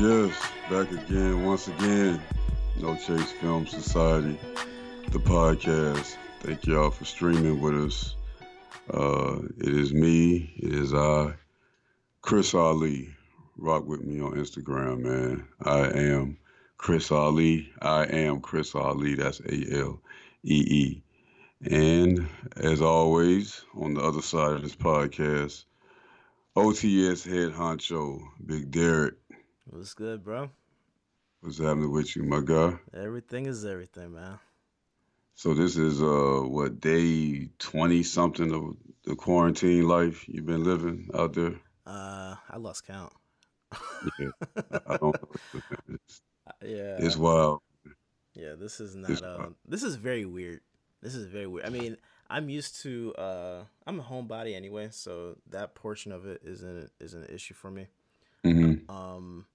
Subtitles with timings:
[0.00, 0.32] yes,
[0.70, 2.20] back again, once again.
[2.80, 4.38] No Chase Film Society,
[5.10, 6.16] the podcast.
[6.40, 8.16] Thank y'all for streaming with us.
[8.92, 11.34] Uh, it is me, it is I,
[12.22, 13.10] Chris Alee.
[13.58, 15.46] Rock with me on Instagram, man.
[15.62, 16.38] I am
[16.78, 17.70] Chris Alee.
[17.82, 19.16] I am Chris Alee.
[19.16, 20.00] That's A L
[20.42, 21.02] E E.
[21.70, 25.64] And as always, on the other side of this podcast,
[26.56, 29.14] OTS head honcho, Big Derek.
[29.70, 30.50] What's good, bro?
[31.40, 32.78] What's happening with you, my guy?
[32.94, 34.38] Everything is everything, man.
[35.34, 41.10] So this is uh what day twenty something of the quarantine life you've been living
[41.14, 41.60] out there.
[41.86, 43.12] Uh, I lost count.
[44.18, 44.30] Yeah,
[44.86, 45.16] I, don't.
[45.88, 46.22] It's,
[46.62, 47.60] Yeah, it's wild.
[48.34, 48.54] yeah.
[48.58, 49.22] This is not.
[49.22, 50.60] Uh, this is very weird.
[51.02, 51.66] This is very weird.
[51.66, 51.96] I mean,
[52.28, 53.14] I'm used to.
[53.14, 57.70] Uh, I'm a homebody anyway, so that portion of it isn't is an issue for
[57.70, 57.88] me.
[58.44, 59.46] hmm Um,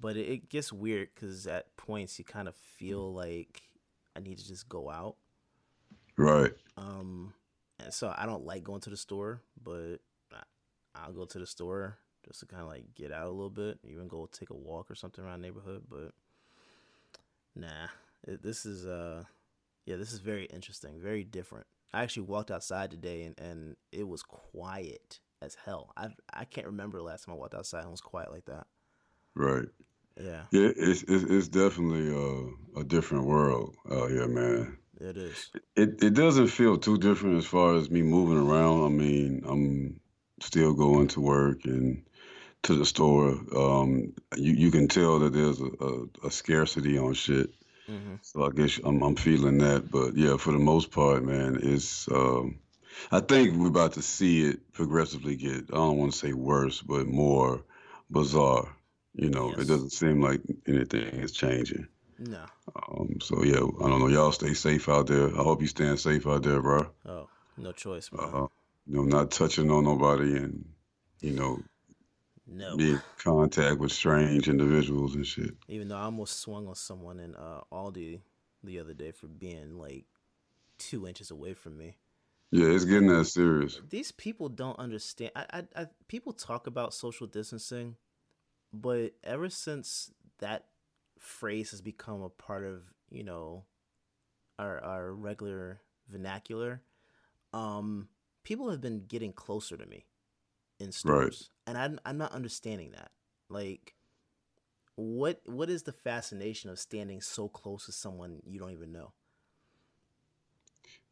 [0.00, 3.62] but it, it gets weird because at points you kind of feel like
[4.16, 5.16] I need to just go out.
[6.16, 6.52] Right.
[6.76, 7.34] Um,
[7.78, 9.96] and so I don't like going to the store, but
[10.32, 10.42] I,
[10.94, 13.78] I'll go to the store just to kind of like get out a little bit,
[13.84, 15.84] even go take a walk or something around the neighborhood.
[15.88, 16.12] But
[17.54, 17.88] nah,
[18.26, 19.24] it, this is uh,
[19.86, 21.66] yeah, this is very interesting, very different.
[21.92, 25.92] I actually walked outside today and, and it was quiet as hell.
[25.96, 28.44] I I can't remember the last time I walked outside and it was quiet like
[28.46, 28.66] that.
[29.34, 29.68] Right.
[30.16, 30.70] Yeah, Yeah.
[30.76, 34.78] It's it's, it's definitely uh, a different world out here, man.
[35.00, 35.50] it is.
[35.76, 38.84] It it doesn't feel too different as far as me moving around.
[38.84, 40.00] I mean, I'm
[40.40, 42.02] still going to work and
[42.62, 43.38] to the store.
[43.56, 47.50] Um, you you can tell that there's a, a, a scarcity on shit.
[47.86, 49.90] hmm So I guess I'm I'm feeling that.
[49.90, 52.58] But yeah, for the most part, man, it's um,
[53.10, 55.64] I think we're about to see it progressively get.
[55.72, 57.62] I don't want to say worse, but more
[58.10, 58.76] bizarre.
[59.14, 61.88] You know, it doesn't seem like anything is changing.
[62.18, 62.44] No.
[62.76, 64.08] Um, so yeah, I don't know.
[64.08, 65.28] Y'all stay safe out there.
[65.28, 66.86] I hope you staying safe out there, bro.
[67.06, 68.30] Oh, no choice, man.
[68.32, 68.46] Uh,
[68.86, 70.64] you know, not touching on nobody and
[71.20, 71.62] you know,
[72.46, 72.76] no.
[72.76, 75.54] be in contact with strange individuals and shit.
[75.68, 78.20] Even though I almost swung on someone in uh, Aldi
[78.62, 80.04] the other day for being like
[80.78, 81.96] two inches away from me.
[82.50, 83.80] Yeah, it's getting that serious.
[83.88, 85.30] These people don't understand.
[85.36, 87.96] I, I, I people talk about social distancing,
[88.72, 90.66] but ever since that
[91.18, 93.64] phrase has become a part of you know
[94.58, 96.82] our our regular vernacular,
[97.52, 98.08] um,
[98.44, 100.06] people have been getting closer to me
[100.78, 103.10] in stores, and I'm I'm not understanding that.
[103.48, 103.94] Like,
[104.96, 109.12] what what is the fascination of standing so close to someone you don't even know?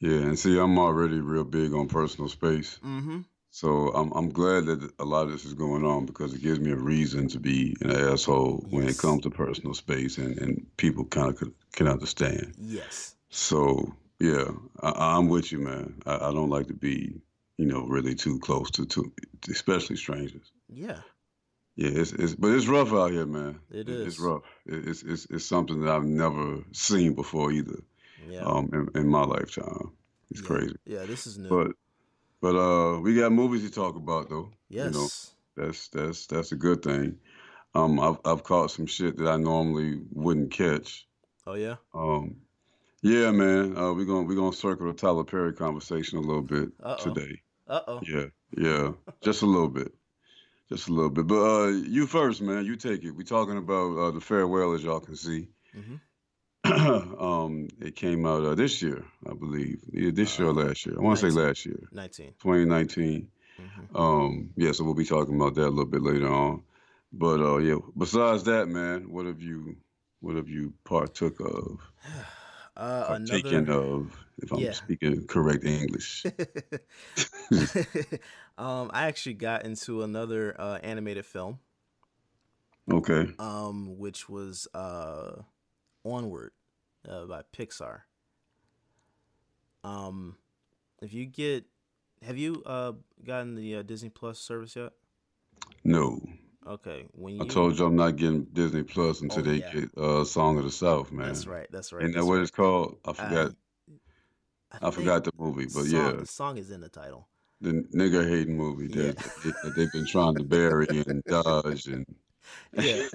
[0.01, 2.79] Yeah, and see, I'm already real big on personal space.
[2.85, 3.21] Mm-hmm.
[3.51, 6.61] So I'm I'm glad that a lot of this is going on because it gives
[6.61, 10.67] me a reason to be an asshole when it comes to personal space and, and
[10.77, 12.55] people kind of can understand.
[12.59, 13.15] Yes.
[13.31, 14.45] So yeah,
[14.83, 16.01] I, I'm with you, man.
[16.07, 17.21] I, I don't like to be,
[17.57, 19.13] you know, really too close to, to
[19.51, 20.53] especially strangers.
[20.69, 21.01] Yeah.
[21.77, 23.61] Yeah, it's, it's but it's rough out here, man.
[23.71, 24.43] It It- It's rough.
[24.67, 27.81] It- It's it's it's something that I've never seen before either.
[28.29, 28.43] Yeah.
[28.45, 29.93] Um, in, in my lifetime,
[30.31, 30.47] it's yeah.
[30.47, 30.77] crazy.
[30.85, 31.05] Yeah.
[31.07, 31.49] This is new.
[31.49, 31.77] But
[32.41, 34.51] but uh, we got movies to talk about though.
[34.69, 35.33] You know, yes.
[35.57, 37.19] that's that's that's a good thing.
[37.75, 41.07] Um, I've I've caught some shit that I normally wouldn't catch.
[41.47, 41.77] Oh yeah.
[41.95, 42.37] Um,
[43.03, 43.77] yeah, man.
[43.77, 47.03] Uh, we're gonna we're gonna circle the Tyler Perry conversation a little bit Uh oh.
[47.03, 47.43] today.
[47.67, 48.01] Uh oh.
[48.03, 49.93] Yeah, yeah, just a little bit,
[50.69, 51.27] just a little bit.
[51.27, 52.65] But uh, you first, man.
[52.65, 53.13] You take it.
[53.13, 55.49] We're talking about uh, the farewell, as y'all can see.
[55.77, 55.97] Mm-hmm.
[57.19, 59.81] um, it came out uh, this year, I believe.
[59.93, 60.97] Either this year or Uh, last year.
[60.99, 62.33] I want to say last year, Nineteen.
[62.43, 63.29] 2019.
[63.61, 63.97] Mm-hmm.
[63.97, 66.63] Um, yeah, so we'll be talking about that a little bit later on.
[67.13, 69.77] But uh, yeah, besides that, man, what have you
[70.21, 71.79] what have you partook of?
[72.77, 73.73] Uh, Partaken another.
[73.73, 74.73] of, if I'm Yeah.
[74.73, 76.25] speaking correct English.
[78.57, 81.59] um, I actually got into another uh, animated film,
[82.89, 83.33] Okay.
[83.41, 85.43] um, which was uh,
[86.05, 86.53] Onward
[87.07, 88.01] uh, by Pixar.
[89.85, 90.37] Um,
[91.01, 91.65] if you get,
[92.23, 92.93] have you uh
[93.25, 94.93] gotten the uh, Disney Plus service yet?
[95.85, 96.21] No.
[96.67, 99.71] Okay, when I told you I'm not getting Disney Plus until Oh, they yeah.
[99.73, 101.29] get uh Song of the South, man.
[101.29, 102.05] that's right, that's right.
[102.05, 102.43] Isn't that that's what right.
[102.43, 102.99] it's called?
[103.05, 103.47] I forgot.
[103.47, 103.57] Um,
[104.71, 107.29] I, think forgot the movie, but song, yeah, the song is in the title.
[107.61, 109.13] the nigger hating movie Yeah.
[109.13, 112.07] that, that, that they've been trying to bury and dodge and
[112.73, 113.09] Yeah.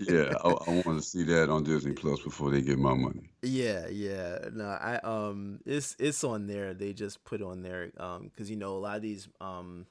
[0.00, 3.30] yeah, I, I want to see that on Disney Plus before they get my money.
[3.42, 4.38] Yeah, yeah.
[4.52, 6.74] No, I um it's it's on there.
[6.74, 9.86] They just put on there um cuz you know a lot of these um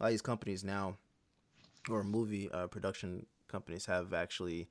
[0.00, 0.96] a lot of these companies now
[1.88, 4.68] or movie uh, production companies have actually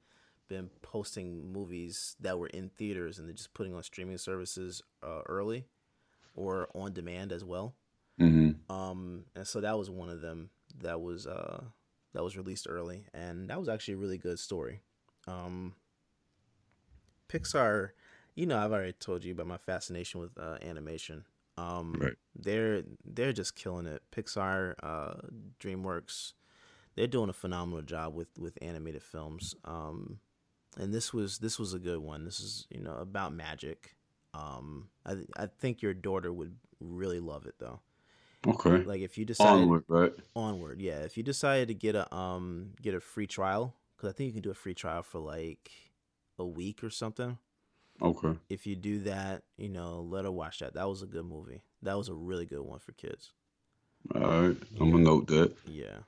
[0.48, 5.22] been posting movies that were in theaters and they're just putting on streaming services uh,
[5.28, 5.66] early
[6.36, 7.76] or on demand as well.
[8.20, 8.72] Mm-hmm.
[8.74, 10.50] Um, and so that was one of them
[10.82, 11.64] that was uh,
[12.14, 14.82] that was released early, and that was actually a really good story.
[15.28, 15.76] Um,
[17.30, 17.92] Pixar,
[18.36, 21.26] you know, I've already told you about my fascination with uh, animation.
[21.58, 22.14] Um, Right.
[22.36, 24.02] They're they're just killing it.
[24.12, 25.14] Pixar, uh,
[25.60, 26.34] DreamWorks,
[26.96, 29.56] they're doing a phenomenal job with with animated films.
[29.66, 30.20] Um,
[30.78, 32.26] and this was this was a good one.
[32.26, 33.96] This is you know about magic.
[34.34, 37.82] Um, I I think your daughter would really love it though.
[38.46, 38.84] Okay.
[38.84, 40.14] Like if you decide Onward, right?
[40.36, 41.00] onward, yeah.
[41.00, 44.34] If you decided to get a um get a free trial, because I think you
[44.34, 45.72] can do a free trial for like
[46.38, 47.38] a week or something.
[48.02, 48.38] Okay.
[48.50, 50.74] If you do that, you know, let her watch that.
[50.74, 51.62] That was a good movie.
[51.82, 53.32] That was a really good one for kids.
[54.14, 54.58] All right.
[54.80, 55.56] I'm gonna note that.
[55.66, 56.00] Yeah.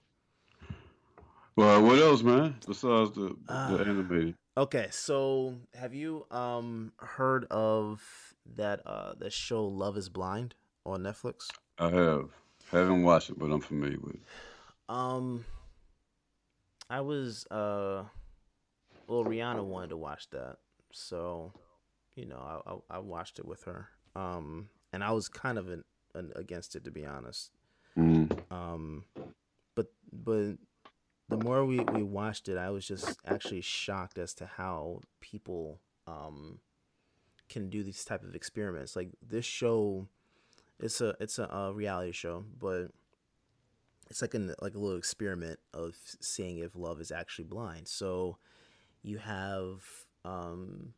[1.55, 2.55] Well, what else, man?
[2.67, 4.35] Besides the the Uh, animated.
[4.57, 8.01] Okay, so have you um heard of
[8.55, 10.55] that uh that show Love Is Blind
[10.85, 11.49] on Netflix?
[11.77, 12.29] I have.
[12.71, 14.21] Haven't watched it, but I'm familiar with it.
[14.89, 15.45] Um,
[16.89, 18.03] I was uh,
[19.07, 20.57] well, Rihanna wanted to watch that,
[20.91, 21.53] so
[22.15, 23.89] you know, I I, I watched it with her.
[24.15, 25.83] Um, and I was kind of an,
[26.13, 27.51] an against it to be honest.
[27.97, 28.39] Mm.
[28.51, 29.03] Um,
[29.75, 30.55] but but
[31.29, 35.79] the more we we watched it, I was just actually shocked as to how people
[36.07, 36.59] um
[37.49, 38.95] can do these type of experiments.
[38.95, 40.07] Like this show,
[40.79, 42.89] it's a it's a, a reality show, but
[44.09, 47.87] it's like an like a little experiment of seeing if love is actually blind.
[47.87, 48.37] So
[49.03, 49.83] you have
[50.23, 50.93] um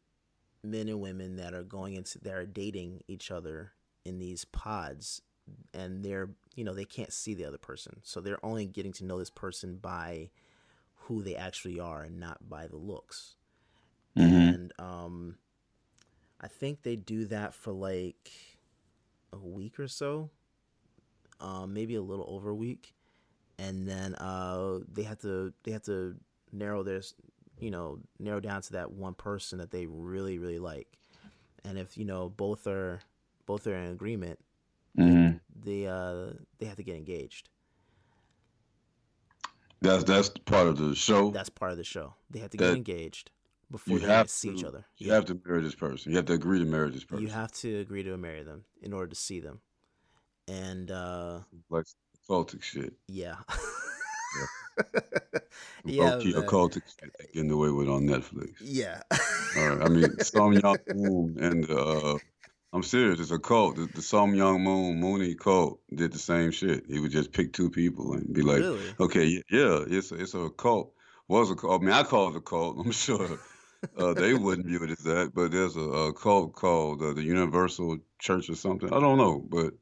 [0.63, 3.73] men and women that are going into that are dating each other
[4.05, 5.21] in these pods
[5.73, 9.05] and they're you know they can't see the other person so they're only getting to
[9.05, 10.29] know this person by
[10.95, 13.35] who they actually are and not by the looks
[14.17, 14.53] Mhm.
[14.55, 15.37] and um
[16.41, 18.31] i think they do that for like
[19.33, 20.29] a week or so
[21.39, 22.93] um maybe a little over a week.
[23.59, 26.15] And then uh they have to they have to
[26.51, 27.01] narrow their
[27.59, 30.87] you know narrow down to that one person that they really really like.
[31.63, 33.01] And if you know both are
[33.45, 34.39] both are in agreement
[34.97, 35.39] Mhm.
[35.63, 37.49] they uh they have to get engaged.
[39.81, 41.29] That's that's part of the show.
[41.31, 42.13] that's part of the show.
[42.31, 43.31] They have to That get engaged
[43.69, 46.11] before you they have see each to- other You have to marry this person.
[46.11, 47.23] You have to agree to marry this person.
[47.25, 49.61] you have to agree to marry them in order to see them
[50.47, 51.85] and uh like
[52.29, 52.93] occultic shit.
[53.07, 53.35] yeah
[55.85, 58.53] Yeah, yeah occultic shit getting away with on Netflix.
[58.61, 59.01] yeah
[59.55, 59.81] right.
[59.81, 62.17] I mean, Sun Myung Moon and uh,
[62.73, 63.19] I'm serious.
[63.19, 63.77] It's a cult.
[63.77, 66.83] The, the Sun Myung Moon Moonie cult did the same shit.
[66.87, 70.33] He would just pick two people and be like, really okay, yeah, it's a, it's
[70.35, 70.93] a cult.
[71.27, 71.81] Was a cult.
[71.81, 72.77] I mean, I call it a cult.
[72.85, 73.39] I'm sure
[73.97, 77.23] uh, they wouldn't view it as that, but there's a, a cult called uh, the
[77.23, 78.91] Universal Church or something.
[78.91, 79.73] I don't know, but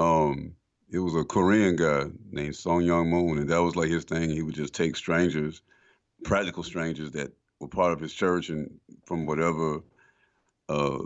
[0.00, 0.54] um,
[0.90, 4.30] it was a Korean guy named Sun Myung Moon, and that was like his thing.
[4.30, 5.62] He would just take strangers,
[6.24, 9.82] practical strangers that were part of his church and from whatever
[10.68, 10.98] uh,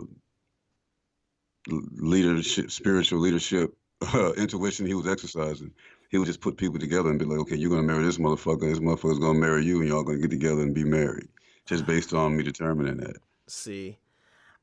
[1.67, 3.75] leadership, spiritual leadership,
[4.37, 5.71] intuition he was exercising.
[6.09, 8.61] He would just put people together and be like, okay, you're gonna marry this motherfucker,
[8.61, 11.27] this motherfucker's gonna marry you, and y'all gonna get together and be married,
[11.65, 13.17] just based on me determining that.
[13.47, 13.97] see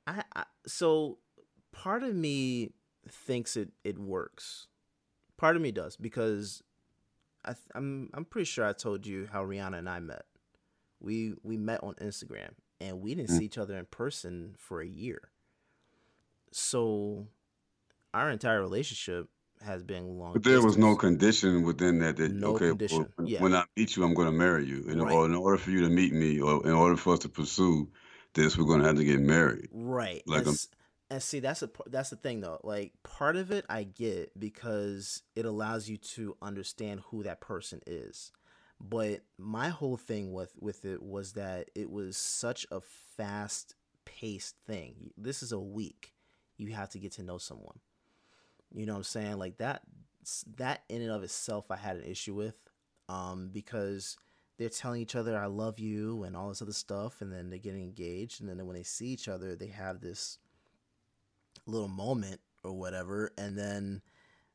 [0.07, 1.19] I, I so
[1.73, 2.73] part of me
[3.09, 4.67] thinks it it works
[5.37, 6.63] part of me does because
[7.45, 10.25] I, th- I'm I'm pretty sure I told you how Rihanna and I met.
[11.01, 13.39] We we met on Instagram and we didn't Mm.
[13.39, 15.31] see each other in person for a year.
[16.53, 17.27] So
[18.13, 19.29] our entire relationship
[19.63, 20.33] has been long.
[20.35, 23.43] But there was no condition within that that No okay, well, yeah.
[23.43, 25.13] when I meet you, I'm gonna marry you, in, Right.
[25.13, 27.89] or in order for you to meet me, or in order for us to pursue
[28.35, 29.69] this, we're gonna have to get married.
[29.73, 30.23] Right.
[30.27, 30.57] Like and,
[31.11, 32.61] and see that's a that's the thing though.
[32.63, 37.81] Like part of it I get because it allows you to understand who that person
[37.87, 38.33] is.
[38.81, 42.81] But my whole thing with with it was that it was such a
[43.17, 43.75] fast
[44.07, 45.11] paced thing.
[45.19, 46.15] This is a week.
[46.57, 47.81] You have to get to know someone.
[48.75, 49.39] You know what I'm saying?
[49.39, 49.83] Like that
[50.57, 52.55] that in and of itself I had an issue with
[53.09, 54.17] um because
[54.59, 57.59] they're telling each other I love you and all this other stuff and then they're
[57.59, 60.39] getting engaged and then when they see each other they have this
[61.67, 64.03] little moment or whatever and then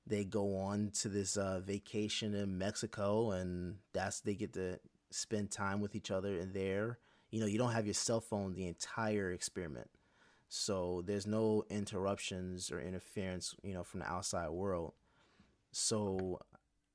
[0.07, 4.79] they go on to this uh, vacation in Mexico and that's they get to
[5.09, 6.99] spend time with each other and there
[7.31, 9.89] you know you don't have your cell phone the entire experiment
[10.55, 14.93] so there's no interruptions or interference you know from the outside world
[15.71, 16.39] so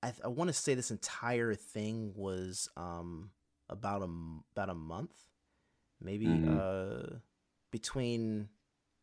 [0.02, 3.30] I, I want to say this entire thing was um,
[3.68, 4.08] about a
[4.54, 5.12] about a month,
[6.00, 6.48] maybe Mhm.
[6.48, 7.16] uh
[7.70, 8.48] between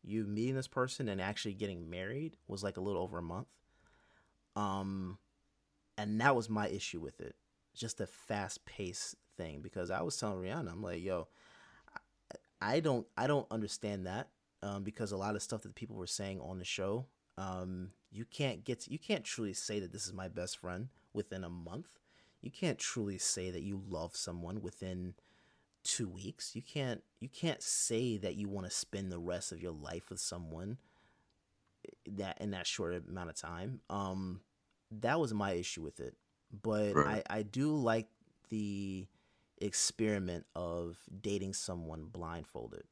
[0.02, 3.48] you meeting this person and actually getting married was like a little over a month.
[4.56, 5.18] Um
[5.96, 7.36] and that was my issue with it.
[7.74, 11.28] Just a fast paced thing because I was telling Rihanna, I'm like, yo,
[12.60, 14.28] I don't I don't understand that.
[14.62, 18.24] Um, because a lot of stuff that people were saying on the show, um, you
[18.24, 21.48] can't get to, you can't truly say that this is my best friend within a
[21.48, 22.00] month.
[22.40, 25.14] You can't truly say that you love someone within
[25.84, 26.54] two weeks.
[26.54, 30.10] You can't you can't say that you want to spend the rest of your life
[30.10, 30.78] with someone
[31.86, 33.80] eh, that in that short amount of time.
[33.88, 34.40] Um,
[34.90, 36.14] that was my issue with it.
[36.62, 37.22] But Right.
[37.28, 38.08] I, I do like
[38.48, 39.06] the
[39.60, 42.84] experiment of dating someone blindfolded.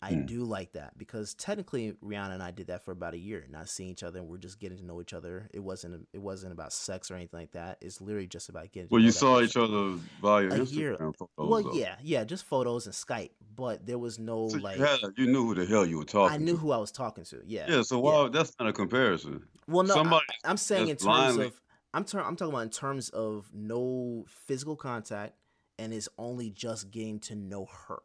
[0.00, 0.26] I Hmm.
[0.26, 3.68] do like that because technically Rihanna and I did that for about a year, not
[3.68, 5.50] seeing each other and we're just getting to know each other.
[5.52, 7.78] It wasn't it wasn't about sex or anything like that.
[7.80, 8.88] It's literally just about getting.
[8.88, 11.28] to Well, know you saw each other via A year- photos.
[11.36, 11.72] Well, though.
[11.72, 14.78] yeah, yeah, just photos and Skype, but there was no So like.
[14.78, 16.32] you, had, you knew who the hell you were talking.
[16.32, 16.58] I knew to.
[16.58, 17.42] who I was talking to.
[17.44, 17.66] Yeah.
[17.68, 17.82] Yeah.
[17.82, 18.28] So why?
[18.28, 19.42] That's not a comparison.
[19.66, 21.60] Well, no, somebody I, am saying in terms blindly- of
[21.92, 25.34] I'm ter- I'm talking about in terms of no physical contact
[25.78, 27.98] and it's only just getting to know her.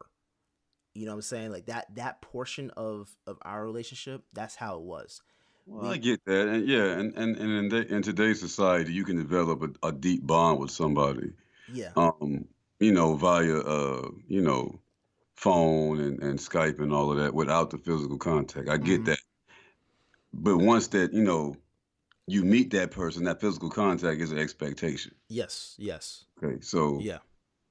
[0.94, 1.50] You know what I'm saying?
[1.50, 5.22] Like that that portion of of our relationship, that's how it was.
[5.66, 8.92] Well, We- I get that, and yeah, and and, and in, the, in today's society,
[8.92, 11.32] you can develop a, a deep bond with somebody,
[11.72, 11.90] Yeah.
[11.96, 12.46] um,
[12.78, 14.78] you know, via uh, you know,
[15.34, 18.68] phone and, and Skype and all of that without the physical contact.
[18.68, 19.06] I get Mhm.
[19.06, 19.18] that,
[20.32, 21.56] but once that you know,
[22.26, 25.12] you meet that person, that physical contact is an expectation.
[25.28, 25.74] Yes.
[25.78, 26.24] Yes.
[26.42, 27.18] Okay, so Yeah.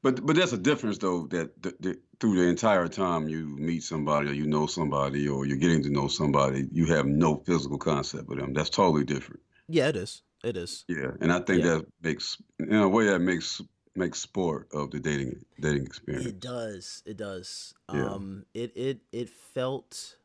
[0.03, 3.83] But but that's a difference though that, that, that through the entire time you meet
[3.83, 7.77] somebody or you know somebody or you're getting to know somebody, you have no physical
[7.77, 8.53] concept with them.
[8.53, 9.41] That's totally different.
[9.67, 10.21] Yeah, it is.
[10.43, 10.83] It is.
[10.89, 11.75] Yeah, and I think Yeah.
[11.75, 13.61] that makes in a way that makes
[13.95, 16.25] makes sport of the dating dating experience.
[16.25, 17.01] It does.
[17.05, 17.73] It does.
[17.93, 18.09] Yeah.
[18.09, 20.17] Um it it it felt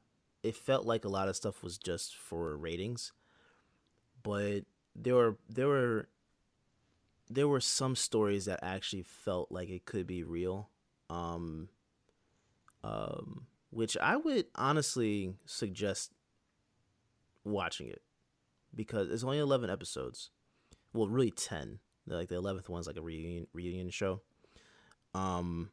[0.42, 3.12] it felt like a lot of stuff was just for ratings.
[4.25, 4.64] But
[4.97, 6.08] there were there were
[7.30, 10.70] there were some stories that actually felt like it could be real.
[11.11, 11.68] Um
[12.85, 16.12] um which I would honestly suggest
[17.44, 18.02] watching it
[18.75, 20.30] because it's only 11 episodes.
[20.92, 21.78] Well, really 10.
[22.06, 24.23] Like the 11th one's like a reunion reunion show.
[25.14, 25.70] Um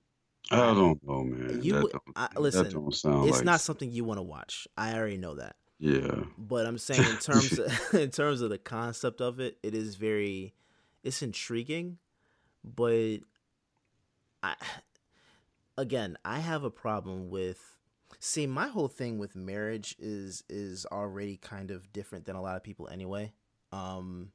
[0.51, 1.61] I don't know, man.
[1.63, 4.19] You that, would- don't, I- that listen, don't sound it's like not something you want
[4.19, 4.67] to watch.
[4.77, 5.55] I already know that.
[5.79, 6.23] yeah.
[6.37, 9.95] But I'm saying in terms of, in terms of the concept of it, it is
[9.95, 10.53] very
[11.05, 11.97] it's intriguing,
[12.63, 13.19] but
[14.43, 14.55] I
[15.77, 17.77] again, I have a problem with
[18.19, 22.55] see my whole thing with marriage is is already kind of different than a lot
[22.55, 23.33] of people anyway.
[23.71, 24.31] Um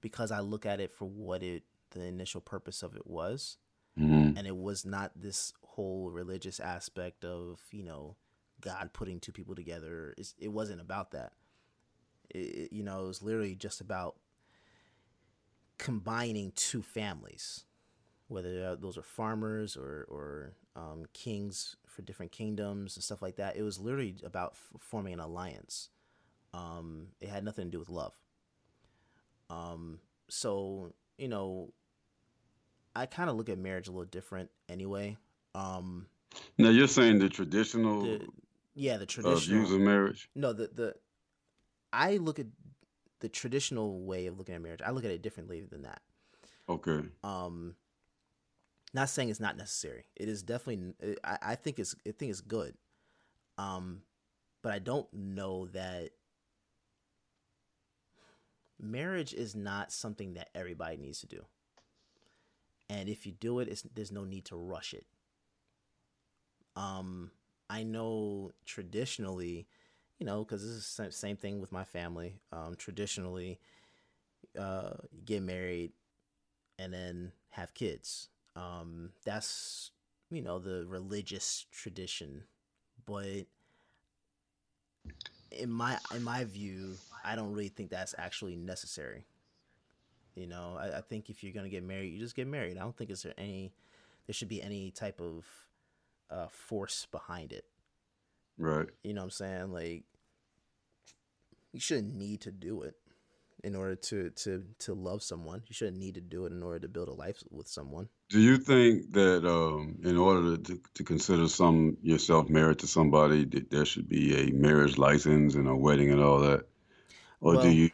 [0.00, 3.58] because I look at it for what it the initial purpose of it was
[3.98, 4.38] Mhm.
[4.38, 8.16] and it was not this whole religious aspect of you know
[8.60, 10.14] God putting two people together.
[10.16, 11.32] It's, it wasn't about that.
[12.30, 14.16] It- you know, it was literally just about
[15.82, 17.64] combining two families,
[18.28, 23.34] whether uh, those are farmers or or um, kings for different kingdoms and stuff like
[23.36, 23.56] that.
[23.56, 25.88] It was literally about f- forming an alliance.
[26.54, 28.14] Um, it had nothing to do with love.
[29.50, 29.98] Um,
[30.28, 31.72] so you know,
[32.94, 35.16] I kind of look at marriage a little different anyway.
[35.56, 36.06] Um,
[36.58, 38.26] Now you're saying the traditional the,
[38.76, 39.58] yeah, the uh, traditional.
[39.58, 40.30] views of marriage.
[40.36, 40.94] no, the the
[41.92, 42.46] I look at
[43.22, 44.82] the traditional way of looking at marriage.
[44.84, 46.02] I look at it differently than that.
[46.68, 47.00] Okay.
[47.24, 47.76] Um,
[48.92, 50.04] not saying it's not necessary.
[50.16, 51.16] It is definitely.
[51.24, 51.94] I, I think it's.
[52.06, 52.74] I think it's good.
[53.56, 54.02] Um,
[54.62, 56.10] but I don't know that
[58.80, 61.44] marriage is not something that everybody needs to do.
[62.90, 65.06] And if you do it, it's, there's no need to rush it.
[66.76, 67.30] Um,
[67.70, 69.66] I know traditionally,
[70.22, 72.38] you know, because this is the same- thing with my family.
[72.52, 73.58] Um, traditionally,
[74.56, 74.92] uh,
[75.24, 75.94] get married
[76.78, 78.28] and then have kids.
[78.54, 79.90] Um, that's
[80.30, 82.44] you know the religious tradition,
[83.04, 83.46] but
[85.50, 89.26] in my in my view, I don't really think that's actually necessary.
[90.36, 92.76] You know, I, I think if you're gonna get married, you just get married.
[92.76, 93.72] I don't think is there any
[94.28, 95.44] there should be any type of
[96.30, 97.64] uh, force behind it.
[98.56, 98.88] Right.
[99.02, 99.72] You know what I'm saying?
[99.72, 100.04] Like
[101.72, 102.94] you shouldn't need to do it
[103.64, 105.62] in order to to to love someone.
[105.66, 108.08] You shouldn't need to do it in order to build a life with someone.
[108.28, 113.44] Do you think that um, in order to, to consider some yourself married to somebody,
[113.44, 116.66] that there should be a marriage license and a wedding and all that,
[117.40, 117.90] or Well- do you,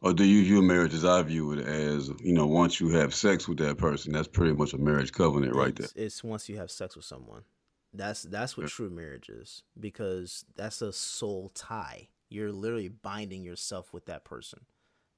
[0.00, 3.14] or do you view marriage as I view it as, you know, once you have
[3.14, 5.88] sex with that person, that's pretty much a marriage covenant right there.
[5.96, 7.44] It's once you have sex with someone.
[7.94, 8.68] That's that's what yeah.
[8.70, 12.08] true marriage is because that's a soul tie.
[12.34, 14.66] You're literally binding yourself with that person.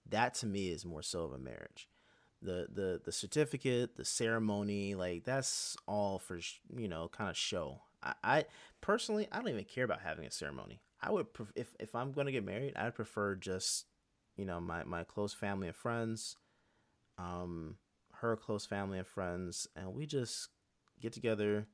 [0.09, 1.89] That to me is more so of a marriage.
[2.43, 6.39] The the the certificate, the ceremony, like that's all for
[6.77, 7.81] you know kind of show.
[8.03, 8.45] I, I
[8.81, 10.81] personally I don't even care about having a ceremony.
[11.01, 13.87] I would pref- if if I'm going to get married, I'd prefer just
[14.37, 16.37] you know my my close family and friends,
[17.19, 17.77] um,
[18.21, 20.51] her close family and friends, and we just
[21.01, 21.67] get together,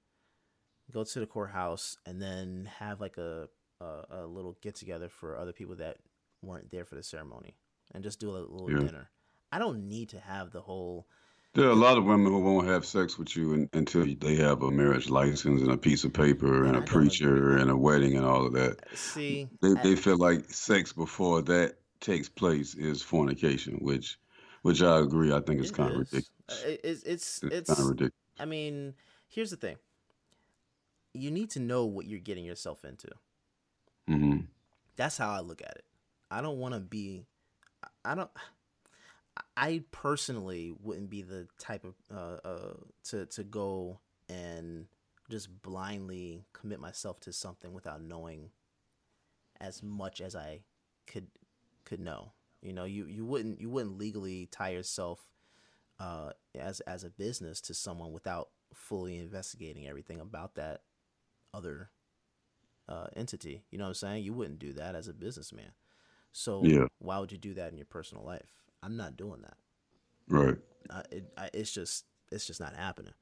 [0.93, 3.49] go to the courthouse, and then have like a
[3.83, 5.99] a, a little get together for other people that
[6.43, 7.55] weren't there for the ceremony,
[7.95, 8.79] and just do a little yeah.
[8.79, 9.11] dinner.
[9.51, 11.07] I don't need to have the whole.
[11.55, 14.37] There are a lot of women who won't have sex with you in, until they
[14.37, 17.77] have a marriage license and a piece of paper and, and a preacher and a
[17.77, 18.79] wedding and all of that.
[18.95, 24.19] See, they, I, they feel like sex before that takes place is fornication, which
[24.63, 25.33] which I agree.
[25.33, 26.31] I think it's it kind of ridiculous.
[26.49, 28.15] Uh, it's it's it's, it's kind of ridiculous.
[28.39, 28.95] I mean,
[29.29, 29.77] here's the thing:
[31.13, 33.09] you need to know what you're getting yourself into.
[34.09, 34.41] Mm-hmm.
[34.97, 35.85] That's how I look at it.
[36.31, 37.27] I don't want to be.
[38.05, 38.31] I don't.
[39.57, 44.87] I personally wouldn't be the type of uh, uh to to go and
[45.31, 48.51] just blindly commit myself to something without knowing
[49.61, 50.61] as much as I
[51.07, 51.29] could
[51.85, 52.33] could know.
[52.61, 55.21] You know, you, you wouldn't you wouldn't legally tie yourself
[55.99, 60.83] uh, as as a business to someone without fully investigating everything about that
[61.55, 61.91] other
[62.93, 63.65] uh, entity.
[63.71, 64.25] You know what I'm saying?
[64.25, 65.73] You wouldn't do that as a businessman.
[66.33, 66.87] So yeah.
[66.99, 68.53] why would you do that in your personal life?
[68.83, 69.57] I'm not doing that.
[70.29, 70.57] Right.
[70.91, 73.13] Uh, it, I, it's just it's just not happening.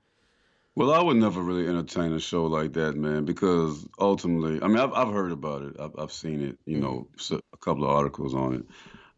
[0.76, 4.78] Well, I would never really entertain a show like that, man, because ultimately, I mean,
[4.78, 8.34] I've, I've heard about it, I've, I've seen it, you know, a couple of articles
[8.34, 8.64] on it.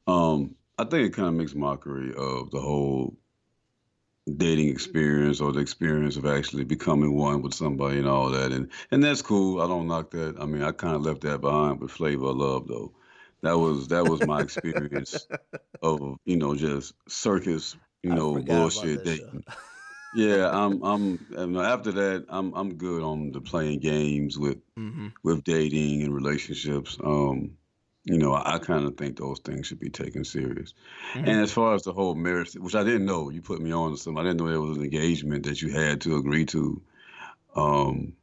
[0.07, 3.15] Um, I think it kind of makes mockery of the whole
[4.37, 8.71] dating experience or the experience of actually becoming one with somebody and all that, and
[8.91, 9.61] and that's cool.
[9.61, 10.37] I don't knock that.
[10.41, 12.93] I mean, I kind of left that behind with Flavor of Love, though.
[13.43, 15.27] That was that was my experience
[15.83, 19.45] of you know just circus, you know, bullshit dating.
[20.15, 20.83] Yeah, I'm.
[20.83, 21.57] I'm.
[21.57, 22.53] After that, I'm.
[22.55, 25.09] I'm good on the playing games with mm-hmm.
[25.25, 26.97] with dating and relationships.
[27.03, 27.57] Um,
[28.05, 30.75] you know, I, I kind of think those things should be taken serious.
[31.15, 31.29] Mm-hmm.
[31.29, 33.93] And as far as the whole marriage, which I didn't know, you put me on
[33.93, 34.19] to some.
[34.19, 36.83] I didn't know there was an engagement that you had to agree to.
[37.55, 38.15] Um,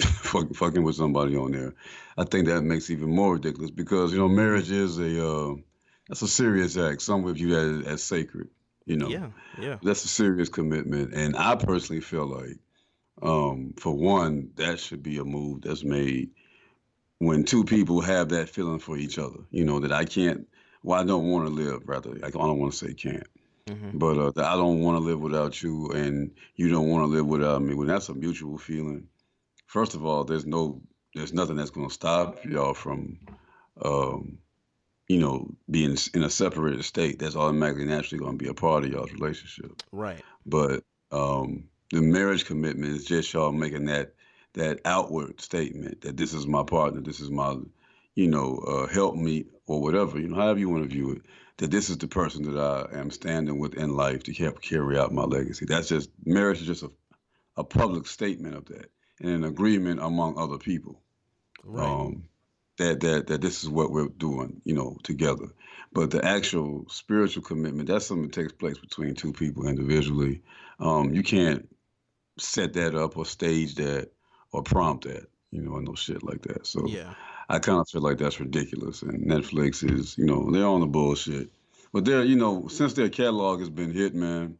[0.00, 1.74] fucking, fucking with somebody on there.
[2.16, 5.54] I think that makes even more ridiculous because you know marriage is a uh,
[6.08, 7.02] that's a serious act.
[7.02, 8.48] Some of you that as, as sacred.
[8.86, 9.28] You know, yeah,
[9.60, 12.58] yeah, that's a serious commitment, and I personally feel like,
[13.22, 16.30] um, for one, that should be a move that's made
[17.20, 19.38] when two people have that feeling for each other.
[19.50, 20.48] You know that I can't,
[20.82, 21.82] well, I don't want to live.
[21.86, 23.26] Rather, I don't want to say can't.
[23.66, 23.98] Mm-hmm.
[23.98, 27.14] But uh, that I don't want to live without you, and you don't want to
[27.14, 27.74] live without me.
[27.74, 29.06] When that's a mutual feeling,
[29.66, 30.82] first of all, there's no,
[31.14, 33.18] there's nothing that's going to stop y'all from
[33.82, 34.38] um,
[35.08, 38.84] you know, being in a separated state, that's automatically naturally going to be a part
[38.84, 39.82] of y'all's relationship.
[39.90, 40.22] Right.
[40.46, 44.14] But um, the marriage commitment is just y'all making that
[44.54, 47.56] that outward statement that this is my partner, this is my,
[48.14, 51.22] you know, uh, help me or whatever, you know, however you want to view it.
[51.58, 54.98] That this is the person that I am standing with in life to help carry
[54.98, 55.66] out my legacy.
[55.66, 56.90] That's just marriage is just a,
[57.58, 61.02] a public statement of that and an agreement among other people.
[61.62, 61.86] Right.
[61.86, 62.24] Um,
[62.78, 65.48] that that that this is what we're doing, you know, together.
[65.92, 70.42] But the actual spiritual commitment, that's something that takes place between two people individually.
[70.78, 71.68] Um, you can't
[72.38, 74.10] set that up or stage that
[74.52, 76.66] or prompt that, you know, and no shit like that.
[76.66, 77.14] So yeah.
[77.48, 79.02] I kind of feel like that's ridiculous.
[79.02, 81.50] And Netflix is, you know, they're on the bullshit.
[81.92, 84.56] But they're, you know, since their catalog has been hit, man,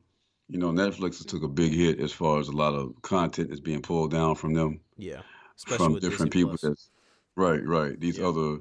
[0.48, 3.52] you know, Netflix has took a big hit as far as a lot of content
[3.52, 4.80] is being pulled down from them.
[4.96, 5.22] Yeah.
[5.56, 6.62] Especially from different Disney people Plus.
[6.62, 6.90] that's
[7.36, 7.98] Right, right.
[7.98, 8.26] These yeah.
[8.26, 8.58] other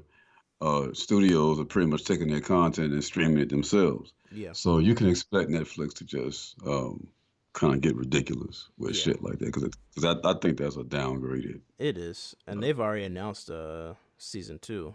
[0.60, 4.12] uh, studios are pretty much taking their content and streaming it themselves.
[4.32, 4.52] Yeah.
[4.52, 7.08] So you can expect Netflix to just um,
[7.52, 9.02] kind of get ridiculous with yeah.
[9.02, 11.60] shit like that because because I, I think that's a downgraded.
[11.78, 14.94] It is, and uh, they've already announced uh, season two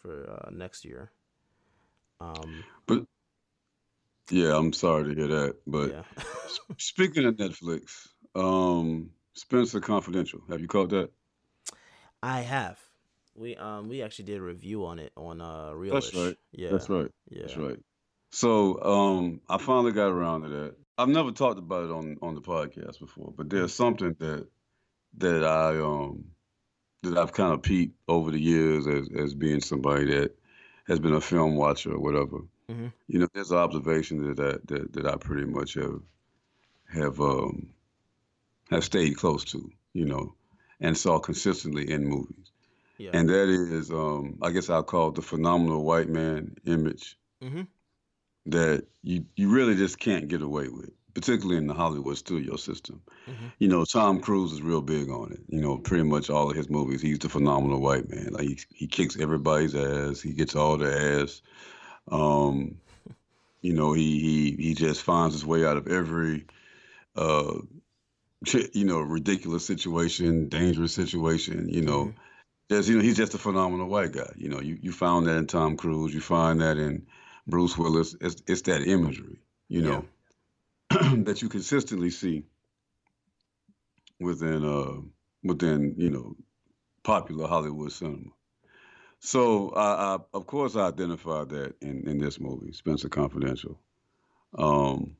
[0.00, 1.10] for uh, next year.
[2.20, 3.04] Um, but
[4.30, 5.56] yeah, I'm sorry to hear that.
[5.66, 6.02] But yeah.
[6.78, 11.10] speaking of Netflix, um, Spencer Confidential, have you caught that?
[12.22, 12.78] I have.
[13.34, 15.94] We um we actually did a review on it on uh Real.
[15.94, 16.36] That's right.
[16.52, 16.70] Yeah.
[16.70, 17.10] That's right.
[17.30, 17.42] Yeah.
[17.42, 17.78] That's right.
[18.30, 20.74] So um I finally got around to that.
[21.02, 24.46] I've never talked about it on on the podcast before, but there's something that
[25.18, 26.24] that I um
[27.02, 30.36] that I've kind of peeped over the years as as being somebody that
[30.86, 32.38] has been a film watcher or whatever.
[32.70, 32.86] Mm-hmm.
[33.08, 36.00] You know, there's an observation that I, that that I pretty much have
[36.92, 37.70] have um,
[38.70, 39.70] have stayed close to.
[39.92, 40.34] You know,
[40.80, 42.50] and saw consistently in movies.
[42.98, 43.10] Yeah.
[43.14, 47.62] And that is, um, I guess I'll call it the phenomenal white man image mm-hmm.
[48.46, 53.02] That you you really just can't get away with particularly in the Hollywood studio system.
[53.28, 53.46] Mm-hmm.
[53.58, 55.40] You know, Tom Cruise is real big on it.
[55.48, 58.30] You know, pretty much all of his movies, he's the phenomenal white man.
[58.32, 60.20] Like he, he kicks everybody's ass.
[60.20, 61.42] He gets all the ass.
[62.10, 62.76] Um,
[63.60, 66.46] you know, he he he just finds his way out of every
[67.16, 67.54] uh
[68.72, 72.06] you know, ridiculous situation, dangerous situation, you know.
[72.06, 72.18] Mm-hmm.
[72.70, 74.32] Just, you know, he's just a phenomenal white guy.
[74.36, 77.06] You know, you, you found that in Tom Cruise, you find that in
[77.46, 78.16] Bruce Willis.
[78.20, 79.92] It's it's that imagery, you know.
[79.92, 80.02] Yeah
[81.24, 82.44] that you consistently see
[84.20, 85.00] within uh
[85.44, 86.36] within you know
[87.04, 88.30] popular Hollywood cinema.
[89.20, 93.80] So I, I of course I identified that in in this movie, Spencer Confidential.
[94.58, 95.16] Um,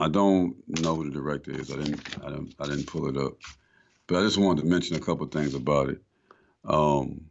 [0.00, 1.70] I don't know who the director is.
[1.72, 3.34] I didn't I didn't I didn't pull it up,
[4.06, 6.02] but I just wanted to mention a couple things about it.
[6.64, 7.26] Um,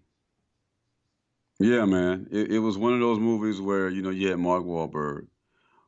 [1.60, 4.64] yeah, man, it, it was one of those movies where you know you had Mark
[4.64, 5.28] Wahlberg,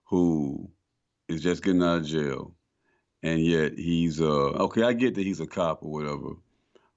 [0.05, 0.69] who
[1.29, 2.53] is just getting out of jail,
[3.23, 4.84] and yet he's uh okay.
[4.84, 6.36] I get that he's a cop or whatever,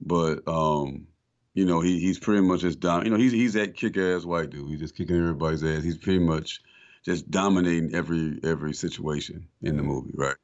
[0.00, 1.06] but um,
[1.54, 3.04] you know he he's pretty much just down.
[3.04, 4.68] You know he's he's that kick ass white dude.
[4.68, 5.84] He's just kicking everybody's ass.
[5.84, 6.60] He's pretty much
[7.04, 10.36] just dominating every every situation in the movie, right?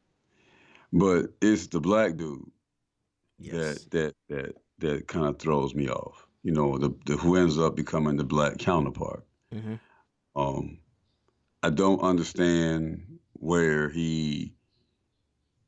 [0.92, 2.50] But it's the black dude
[3.38, 3.86] yes.
[3.86, 6.26] that that that that kind of throws me off.
[6.42, 9.24] You know, the, the who ends up becoming the black counterpart.
[9.55, 9.74] Mm-hmm.
[10.35, 10.79] Um,
[11.62, 14.55] I don't understand where he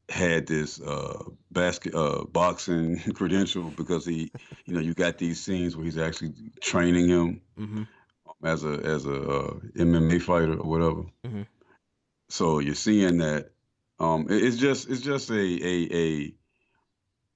[0.08, 4.30] had this uh, basket uh, boxing credential because he,
[4.66, 7.82] you know, you got these scenes where he's actually training him mm-hmm.
[8.44, 11.02] as a as a uh, MMA fighter or whatever.
[11.24, 11.42] Mm-hmm.
[12.28, 13.50] So you're seeing that.
[13.98, 16.34] Um, it, it's just it's just a a, a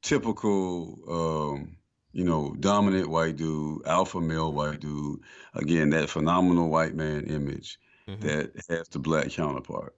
[0.02, 1.75] typical um,
[2.16, 5.20] you know dominant white dude, alpha male white dude.
[5.54, 8.26] Again, that phenomenal white man image mm-hmm.
[8.26, 9.94] that has the black counterpart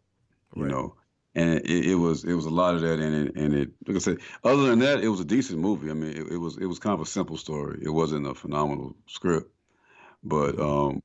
[0.57, 0.71] you right.
[0.71, 0.95] know.
[1.35, 3.97] And it, it, was it was a lot of that in it, and it like
[3.97, 4.19] I said.
[4.43, 5.91] Other than that, it was a decent movie.
[5.91, 7.79] I mean, it, it was it was kind of a simple story.
[7.83, 9.49] It wasn't a phenomenal script,
[10.25, 10.63] but mm-hmm.
[10.63, 11.03] um,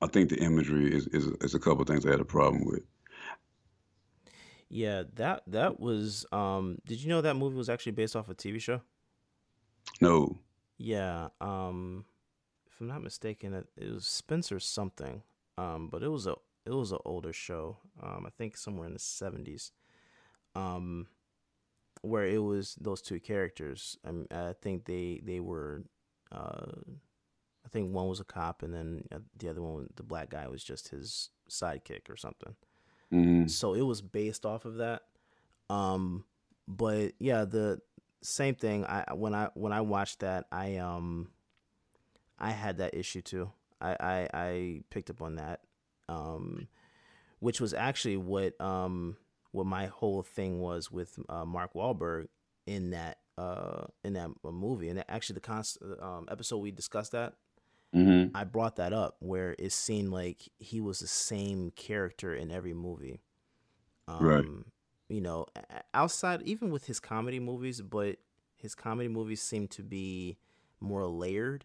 [0.00, 2.84] I think the imagery is, is is a couple things I had a problem with.
[4.68, 6.26] Yeah, that that was.
[6.30, 8.80] Um, did you know that movie was actually based off a TV show?
[10.00, 10.38] No.
[10.78, 11.28] Yeah.
[11.40, 12.04] Um,
[12.70, 15.22] if I'm not mistaken, it, it was Spencer something.
[15.56, 16.34] Um, but it was a
[16.66, 17.78] it was an older show.
[18.02, 19.72] Um, I think somewhere in the seventies.
[20.56, 21.08] Um,
[22.02, 23.96] where it was those two characters.
[24.04, 25.84] I, mean, I think they they were.
[26.32, 26.72] Uh,
[27.64, 30.46] I think one was a cop, and then uh, the other one, the black guy,
[30.48, 32.54] was just his sidekick or something.
[33.12, 33.46] Mm-hmm.
[33.46, 35.02] So it was based off of that.
[35.70, 36.24] Um,
[36.68, 37.80] but yeah, the
[38.24, 38.84] same thing.
[38.84, 41.28] I when I when I watched that, I um,
[42.38, 43.50] I had that issue too.
[43.80, 45.60] I I, I picked up on that
[46.08, 46.68] um,
[47.40, 49.16] which was actually what um,
[49.52, 52.28] what my whole thing was with uh, Mark Wahlberg
[52.66, 54.88] in that uh, in that uh, movie.
[54.88, 57.34] And actually, the const- um, episode we discussed that,
[57.94, 58.36] mm-hmm.
[58.36, 62.74] I brought that up where it seemed like he was the same character in every
[62.74, 63.20] movie.
[64.06, 64.44] Um, right.
[65.08, 65.46] You know,
[65.92, 68.16] outside even with his comedy movies, but
[68.56, 70.38] his comedy movies seem to be
[70.80, 71.64] more layered.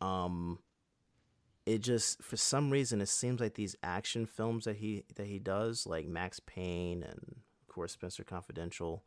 [0.00, 0.58] Um,
[1.64, 5.38] it just for some reason it seems like these action films that he that he
[5.38, 9.04] does like Max Payne and of course Spencer Confidential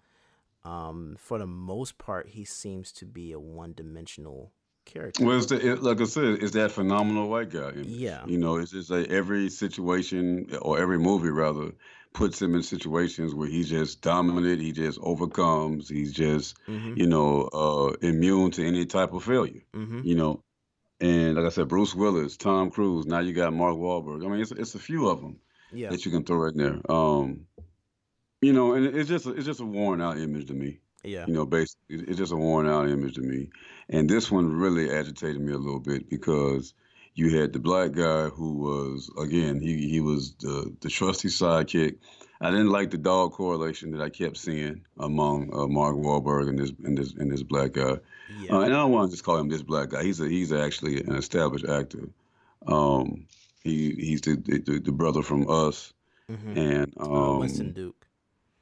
[0.63, 4.51] um, for the most part he seems to be a one-dimensional
[4.86, 5.23] character.
[5.23, 7.73] Well, it's the, it, like I said, it's that phenomenal white guy.
[7.75, 11.73] Yeah, you know, it's just like every situation or every movie rather
[12.15, 14.62] puts him in situations where he's just dominant.
[14.62, 15.89] He just overcomes.
[15.89, 16.93] He's just mm-hmm.
[16.95, 19.62] you know uh, immune to any type of failure.
[19.73, 20.01] Mm-hmm.
[20.04, 20.43] You know,
[20.99, 23.06] and like I said, Bruce Willis, Tom Cruise.
[23.06, 24.25] Now you got Mark Wahlberg.
[24.25, 25.39] I mean, it's it's a few of them
[25.71, 25.89] yeah.
[25.89, 26.80] that you can throw in there.
[26.89, 27.47] Um,
[28.41, 30.80] you know, and it's just it's just a worn out image to me.
[31.04, 31.25] Yeah.
[31.28, 33.49] You know, basically, it's just a worn out image to me.
[33.89, 36.73] And this one really agitated me a little bit because
[37.15, 41.97] you had the black guy who was again he he was the the trusty sidekick
[42.41, 46.60] I didn't like the dog correlation that I kept seeing among uh, Mark Wahlberg and
[46.60, 47.97] this and this and this black guy.
[48.41, 48.54] Yeah.
[48.54, 50.04] Uh, and I don't want to just call him this black guy.
[50.04, 52.10] He's a, he's actually an established actor.
[52.67, 53.28] Um,
[53.63, 55.93] he he's the, the, the brother from Us,
[56.30, 56.58] mm-hmm.
[56.58, 58.06] and uh, um, Winston Duke.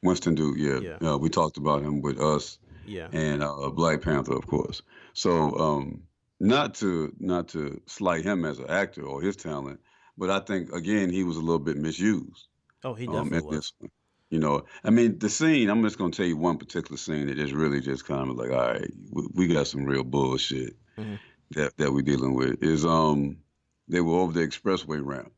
[0.04, 0.80] Winston Duke, yeah.
[1.02, 1.10] yeah.
[1.14, 2.60] Uh, we talked about him with Us.
[2.86, 3.08] Yeah.
[3.14, 4.82] And uh, Black Panther, of course.
[5.14, 6.04] So um,
[6.40, 9.80] not to not to slight him as an actor or his talent,
[10.18, 12.48] but I think again he was a little bit misused.
[12.84, 13.74] Oh, he definitely um, was.
[13.80, 13.92] One.
[14.30, 15.70] You know, I mean, the scene.
[15.70, 18.50] I'm just gonna tell you one particular scene that is really just kind of like,
[18.50, 21.16] all right, we, we got some real bullshit mm-hmm.
[21.52, 22.64] that that we're dealing with.
[22.64, 23.38] Is um,
[23.88, 25.32] they were over the expressway ramp.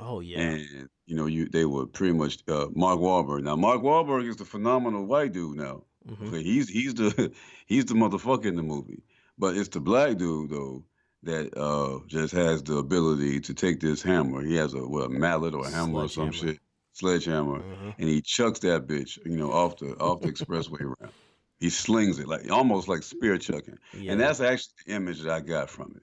[0.00, 0.40] Oh yeah.
[0.40, 3.42] And you know, you they were pretty much uh, Mark Wahlberg.
[3.42, 5.82] Now Mark Wahlberg is the phenomenal white dude now.
[6.08, 6.28] Mm-hmm.
[6.28, 7.32] Okay, he's he's the
[7.66, 9.02] he's the motherfucker in the movie.
[9.38, 10.84] But it's the black dude though
[11.22, 14.42] that uh, just has the ability to take this hammer.
[14.42, 16.58] He has a what, a mallet or a hammer or some shit,
[16.92, 17.90] sledgehammer, mm-hmm.
[17.98, 21.12] and he chucks that bitch, you know, off the off the expressway ramp.
[21.58, 24.12] He slings it like almost like spear chucking, yeah.
[24.12, 26.02] and that's actually the image that I got from it.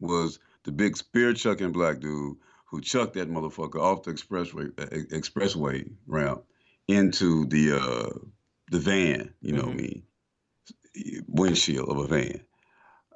[0.00, 2.36] Was the big spear chucking black dude
[2.66, 6.42] who chucked that motherfucker off the expressway uh, expressway ramp
[6.88, 8.18] into the uh,
[8.70, 9.76] the van, you know mm-hmm.
[9.76, 10.02] me,
[11.28, 12.40] windshield of a van.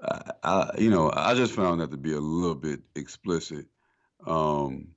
[0.03, 3.67] I, I, you know, I just found that to be a little bit explicit
[4.27, 4.89] um,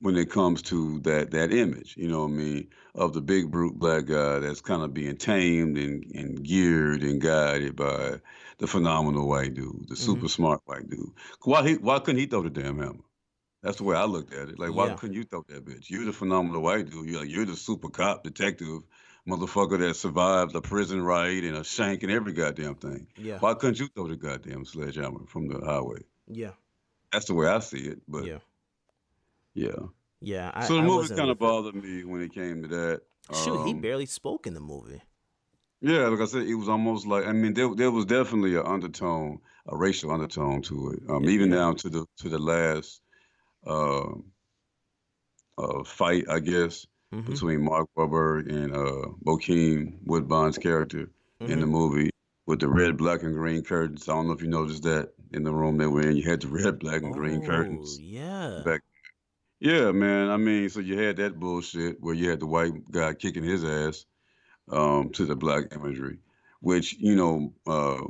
[0.00, 1.96] when it comes to that that image.
[1.96, 5.16] You know what I mean of the big brute black guy that's kind of being
[5.16, 8.20] tamed and, and geared and guided by
[8.58, 10.26] the phenomenal white dude, the super mm-hmm.
[10.26, 11.12] smart white dude.
[11.42, 13.04] Why he, why couldn't he throw the damn hammer?
[13.62, 14.58] That's the way I looked at it.
[14.58, 14.94] Like, why yeah.
[14.94, 15.90] couldn't you throw that bitch?
[15.90, 17.08] You're the phenomenal white dude.
[17.08, 18.82] You're like, you're the super cop detective
[19.28, 23.06] motherfucker that survived a prison riot and a shank and every goddamn thing.
[23.16, 23.38] Yeah.
[23.38, 26.00] Why couldn't you throw the goddamn sledgehammer from the highway?
[26.26, 26.52] Yeah.
[27.12, 28.00] That's the way I see it.
[28.08, 28.38] But yeah.
[29.54, 29.86] Yeah.
[30.20, 30.50] Yeah.
[30.54, 33.02] I, so the movie kind of bothered me when it came to that.
[33.32, 35.02] Shoot, um, he barely spoke in the movie.
[35.80, 38.66] Yeah, like I said, it was almost like I mean, there there was definitely an
[38.66, 41.02] undertone, a racial undertone to it.
[41.08, 43.00] Um, yeah, even down to the to the last
[43.66, 44.10] uh,
[45.56, 47.30] uh, fight, I guess mm-hmm.
[47.30, 51.52] between Mark Wahlberg and uh, Bokeem Woodbine's character mm-hmm.
[51.52, 51.74] in the mm-hmm.
[51.74, 52.10] movie
[52.46, 54.08] with the red, black, and green curtains.
[54.08, 56.16] I don't know if you noticed that in the room they were in.
[56.16, 57.98] You had the red, black, and green oh, curtains.
[58.00, 58.62] Yeah.
[58.64, 58.82] Back.
[59.60, 60.30] Yeah, man.
[60.30, 63.62] I mean, so you had that bullshit where you had the white guy kicking his
[63.62, 64.06] ass
[64.70, 66.18] um, to the black imagery,
[66.60, 67.52] which you know.
[67.66, 68.04] Uh,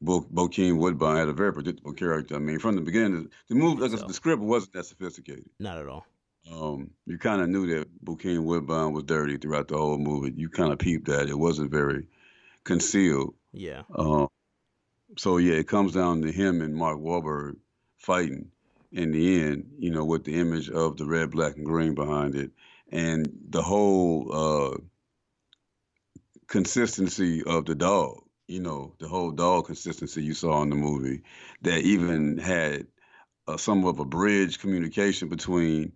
[0.00, 2.34] Bo- Bokeem Woodbine had a very predictable character.
[2.34, 4.06] I mean, from the beginning, the, the movie, like so.
[4.06, 5.48] the script wasn't that sophisticated.
[5.58, 6.04] Not at all
[6.52, 10.32] um, you kind of knew that Bokeem Woodbine was dirty throughout the whole movie.
[10.36, 12.06] You kind of peeped that it wasn't very
[12.64, 13.34] concealed.
[13.52, 13.82] Yeah.
[13.94, 14.28] Um,
[15.16, 17.56] so yeah, it comes down to him and Mark Wahlberg
[17.96, 18.50] fighting
[18.92, 19.70] in the end.
[19.78, 22.50] You know, with the image of the red, black, and green behind it,
[22.90, 24.76] and the whole uh,
[26.46, 28.20] consistency of the dog.
[28.46, 31.22] You know, the whole dog consistency you saw in the movie
[31.62, 32.86] that even had
[33.48, 35.94] uh, some of a bridge communication between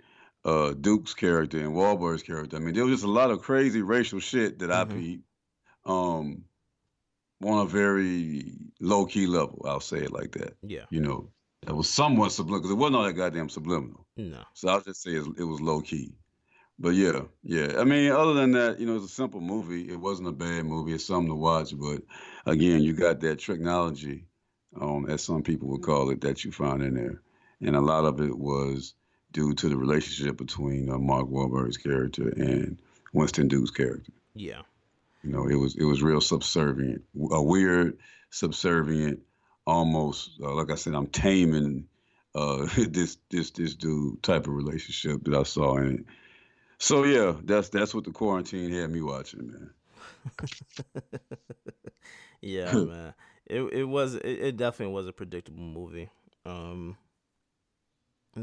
[0.49, 2.57] uh, Duke's character and Wahlberg's character.
[2.57, 4.93] I mean, there was just a lot of crazy racial shit that mm-hmm.
[4.93, 5.25] I peeped
[5.85, 6.45] um,
[7.45, 9.65] on a very low key level.
[9.69, 10.57] I'll say it like that.
[10.63, 10.87] Yeah.
[10.91, 11.31] You know,
[11.67, 14.07] it was somewhat subliminal because it wasn't all that goddamn subliminal.
[14.17, 14.43] No.
[14.55, 16.15] So I'll just say it, it was low key.
[16.79, 17.75] But yeah, yeah.
[17.79, 19.91] I mean, other than that, you know, it's a simple movie.
[19.91, 20.95] It wasn't a bad movie.
[20.95, 21.75] It's something to watch.
[21.77, 22.03] But
[22.47, 24.27] again, you got that technology,
[24.81, 27.21] um, as some people would call it, that you found in there.
[27.61, 28.95] And a lot of it was
[29.33, 32.79] due to the relationship between uh, Mark Wahlberg's character and
[33.13, 34.13] Winston Duke's character.
[34.35, 34.63] Yeah.
[35.23, 37.99] You know, it was it was real subservient, a weird,
[38.31, 39.21] subservient,
[39.67, 41.89] almost uh, like I said, I'm taming
[42.35, 46.05] uh, this this this dude type of relationship that I saw in it.
[46.79, 49.71] So yeah, that's that's what the quarantine had me watching, man.
[52.41, 53.15] yeah, man.
[53.47, 56.11] It it was it, it definitely was a predictable movie.
[56.47, 56.97] Um,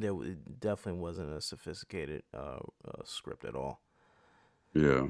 [0.02, 0.14] there
[0.60, 3.82] definitely wasn't a sophisticated uh, uh, script at all.
[4.74, 5.08] Yeah.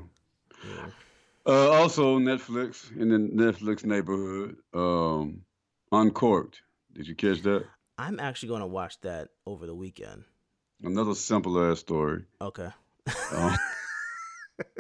[0.63, 0.86] yeah.
[1.45, 5.41] Uh, also, Netflix in the Netflix neighborhood, um,
[5.91, 6.62] Uncorked.
[6.93, 7.65] Did you catch that?
[7.98, 10.24] I'm actually going to watch that over the weekend.
[10.84, 12.26] Another simple ass story.
[12.41, 12.69] Okay.
[13.32, 13.56] Um,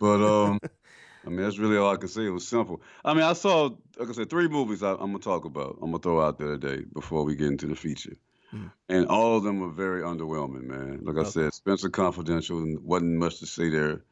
[0.00, 0.60] but um,
[1.26, 2.26] I mean, that's really all I can say.
[2.26, 2.82] It was simple.
[3.04, 5.78] I mean, I saw, like I said, three movies I, am gonna talk about.
[5.80, 8.16] I'm gonna throw out there today before we get into the feature.
[8.88, 11.00] And all of them were very underwhelming, man.
[11.02, 14.02] Like I said, Spencer Confidential wasn't much to say there.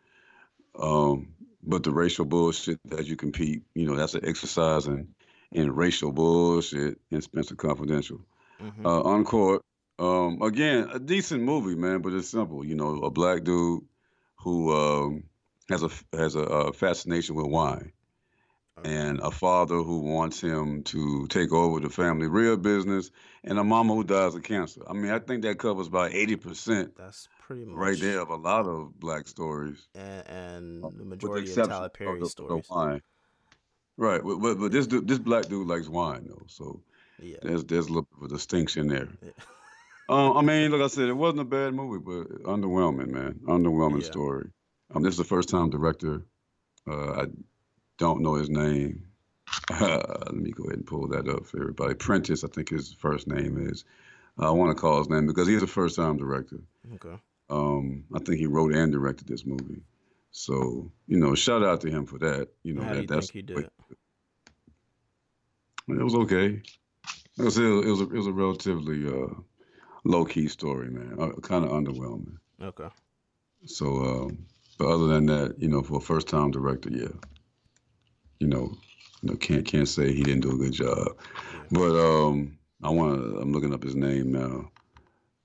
[0.78, 5.08] Um, but the racial bullshit that you compete, you know, that's an exercise in,
[5.52, 8.20] in racial bullshit in Spencer Confidential.
[8.60, 8.86] Mm-hmm.
[8.86, 9.64] Uh, Uncorked,
[9.98, 12.64] um, again, a decent movie, man, but it's simple.
[12.64, 13.84] You know, a black dude
[14.36, 15.24] who um,
[15.68, 17.92] has a has a, a fascination with wine
[18.84, 23.10] and a father who wants him to take over the family real business,
[23.44, 24.82] and a mama who dies of cancer.
[24.88, 26.96] I mean, I think that covers about eighty percent.
[26.96, 31.04] That's pretty much right there of a lot of black stories, and, and um, the
[31.04, 32.66] majority the of Tyler Perry of the, stories.
[32.66, 33.02] The wine.
[33.98, 36.80] Right, but, but, this this black dude likes wine though, so
[37.20, 37.36] yeah.
[37.42, 39.08] there's there's a little bit of a distinction there.
[40.08, 43.40] Um, I mean, like I said, it wasn't a bad movie, but underwhelming, man.
[43.44, 44.10] Underwhelming Yeah.
[44.10, 44.50] story.
[44.94, 46.22] Um, this is the first time director.
[46.86, 47.26] Uh, I
[47.98, 49.06] don't know his name.
[49.80, 51.94] let me go ahead and pull that up for everybody.
[51.94, 53.84] Prentice, I think his first name is.
[54.38, 56.58] I want to call his name because he's a first time director.
[56.94, 57.20] Okay.
[57.50, 59.82] Um, I think he wrote and directed this movie.
[60.30, 62.48] So, you know, shout out to him for that.
[62.62, 63.68] You know, How do you that's think he did?
[65.88, 66.62] it was okay.
[67.38, 69.34] It was, it was, a, it was a relatively uh,
[70.04, 71.16] low key story, man.
[71.18, 72.36] Uh, kind of underwhelming.
[72.62, 72.88] Okay.
[73.66, 74.46] So, um,
[74.78, 77.08] but other than that, you know, for a first time director, yeah,
[78.42, 78.76] you know,
[79.22, 81.16] you know, can't can't say he didn't do a good job.
[81.70, 83.38] But um, I want to.
[83.38, 84.70] I'm looking up his name now.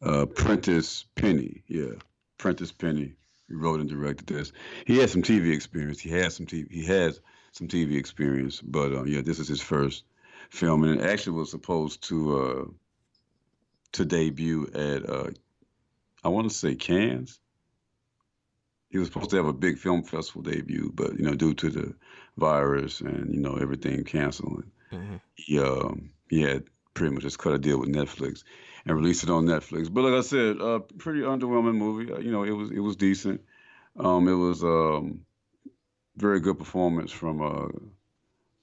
[0.02, 1.94] Uh, Prentice Penny, yeah,
[2.40, 3.14] Prentice Penny.
[3.48, 4.52] He wrote and directed this.
[4.86, 6.00] He has some TV experience.
[6.00, 6.72] He has some TV.
[6.72, 8.62] He has some TV experience.
[8.62, 10.04] But uh, yeah, this is his first
[10.50, 12.66] film, and it actually was supposed to uh,
[13.92, 15.30] to debut at uh,
[16.24, 17.40] I want to say Cannes
[18.90, 21.70] he was supposed to have a big film festival debut, but you know, due to
[21.70, 21.96] the
[22.38, 25.20] virus and you know everything canceling, Mhm.
[25.36, 28.44] he um, he had pretty much just cut a deal with Netflix
[28.86, 29.94] and released it on Netflix.
[29.94, 32.12] But like I said, uh, pretty underwhelming movie.
[32.12, 33.42] Uh, You know, it was it was decent.
[33.98, 35.26] Um, it was um,
[36.16, 37.68] very good performance from uh,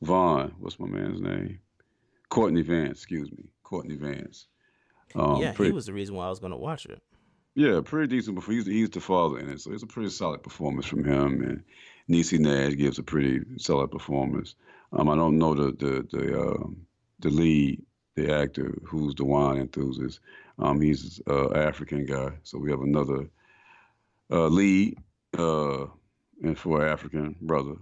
[0.03, 0.55] Vaughn.
[0.59, 1.61] What's my man's name?
[2.29, 2.99] Courtney Vance.
[2.99, 4.47] Excuse me, Courtney Vance.
[5.15, 7.03] Um, yeah, pretty- he was the reason why I was gonna watch it.
[7.55, 8.35] Yeah, pretty decent.
[8.37, 11.43] Before he's he's the father in it, so it's a pretty solid performance from him.
[11.43, 11.65] And
[12.09, 14.55] Niecy Nash gives a pretty solid performance.
[14.93, 16.87] Um, I don't know the the the um,
[17.21, 17.83] the lead,
[18.17, 20.21] the actor who's the wine enthusiast.
[20.59, 23.29] Um, he's uh African guy, so we have another
[24.31, 24.99] uh, lead,
[25.37, 25.87] uh,
[26.43, 27.75] and for an African brother,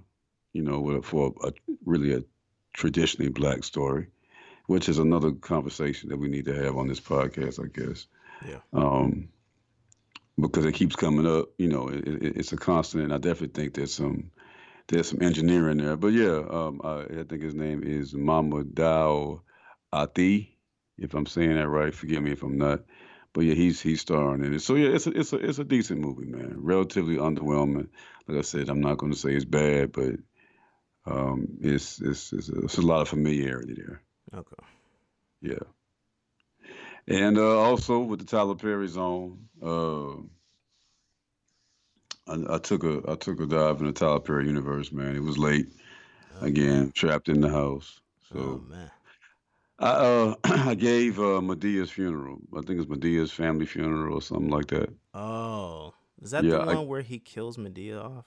[0.52, 1.52] you know, with- for a,
[1.84, 2.22] really a
[2.72, 4.06] traditionally black story,
[4.66, 8.06] which is another conversation that we need to have on this podcast, I guess.
[8.48, 8.58] Yeah.
[8.72, 9.28] Um,
[10.38, 13.62] because it keeps coming up, you know, it, it, it's a constant, and I definitely
[13.62, 14.30] think there's some
[14.88, 15.96] there's some engineering there.
[15.96, 19.40] But yeah, um, I, I think his name is Mama Dao
[19.92, 20.58] Ati,
[20.98, 21.94] if I'm saying that right.
[21.94, 22.80] Forgive me if I'm not.
[23.32, 24.60] But yeah, he's he's starring in it.
[24.60, 26.54] So yeah, it's a it's a it's a decent movie, man.
[26.58, 27.88] Relatively underwhelming.
[28.28, 30.14] Like I said, I'm not going to say it's bad, but
[31.06, 34.02] um, it's it's it's a, it's a lot of familiarity there.
[34.34, 34.62] Okay.
[35.40, 35.64] Yeah.
[37.08, 40.12] And uh, also with the Tyler Perry zone, uh,
[42.28, 45.16] I, I took a I took a dive in the Tyler Perry universe, man.
[45.16, 45.66] It was late.
[46.40, 48.00] Again, trapped in the house.
[48.34, 48.90] Oh So man.
[49.78, 52.38] I uh, I gave uh, Madea's funeral.
[52.56, 54.90] I think it's Madea's family funeral or something like that.
[55.14, 58.26] Oh, is that Yeah, the I- one where he kills Madea off?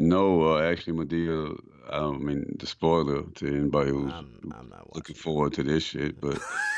[0.00, 1.56] No, uh, actually, Madea.
[1.88, 5.84] I don't mean, the spoiler to anybody who's I'm, I'm not looking forward to this
[5.84, 6.36] shit, but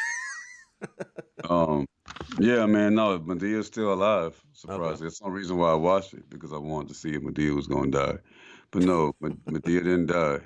[1.49, 1.87] um,
[2.39, 4.41] yeah, man, no, Madea's still alive.
[4.53, 5.03] Surprised.
[5.03, 7.67] That's no reason why I watched it because I wanted to see if Madea was
[7.67, 8.19] going to die,
[8.71, 10.41] but no, Madea didn't die.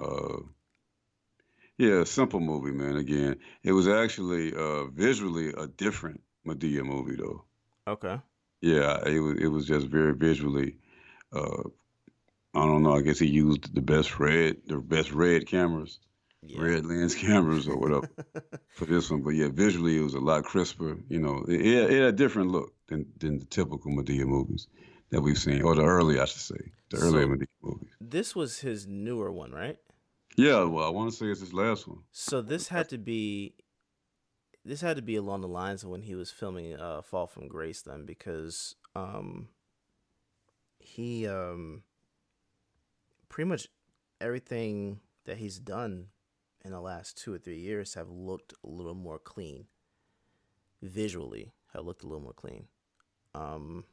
[0.00, 0.38] Uh,
[1.78, 2.96] yeah, simple movie, man.
[2.96, 7.44] Again, it was actually uh, visually a different Madea movie, though.
[7.86, 8.18] Okay.
[8.60, 10.78] Yeah, it was it was just very visually.
[11.32, 11.64] Uh,
[12.54, 12.94] I don't know.
[12.94, 15.98] I guess he used the best red, the best red cameras,
[16.46, 16.60] Yeah.
[16.60, 18.08] red lens cameras or whatever
[18.74, 19.22] for this one.
[19.22, 20.96] But yeah, visually it was a lot crisper.
[21.08, 24.68] You know, it, it, it had a different look than than the typical Madea movies
[25.10, 27.90] that we've seen, or the early, I should say, the earlier So- Madea movies.
[28.00, 29.78] This was his newer one, right?
[30.36, 32.00] Yeah, well, I want to say it's his last one.
[32.10, 33.54] So this had to be
[34.64, 37.48] this had to be along the lines of when he was filming uh Fall from
[37.48, 39.48] Grace then because um
[40.80, 41.82] he um
[43.28, 43.68] pretty much
[44.20, 46.06] everything that he's done
[46.64, 49.66] in the last 2 or 3 years have looked a little more clean
[50.82, 52.66] visually have looked a little more clean
[53.34, 53.84] um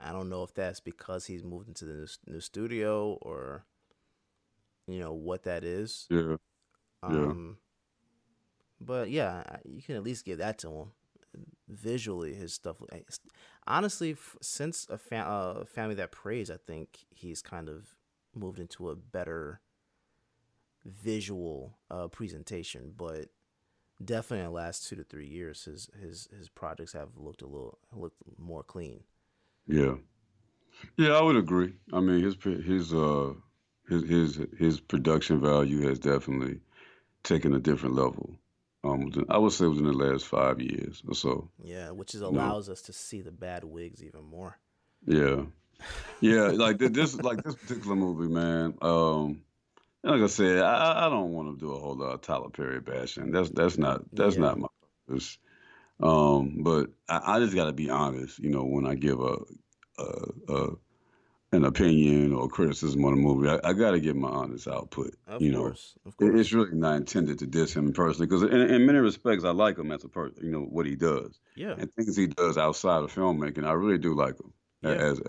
[0.00, 3.64] I don't know if that's because he's moved into the new, new studio or
[4.86, 6.36] you know what that is Yeah,
[7.08, 7.32] Yeah.
[7.32, 7.58] um,
[8.80, 10.92] but yeah, you can at least give that to him.
[11.68, 12.78] Visually, his stuff.
[13.66, 17.94] Honestly, f- since a fa- uh, family that preys, I think he's kind of
[18.34, 19.60] moved into a better
[20.84, 22.92] visual uh, presentation.
[22.96, 23.26] But
[24.04, 27.46] definitely, in the last two to three years, his his his projects have looked a
[27.46, 29.00] little looked more clean.
[29.66, 29.94] yeah,
[30.96, 31.10] yeah.
[31.12, 31.74] I would agree.
[31.92, 33.32] I mean, his his uh
[33.88, 36.60] his his his production value has definitely
[37.22, 38.36] taken a different level.
[38.82, 41.50] Um, I would say within the last five years or so.
[41.62, 44.58] Yeah, which is allows us to see the bad wigs even more.
[45.06, 45.42] Yeah,
[46.20, 46.48] yeah.
[46.48, 48.74] Like this, like this particular movie, man.
[48.80, 49.42] Um,
[50.04, 52.80] like I said, I, I- don't want to do a whole lot of Tyler Perry
[52.80, 53.30] bashing.
[53.32, 54.40] That's that's not that's Yeah.
[54.40, 54.68] not my
[55.08, 55.38] this.
[56.00, 58.38] Um, but I, I just got to be honest.
[58.38, 59.36] You know, when I give a,
[59.98, 60.04] a,
[60.48, 60.68] a
[61.52, 65.14] an opinion or criticism on a movie, I, I got to give my honest output.
[65.26, 66.40] Of you course, know, of course.
[66.40, 69.78] it's really not intended to diss him personally because in, in many respects I like
[69.78, 70.44] him as a person.
[70.44, 71.76] You know what he does yeah.
[71.76, 73.66] and things he does outside of filmmaking.
[73.66, 74.90] I really do like him Yeah.
[74.92, 75.20] as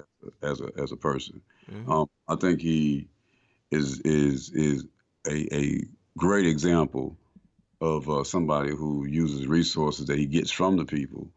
[0.42, 1.42] as a as a person.
[1.70, 1.90] Mhm.
[1.92, 3.10] Um, I think he
[3.72, 4.86] is is is
[5.28, 5.82] a a
[6.18, 7.18] great example
[7.82, 11.32] of uh, somebody who uses resources that he gets from the people,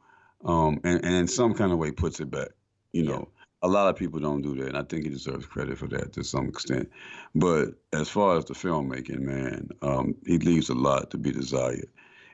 [0.45, 2.51] um, and, and in some kind of way puts it back.
[2.93, 3.17] You Yeah.
[3.17, 3.29] know,
[3.63, 6.13] a lot of people don't do that, and I think he deserves credit for that
[6.15, 6.91] to some extent.
[7.35, 11.89] But as far as the filmmaking, man, um, he leaves a lot to be desired.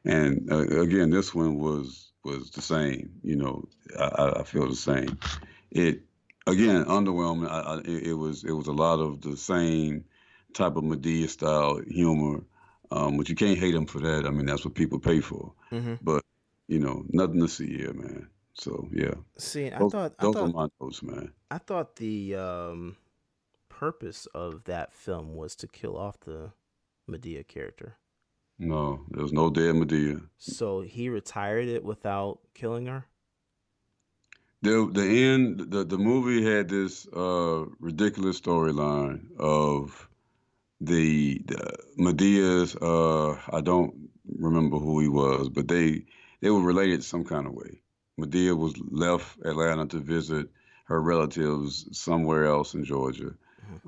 [0.05, 3.12] And uh, again, this one was was the same.
[3.22, 5.18] You know, I, I- I feel the same.
[5.72, 6.03] It
[6.51, 7.48] again underwhelming.
[7.51, 10.05] I, I, it, was it was a lot of the same
[10.55, 12.42] type of Madea style humor,
[12.90, 14.26] um, but you can't hate him for that.
[14.26, 15.53] I mean, that's what people pay for.
[15.70, 16.24] hmm But
[16.68, 18.28] you know, nothing to see here, man.
[18.55, 21.32] So yeah, See, I those, thought I those are thought my notes, man.
[21.51, 22.96] I thought the um,
[23.68, 26.53] purpose of that film was to kill off the
[27.09, 27.98] Madea character.
[28.61, 30.28] No, there was no dead Madea.
[30.38, 33.07] So he retired it without killing her.
[34.62, 40.08] The the end the the movie had this uh ridiculous storyline of
[40.82, 46.04] the, the Madea's uh I don't remember who he was, but they
[46.40, 47.80] they were related some kind of way.
[48.18, 50.50] Madea was left Atlanta to visit
[50.84, 53.34] her relatives somewhere else in Georgia.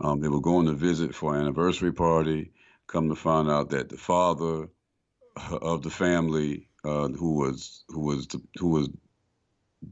[0.00, 2.52] Um, they were going to visit for an anniversary party.
[2.86, 4.68] Come to find out that the father
[5.36, 8.88] of the family, uh, who was who was the, who was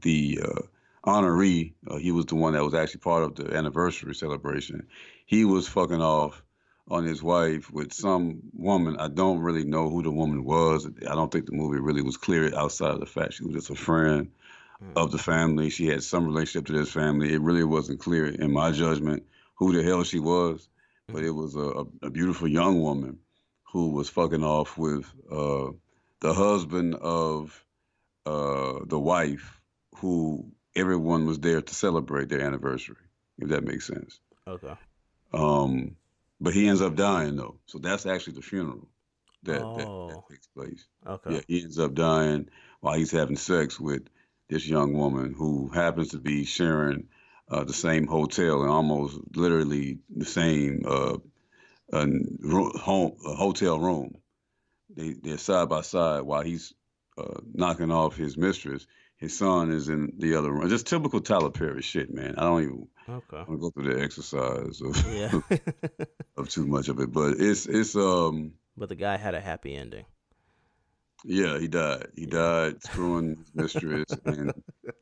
[0.01, 0.61] the uh,
[1.05, 1.73] honoree.
[1.87, 4.87] Uh, he was the one that was actually part of the anniversary celebration.
[5.25, 6.43] He was fucking off
[6.87, 8.97] on his wife with some woman.
[8.97, 10.87] I don't really know who the woman was.
[10.87, 13.69] I don't think the movie really was clear outside of the fact she was just
[13.69, 14.31] a friend
[14.81, 14.93] Mm.
[14.95, 15.69] of the family.
[15.69, 17.33] She had some relationship to this family.
[17.33, 19.23] It really wasn't clear in my judgment
[19.55, 20.67] who the hell she was,
[21.07, 23.19] but it was a, a, a beautiful young woman
[23.71, 25.69] who was fucking off with uh,
[26.19, 27.63] the husband of
[28.25, 29.61] uh, the wife,
[29.97, 32.95] who everyone was there to celebrate their anniversary.
[33.37, 34.19] If that makes sense.
[34.47, 34.73] Okay.
[35.33, 35.95] Um,
[36.39, 38.87] but he ends up dying though, so that's actually the funeral
[39.43, 40.23] that that, that Oh.
[40.29, 40.85] takes place.
[41.07, 41.35] Okay.
[41.35, 42.49] Yeah, he ends up dying
[42.81, 44.03] while he's having sex with
[44.49, 47.07] this young woman who happens to be sharing
[47.49, 51.17] uh, the same hotel and almost literally the same uh,
[51.93, 52.05] uh,
[52.79, 54.15] home uh, hotel room.
[54.95, 56.73] They they're side by side while he's
[57.17, 58.85] uh, knocking off his mistress.
[59.21, 60.67] His son is in the other room.
[60.69, 62.35] Just typical Tyler Perry shit, man.
[62.37, 63.37] I don't even Okay.
[63.37, 65.31] want to go through the exercise of, Yeah.
[66.37, 69.75] of too much of it, but it's it's um but the guy had a happy
[69.75, 70.05] ending.
[71.23, 72.07] Yeah, he died.
[72.15, 74.53] He died screwing his mistress, and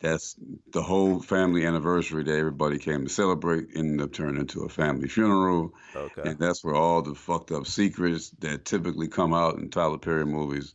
[0.02, 0.36] that's
[0.70, 3.68] the whole family anniversary that everybody came to celebrate.
[3.74, 6.22] Ended up turning into a family funeral, Okay.
[6.28, 10.26] and that's where all the fucked up secrets that typically come out in Tyler Perry
[10.26, 10.74] movies,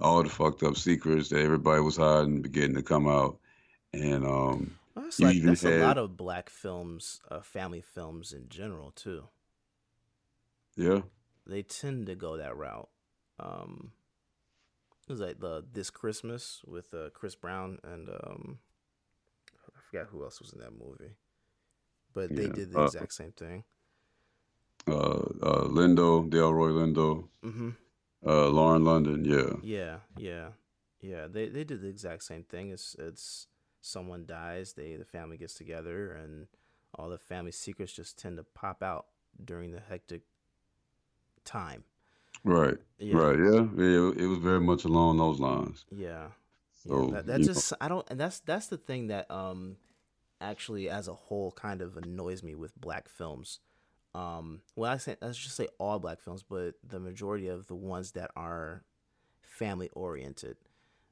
[0.00, 3.38] all the fucked up secrets that everybody was hiding, beginning to come out.
[3.94, 8.32] And um, Well, you like even that's a lot of black films, uh, family films
[8.32, 9.28] in general too.
[10.76, 11.02] yeah,
[11.46, 12.90] They tend to go that route.
[13.40, 13.92] Um,
[15.08, 18.58] it was like the this Christmas with uh, Chris Brown and um,
[19.76, 21.14] I forgot who else was in that movie,
[22.12, 23.64] but they Yeah, did the uh, exact same thing.
[24.88, 27.70] uh, uh, Lindo, Delroy Lindo, hmm
[28.24, 30.48] uh, Lauren London, yeah, Yeah, yeah,
[31.00, 31.26] yeah.
[31.26, 32.70] They they did the exact same thing.
[32.70, 33.46] It's it's
[33.80, 36.46] someone dies, they the family gets together, and
[36.94, 39.06] all the family secrets just tend to pop out
[39.44, 40.22] during the hectic
[41.44, 41.84] time.
[42.44, 43.16] right, Yeah.
[43.16, 44.12] right, yeah, yeah.
[44.16, 45.84] It was very much along those lines.
[45.90, 46.28] Yeah.
[46.86, 47.52] So, yeah, that, that you know.
[47.52, 49.76] just I don't and that's that's the thing that um
[50.40, 53.60] actually as a whole kind of annoys me with black films.
[54.16, 57.74] Um well I say let's just say all black films, but the majority of the
[57.74, 58.84] ones that are
[59.42, 60.56] family oriented.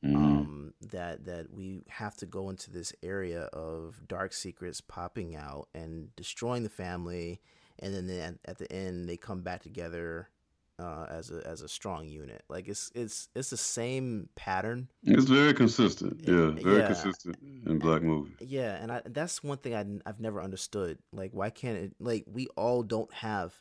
[0.02, 0.16] Mhm.
[0.16, 5.68] Um that that we have to go into this area of dark secrets popping out
[5.74, 7.40] and destroying the family
[7.78, 8.08] and then
[8.44, 10.28] at, at the end they come back together
[10.78, 12.42] uh, as a as a strong unit.
[12.48, 16.20] Like it's it's it's the same pattern It's very consistent.
[16.26, 16.86] Yeah, very Yeah.
[16.86, 18.34] consistent in black movies.
[18.40, 20.98] Yeah, and I, that's one thing I, I've never understood.
[21.12, 21.92] Like, why can't it?
[22.00, 23.54] Like, we all don't have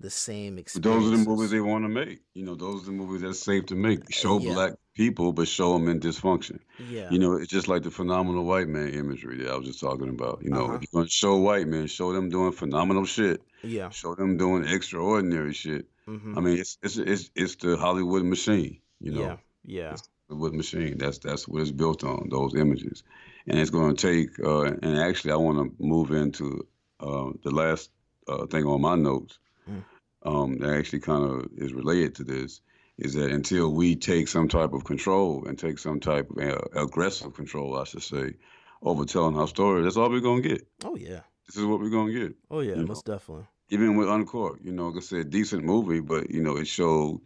[0.00, 0.84] the same experience.
[1.04, 2.20] those are the movies they want to make.
[2.34, 4.12] You know, those are the movies that's safe to make.
[4.12, 4.52] Show yeah.
[4.52, 6.58] black people, but show them in dysfunction.
[6.90, 9.78] Yeah, You know, it's just like the phenomenal white man imagery that I was just
[9.80, 10.40] talking about.
[10.42, 10.74] You know, Uh-huh.
[10.74, 13.42] if you're going to show white men, show them doing phenomenal shit.
[13.62, 13.90] yeah.
[13.90, 15.86] Show them doing extraordinary shit.
[16.18, 18.78] Hmm I mean, it's it's it's it's the Hollywood machine.
[19.00, 19.96] You know, yeah, yeah,
[20.28, 20.98] Hollywood machine.
[20.98, 22.28] That's that's what it's built on.
[22.30, 23.02] Those images,
[23.46, 24.38] and it's going to take.
[24.38, 26.66] Uh, and actually, I want to move into
[27.00, 27.90] uh, the last
[28.28, 29.38] uh, thing on my notes.
[29.68, 29.84] Mm.
[30.24, 32.60] Um, that actually kind of is related to this
[32.98, 36.80] is that until we take some type of control and take some type of uh,
[36.80, 38.34] aggressive control, I should say,
[38.82, 40.66] over telling our story, that's all we're gonna get.
[40.84, 42.34] Oh yeah, this is what we're gonna get.
[42.50, 43.14] Oh yeah, most know?
[43.14, 43.46] definitely.
[43.72, 47.20] Even with Uncorked, you know, like I said, decent movie, but you know, it showed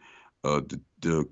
[0.45, 1.29] uh, the, the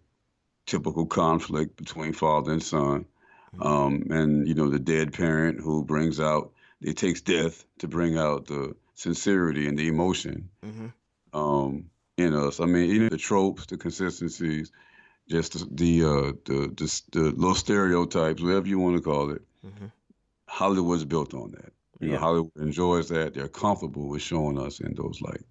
[0.67, 3.07] typical conflict between father and son,
[3.55, 3.63] mm-hmm.
[3.63, 6.51] um, and you know, the dead parent who brings out
[6.81, 10.51] it takes death to bring out the sincerity and the emotion.
[10.63, 10.87] Mm-hmm.
[11.33, 12.61] Um, in us.
[12.61, 14.71] I mean, even the tropes, the consistencies,
[15.29, 19.43] just the the uh, the, the, the little stereotypes, whatever you want to call it.
[19.67, 19.87] Mm-hmm.
[20.47, 21.73] Hollywood's built on that.
[22.01, 22.15] You yeah.
[22.15, 23.35] know, Hollywood enjoys that.
[23.35, 25.45] They're comfortable with showing us in those light.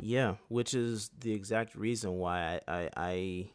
[0.00, 3.50] Yeah, which is the exact reason why I, I, I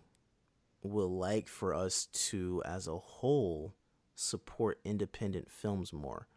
[0.83, 3.73] would like for us to, as a whole,
[4.15, 6.27] support independent films more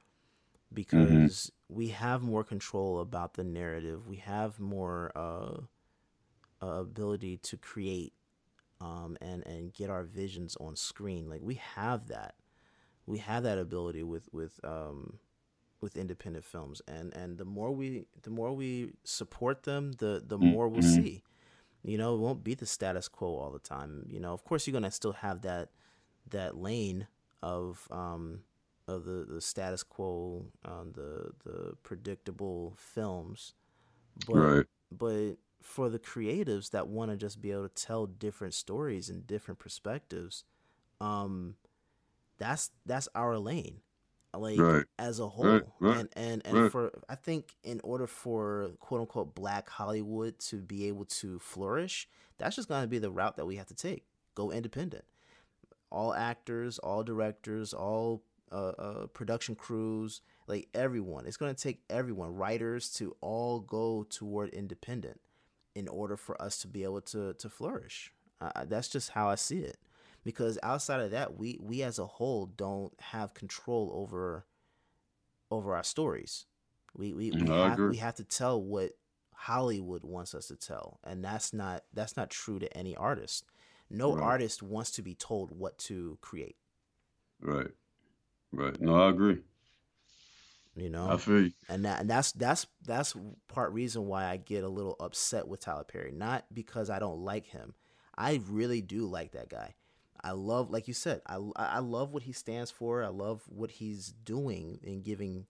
[0.72, 0.74] mm-hmm.
[0.74, 4.06] because we have more control about the narrative.
[4.06, 5.60] We have more uh,
[6.62, 8.12] uh, ability to create
[8.80, 11.28] um, and and get our visions on screen.
[11.28, 12.34] Like we have that.
[13.10, 15.18] We have that ability with with um,
[15.80, 20.38] with independent films, and and the more we the more we support them, the the
[20.38, 21.02] more we'll mm-hmm.
[21.02, 21.22] see.
[21.82, 24.04] You know, it won't be the status quo all the time.
[24.08, 25.70] You know, of course, you're gonna still have that
[26.30, 27.06] that lane
[27.42, 28.40] of um,
[28.86, 33.54] of the, the status quo, um, the the predictable films,
[34.26, 34.66] but right.
[34.92, 39.26] but for the creatives that want to just be able to tell different stories and
[39.26, 40.44] different perspectives,
[41.00, 41.54] um,
[42.40, 43.76] that's that's our lane,
[44.36, 44.84] like right.
[44.98, 45.96] as a whole, right.
[45.98, 50.88] and and and for I think in order for quote unquote Black Hollywood to be
[50.88, 54.04] able to flourish, that's just going to be the route that we have to take.
[54.34, 55.04] Go independent
[55.90, 58.22] all actors, all directors, all
[58.52, 61.26] uh, uh, production crews, like everyone.
[61.26, 65.20] It's going to take everyone, writers, to all go toward independent
[65.74, 68.12] in order for us to be able to to flourish.
[68.40, 69.76] Uh, that's just how I see it.
[70.24, 74.46] Because outside of that, we we as a whole don't have control over
[75.50, 76.46] over our stories.
[76.94, 78.92] We we, we, have, we have to tell what
[79.32, 83.44] Hollywood wants us to tell, and that's not that's not true to any artist.
[83.88, 84.22] No right.
[84.22, 86.56] artist wants to be told what to create.
[87.40, 87.70] Right.
[88.52, 88.80] Right.
[88.80, 89.38] No, I agree.
[90.76, 91.52] You know, I feel you.
[91.68, 93.16] And that and that's that's that's
[93.48, 96.12] part reason why I get a little upset with Tyler Perry.
[96.12, 97.74] Not because I don't like him.
[98.16, 99.74] I really do like that guy.
[100.22, 103.02] I love, like you said, I I love what he stands for.
[103.02, 105.46] I love what he's doing in giving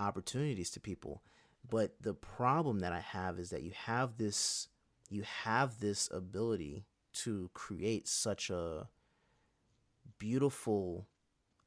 [0.00, 1.22] opportunities to people.
[1.68, 4.68] But the problem that I have is that you have this
[5.08, 8.88] you have this ability to create such a
[10.18, 11.08] beautiful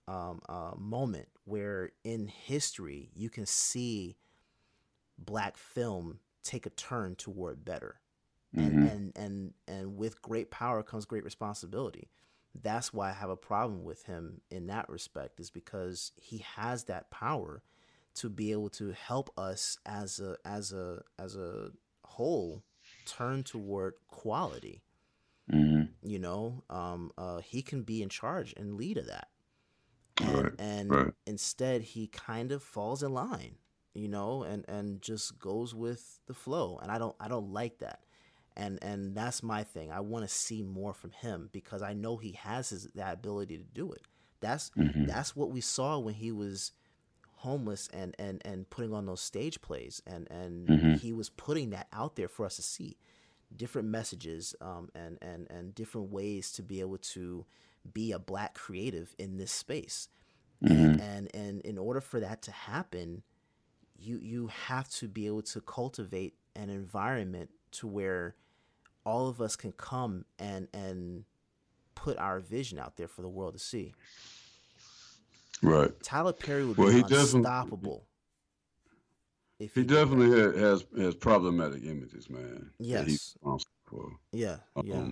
[0.07, 4.17] um, uh, moment where in history you can see
[5.17, 7.99] black film take a turn toward better.
[8.55, 8.65] Mm-hmm.
[8.65, 12.09] And, and and and with great power comes great responsibility.
[12.55, 16.85] That's why I have a problem with him in that respect is because he has
[16.85, 17.63] that power
[18.15, 21.69] to be able to help us as a as a as a
[22.03, 22.63] whole
[23.05, 24.81] turn toward quality.
[25.51, 26.07] Mm-hmm.
[26.07, 29.29] You know, um, uh, he can be in charge and lead of that
[30.19, 31.13] and, right, and right.
[31.25, 33.55] instead he kind of falls in line
[33.93, 37.79] you know and and just goes with the flow and i don't i don't like
[37.79, 38.01] that
[38.59, 42.17] and and that's my thing i want to see more from him because i know
[42.17, 44.01] he has his that ability to do it
[44.39, 45.05] that's mm-hmm.
[45.05, 46.71] that's what we saw when he was
[47.37, 50.93] homeless and and and putting on those stage plays and and mm-hmm.
[50.95, 52.97] he was putting that out there for us to see
[53.55, 57.45] different messages um, and and and different ways to be able to
[57.93, 60.09] be a black creative in this space.
[60.63, 60.75] Mm-hmm.
[60.75, 63.23] And, and and in order for that to happen,
[63.97, 68.35] you you have to be able to cultivate an environment to where
[69.09, 71.23] all of us can come and and
[71.95, 73.93] put our vision out there for the world to see.
[75.61, 75.91] Right.
[76.01, 78.05] Tyler Perry would well, be unstoppable.
[79.57, 82.69] He, he definitely has has problematic images, man.
[82.79, 83.35] Yes.
[84.31, 84.57] Yeah.
[84.75, 85.11] Um, yeah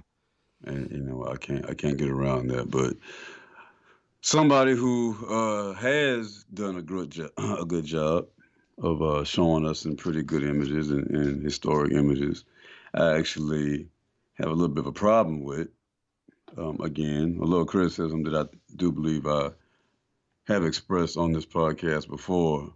[0.66, 2.70] and you know I can't I can't get around that.
[2.70, 2.96] But
[4.22, 8.28] somebody who uh, has done a good job a good job
[8.80, 12.46] of uh, showing us some pretty good images and, and, historic images,
[12.94, 13.90] I actually
[14.36, 15.70] have a little bit of a problem with.
[16.58, 19.52] Um, again, a little criticism that I do believe I
[20.48, 22.74] have expressed on this podcast before.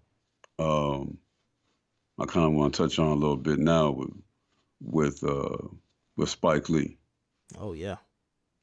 [0.59, 1.17] Um,
[2.19, 4.11] I kind of want to touch on a little bit now with
[4.81, 5.67] with uh,
[6.17, 6.97] with Spike Lee.
[7.57, 7.97] Oh yeah.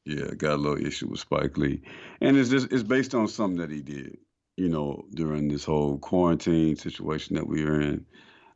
[0.05, 1.81] Yeah, got a little issue with Spike Lee,
[2.21, 4.17] and it's just it's based on something that he did.
[4.55, 8.05] You know, during this whole quarantine situation that we are in.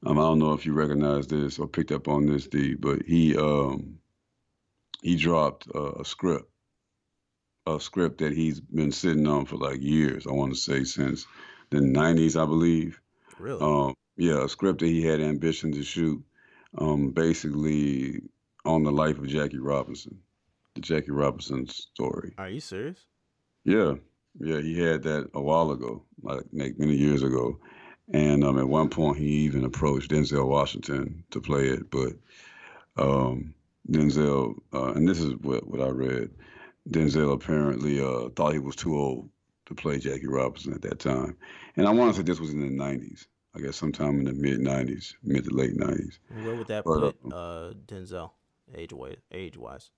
[0.05, 3.03] Um, I don't know if you recognize this or picked up on this, D, but
[3.03, 3.99] he um,
[5.01, 6.49] he dropped uh, a script,
[7.67, 10.27] a script that he's been sitting on for like years.
[10.27, 11.25] I want to say since
[11.69, 12.99] the '90s, I believe.
[13.39, 13.61] Really?
[13.61, 16.23] Um, yeah, a script that he had ambition to shoot,
[16.77, 18.21] um, basically
[18.65, 20.19] on the life of Jackie Robinson,
[20.75, 22.33] the Jackie Robinson story.
[22.37, 23.05] Are you serious?
[23.63, 23.95] Yeah,
[24.39, 27.59] yeah, he had that a while ago, like, like many years ago,
[28.11, 32.13] and um, at one point he even approached Denzel Washington to play it, but
[32.97, 33.53] um,
[33.89, 36.31] Denzel, uh, and this is what what I read,
[36.89, 39.29] Denzel apparently uh, thought he was too old
[39.65, 41.37] to play Jackie Robinson at that time,
[41.77, 43.27] and I want to say this was in the '90s.
[43.55, 46.19] I guess sometime in the mid '90s, mid to late '90s.
[46.27, 48.31] Where would that But, put um, uh, Denzel
[48.75, 49.17] age wise?
[49.31, 49.91] Age wise,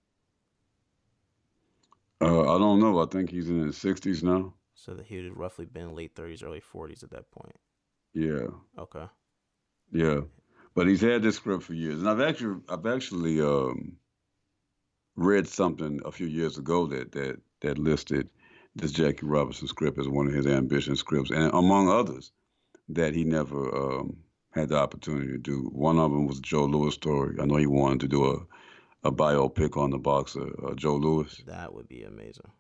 [2.22, 3.00] Uh, I don't know.
[3.02, 4.54] I think he's in his 60s now.
[4.76, 7.56] so that he would have roughly been late thirties, early forties at that point.
[8.16, 8.48] Yeah,
[8.80, 9.06] Okay.
[9.92, 10.22] yeah.
[10.74, 13.98] But he's had this script for years, and I've actually, I've actually um,
[15.18, 18.30] read something a few years ago that that that listed
[18.76, 22.32] this Jackie Robinson script as one of his ambition scripts, and among others,
[22.90, 24.18] that he never um,
[24.52, 25.70] had the opportunity to do.
[25.74, 27.38] One of them was Joe Louis story.
[27.42, 28.46] I know he wanted to do a
[29.08, 31.36] a biopic on the boxer uh, Joe Louis.
[31.48, 32.52] That would be amazing.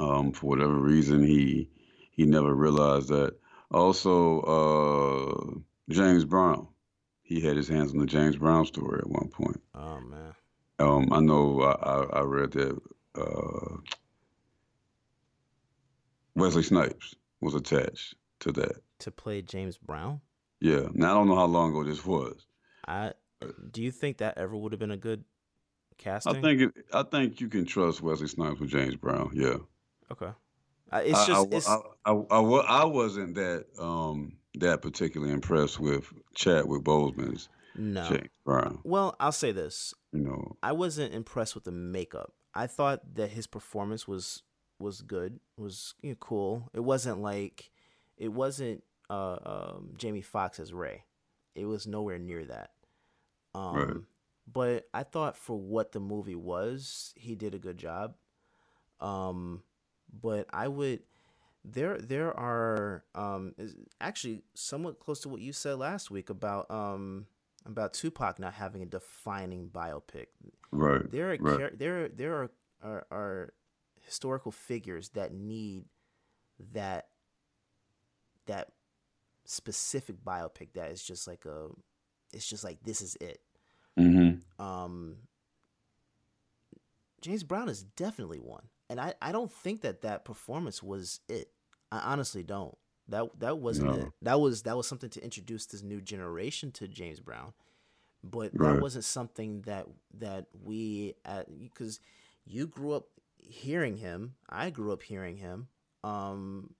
[0.00, 1.70] Um, for whatever reason, he
[2.12, 3.34] he never realized that.
[3.72, 6.68] Also, uh, James Brown,
[7.22, 9.60] he had his hands on the James Brown story at one point.
[9.74, 10.34] Oh man.
[10.78, 12.78] Um, I know I, I, I read that
[13.14, 13.76] uh,
[16.34, 18.82] Wesley Snipes was attached to that.
[19.00, 20.20] To play James Brown,
[20.60, 20.88] Yeah.
[20.92, 22.46] Now I don't know how long ago this was.
[22.86, 23.12] I
[23.70, 25.24] do you think that ever would have been a good
[25.98, 26.36] casting?
[26.36, 29.32] I think it, I think you can trust Wesley Snipes with James Brown.
[29.34, 29.56] Yeah.
[30.10, 30.30] Okay.
[30.92, 35.80] Uh, it's just I, it's I, I, I, I wasn't that um that particularly impressed
[35.80, 38.06] with Chadwick Boseman's no.
[38.06, 38.80] James Brown.
[38.84, 42.34] Well, I'll say this: You know, I wasn't impressed with the makeup.
[42.54, 44.42] I thought that his performance was
[44.78, 46.68] was good, was you know, cool.
[46.74, 47.70] It wasn't like
[48.18, 51.04] it wasn't uh, um, Jamie Foxx as Ray.
[51.54, 52.70] It was nowhere near that.
[53.54, 53.96] Um, Right.
[54.50, 58.16] But I thought for what the movie was, he did a good job.
[59.00, 59.62] Um,
[60.12, 61.00] but I would
[61.64, 63.54] there there are um
[64.00, 67.26] actually somewhat close to what you said last week about um
[67.64, 70.26] about Tupac not having a defining biopic.
[70.72, 71.10] right?
[71.10, 71.78] There are right.
[71.78, 72.50] there are, there are,
[72.82, 73.52] are are
[74.00, 75.84] historical figures that need
[76.72, 77.08] that
[78.46, 78.72] that
[79.44, 81.68] specific biopic that is just like a
[82.32, 83.40] it's just like this is it.
[83.98, 84.62] Mm-hmm.
[84.62, 85.16] Um
[87.20, 88.64] James Brown is definitely one.
[88.92, 91.48] And I, I don't think that that performance was it.
[91.90, 92.76] I honestly don't.
[93.08, 94.00] That that wasn't No.
[94.02, 94.12] it.
[94.20, 97.54] That was that was something to introduce this new generation to James Brown.
[98.22, 99.86] But that wasn't something that
[100.18, 101.14] that we
[101.58, 102.00] because
[102.44, 103.06] you grew up
[103.38, 104.34] hearing him.
[104.50, 105.68] I grew up hearing him.
[106.04, 106.74] Um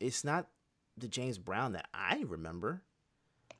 [0.00, 0.48] it's not
[0.98, 2.82] the James Brown that I remember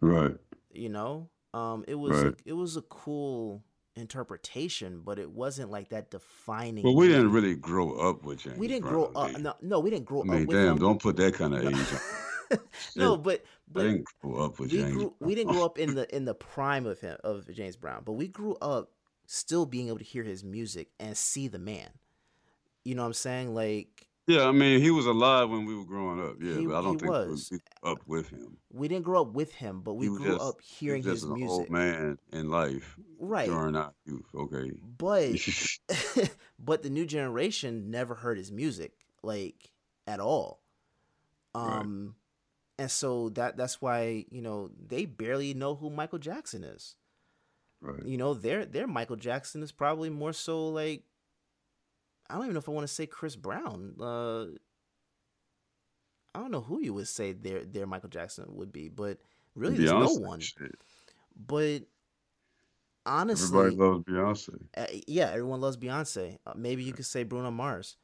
[0.01, 0.37] Right.
[0.71, 2.35] you know um it was Right.
[2.45, 3.63] it was a cool
[3.97, 8.59] interpretation but it wasn't like that defining Well, we didn't really grow up with James.
[8.59, 10.79] we didn't Brown, grow up no, no we didn't grow I mean, up with damn!
[10.79, 11.75] Don't put that kind of age.
[11.75, 12.59] on.
[12.97, 13.23] no Shit.
[13.25, 13.45] but
[13.77, 14.93] I didn't grow up with we James.
[14.95, 18.03] grew we didn't grow up in the in the prime of him of James Brown
[18.05, 18.91] but we grew up
[19.27, 21.89] still being able to hear his music and see the man
[22.85, 25.85] you know what I'm saying like Yeah, I mean, he was alive when we were
[25.85, 26.37] growing up.
[26.41, 27.49] Yeah, He- but I don't he think was.
[27.51, 28.57] we grew up with him.
[28.73, 31.23] we didn't grow up with him but we grew just- up He hearing was just
[31.23, 34.27] his an music old man in life right during our youth.
[34.35, 34.73] Okay.
[34.99, 35.31] but
[36.59, 38.93] but the new generation never heard his music
[39.23, 39.71] like
[40.07, 40.61] at all.
[41.55, 42.15] um
[42.79, 46.97] and so that that's why you know they barely know who michael jackson is
[47.81, 48.05] right.
[48.05, 51.03] you know their their michael jackson is probably more so like
[52.29, 54.45] i don't even know if i want to say chris brown uh
[56.35, 59.19] i don't know who you would say their their michael jackson would be but
[59.55, 60.75] really there's no one shit.
[61.47, 61.83] but
[63.07, 64.67] honestly Everybody loves Beyonce.
[64.77, 66.39] uh, yeah, everyone loves Beyonce.
[66.47, 67.97] Uh, maybe you could say Bruno Mars.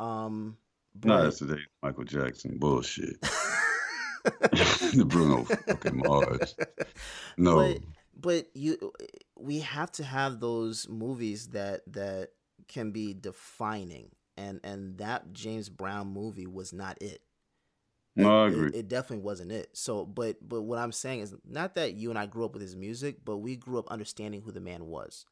[0.00, 0.56] Um,
[1.04, 3.20] No, but that's today Michael Jackson bullshit.
[4.24, 6.54] the Bruno fucking Mars.
[7.36, 7.78] No, but
[8.20, 8.92] but you
[9.38, 12.28] we have to have those movies that that
[12.68, 17.22] can be defining, and and that James Brown movie was not it.
[18.16, 18.68] No, I It- agree.
[18.68, 19.70] It, it definitely wasn't it.
[19.76, 22.62] So, but but what I'm saying is not that you and I grew up with
[22.62, 25.26] his music, but we grew up understanding who the man was.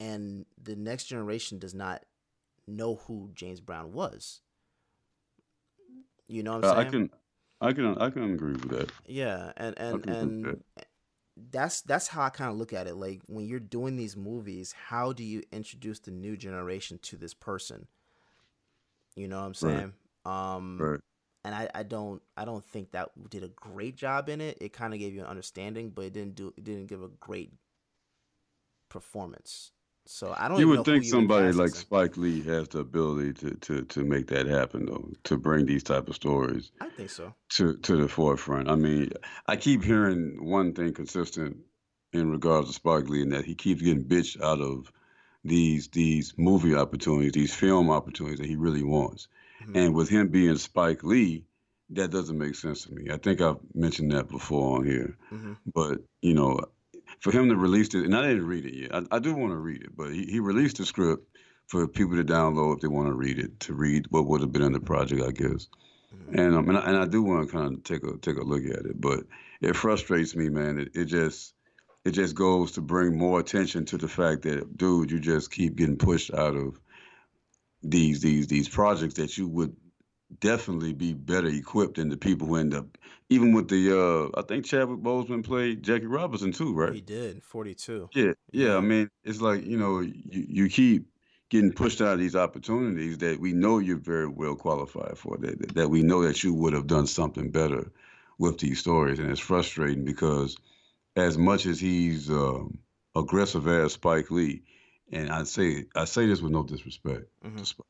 [0.00, 2.04] and the next generation does not
[2.66, 4.40] know who James Brown was.
[6.28, 6.86] You know what I'm saying?
[6.86, 7.10] I can,
[7.60, 8.90] I can, I can agree with that.
[9.06, 10.62] Yeah, and and and
[11.50, 12.96] that's that's how I kind of look at it.
[12.96, 17.34] Like when you're doing these movies, how do you introduce the new generation to this
[17.34, 17.86] person?
[19.16, 19.92] You know what I'm saying?
[20.24, 20.54] Right.
[20.56, 21.00] Um, right.
[21.46, 24.58] And I, I don't I don't think that did a great job in it.
[24.60, 27.08] It kind of gave you an understanding, but it didn't do it didn't give a
[27.20, 27.52] great
[28.88, 29.70] performance.
[30.06, 30.58] So I don't.
[30.58, 34.46] You would think somebody like Spike Lee has the ability to, to, to make that
[34.46, 36.72] happen, though, to bring these type of stories.
[36.80, 37.32] I think so.
[37.50, 38.68] To to the forefront.
[38.68, 39.10] I mean,
[39.46, 41.58] I keep hearing one thing consistent
[42.12, 44.90] in regards to Spike Lee, and that he keeps getting bitched out of
[45.44, 49.28] these these movie opportunities, these film opportunities that he really wants.
[49.62, 49.76] Mm-hmm.
[49.76, 51.44] And with him being Spike Lee,
[51.90, 53.10] that doesn't make sense to me.
[53.12, 55.16] I think I've mentioned that before on here.
[55.32, 55.52] Mm-hmm.
[55.72, 56.60] But you know,
[57.20, 58.94] for him to release it, and I didn't read it yet.
[58.94, 61.26] I, I do want to read it, but he, he released the script
[61.66, 64.52] for people to download if they want to read it, to read what would have
[64.52, 65.68] been in the project, I guess.
[66.14, 66.38] Mm-hmm.
[66.38, 68.44] And um, and I, and I do want to kind of take a take a
[68.44, 69.20] look at it, but
[69.60, 70.78] it frustrates me, man.
[70.78, 71.54] It, it just
[72.04, 75.74] it just goes to bring more attention to the fact that, dude, you just keep
[75.74, 76.80] getting pushed out of
[77.90, 79.76] these these these projects that you would
[80.40, 82.98] definitely be better equipped than the people who end up.
[83.28, 86.94] Even with the, uh, I think Chadwick Boseman played Jackie Robinson too, right?
[86.94, 88.08] He did, forty two.
[88.14, 88.76] Yeah, yeah.
[88.76, 90.14] I mean, it's like you know, you,
[90.48, 91.06] you keep
[91.48, 95.36] getting pushed out of these opportunities that we know you're very well qualified for.
[95.38, 97.90] That that we know that you would have done something better
[98.38, 100.56] with these stories, and it's frustrating because
[101.16, 102.78] as much as he's um,
[103.16, 104.62] aggressive as Spike Lee,
[105.12, 107.82] and I say I say this with no disrespect mm-hmm.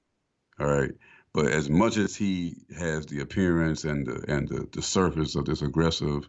[0.59, 0.93] All right.
[1.33, 5.45] But as much as he has the appearance and the and the, the surface of
[5.45, 6.29] this aggressive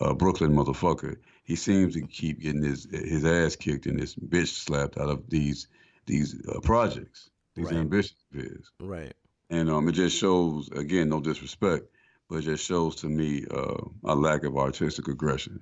[0.00, 4.48] uh, Brooklyn motherfucker, he seems to keep getting his his ass kicked and his bitch
[4.48, 5.68] slapped out of these
[6.06, 7.76] these uh, projects, these right.
[7.76, 8.70] ambitions of his.
[8.80, 9.14] Right.
[9.50, 11.84] And um, it just shows again, no disrespect,
[12.28, 15.60] but it just shows to me uh, a lack of artistic aggression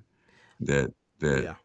[0.61, 1.55] that that yeah.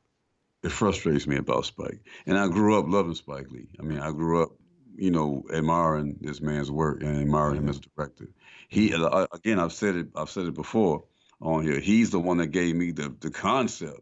[0.62, 2.00] It frustrates me about Spike.
[2.26, 3.68] And I grew up loving Spike Lee.
[3.78, 4.52] I mean, I grew up
[4.96, 8.28] you know, admiring this man's work and admiring him as a director.
[8.68, 11.04] He uh, again, I've said it, I've said it before
[11.40, 11.80] on here.
[11.80, 14.00] He's the one that gave me the the concept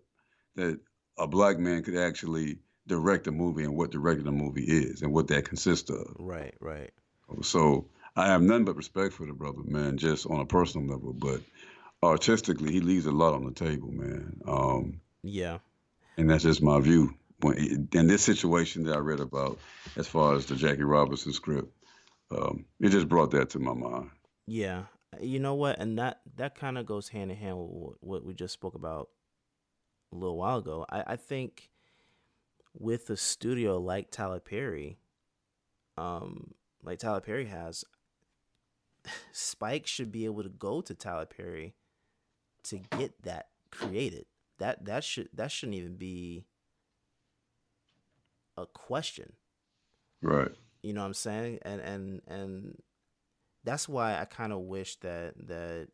[0.56, 0.78] that
[1.18, 5.12] a black man could actually direct a movie and what directing a movie is and
[5.12, 6.16] what that consists of.
[6.18, 6.90] Right, right.
[7.42, 7.86] So
[8.16, 11.12] I have none but respect for the brother, man, just on a personal level.
[11.12, 11.40] But
[12.02, 14.40] artistically, he leaves a lot on the table, man.
[14.46, 15.58] Um, yeah.
[16.20, 19.58] And that's just my view in this situation that I read about,
[19.96, 21.72] as far as the Jackie Robinson script,
[22.30, 24.10] um, it just brought that to my mind.
[24.46, 24.82] Yeah,
[25.18, 28.34] you know what, and that that kind of goes hand in hand with what we
[28.34, 29.08] just spoke about
[30.12, 30.84] a little while ago.
[30.90, 31.70] I, I think
[32.78, 34.98] with a studio like Tyler Perry,
[35.96, 36.52] um,
[36.82, 37.82] like Tyler Perry has,
[39.32, 41.72] Spike should be able to go to Tyler Perry
[42.64, 44.26] to get that created.
[44.61, 46.44] That that should that shouldn't even be
[48.56, 49.32] a question.
[50.22, 50.52] Right.
[50.82, 51.58] You know what I'm saying?
[51.62, 52.82] And and and
[53.64, 55.88] that's why I kind of wish that that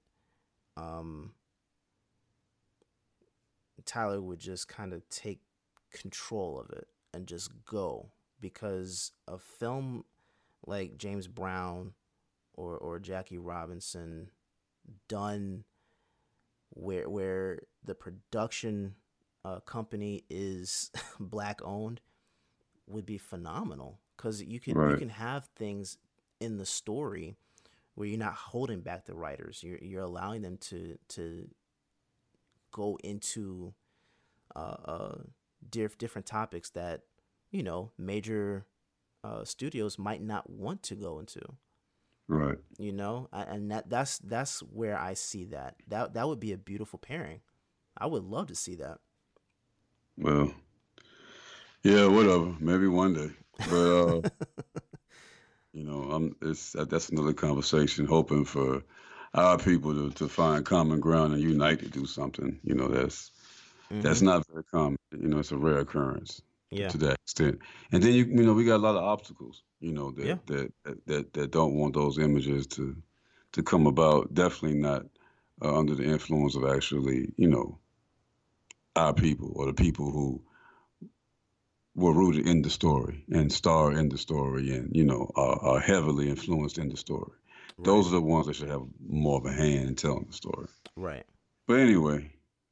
[0.77, 1.33] um
[3.85, 5.41] Tyler would just kind of take
[5.93, 8.11] control of it and just go
[8.41, 10.05] because a film
[10.67, 11.93] like James Brown
[12.55, 14.31] or or Jackie Robinson
[15.09, 15.63] done
[16.77, 18.95] where where the production
[19.45, 22.01] uh, company is black owned
[22.87, 24.93] would be phenomenal because you can right.
[24.93, 25.99] you can have things
[26.41, 27.37] in the story
[27.95, 29.63] where you're not holding back the writers.
[29.63, 31.49] You're you're allowing them to to
[32.71, 33.75] go into
[34.55, 35.19] uh, uh
[35.69, 37.03] diff- different topics that
[37.51, 38.67] you know major
[39.25, 41.41] uh, studios might not want to go into.
[42.29, 42.59] Right.
[42.79, 45.77] You know, and that that's that's where I see that.
[45.89, 47.41] That that would be a beautiful pairing.
[47.97, 48.99] I would love to see that.
[50.19, 50.53] Well,
[51.83, 52.55] yeah, whatever.
[52.59, 53.31] Maybe one day.
[53.71, 54.21] But uh,
[55.73, 58.07] you know, I'm it's that's another conversation.
[58.07, 58.83] Hoping for
[59.35, 62.59] our people to, to find common ground and unite to do something.
[62.65, 63.31] You know, that's
[63.91, 64.01] mm-hmm.
[64.01, 64.99] that's not very common.
[65.13, 66.43] You know, it's a rare occurrence.
[66.71, 66.89] Yeah.
[66.89, 67.61] To that extent,
[67.93, 69.63] and then you you know we got a lot of obstacles.
[69.79, 70.37] You know that yeah.
[70.47, 72.97] that, that that that don't want those images to
[73.53, 74.35] to come about.
[74.35, 75.07] Definitely not
[75.63, 77.79] uh, under the influence of actually you know
[78.97, 80.43] our people or the people who
[81.95, 85.81] were rooted in the story and star in the story and you know are, are
[85.81, 87.33] heavily influenced in the story
[87.79, 87.85] right.
[87.85, 90.67] those are the ones that should have more of a hand in telling the story
[90.97, 91.25] right
[91.67, 92.31] but anyway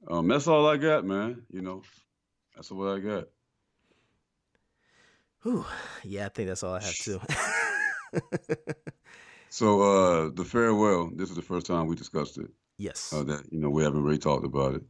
[0.09, 1.83] um, that's all i got man you know
[2.55, 3.29] that's what i got
[5.45, 5.65] Whew.
[6.03, 7.21] Yeah, I think that's all I have too.
[9.51, 11.11] so uh the farewell.
[11.15, 12.51] This is the first time we discussed it.
[12.79, 13.13] Yes.
[13.13, 14.83] Uh, that you know we haven't really talked about it.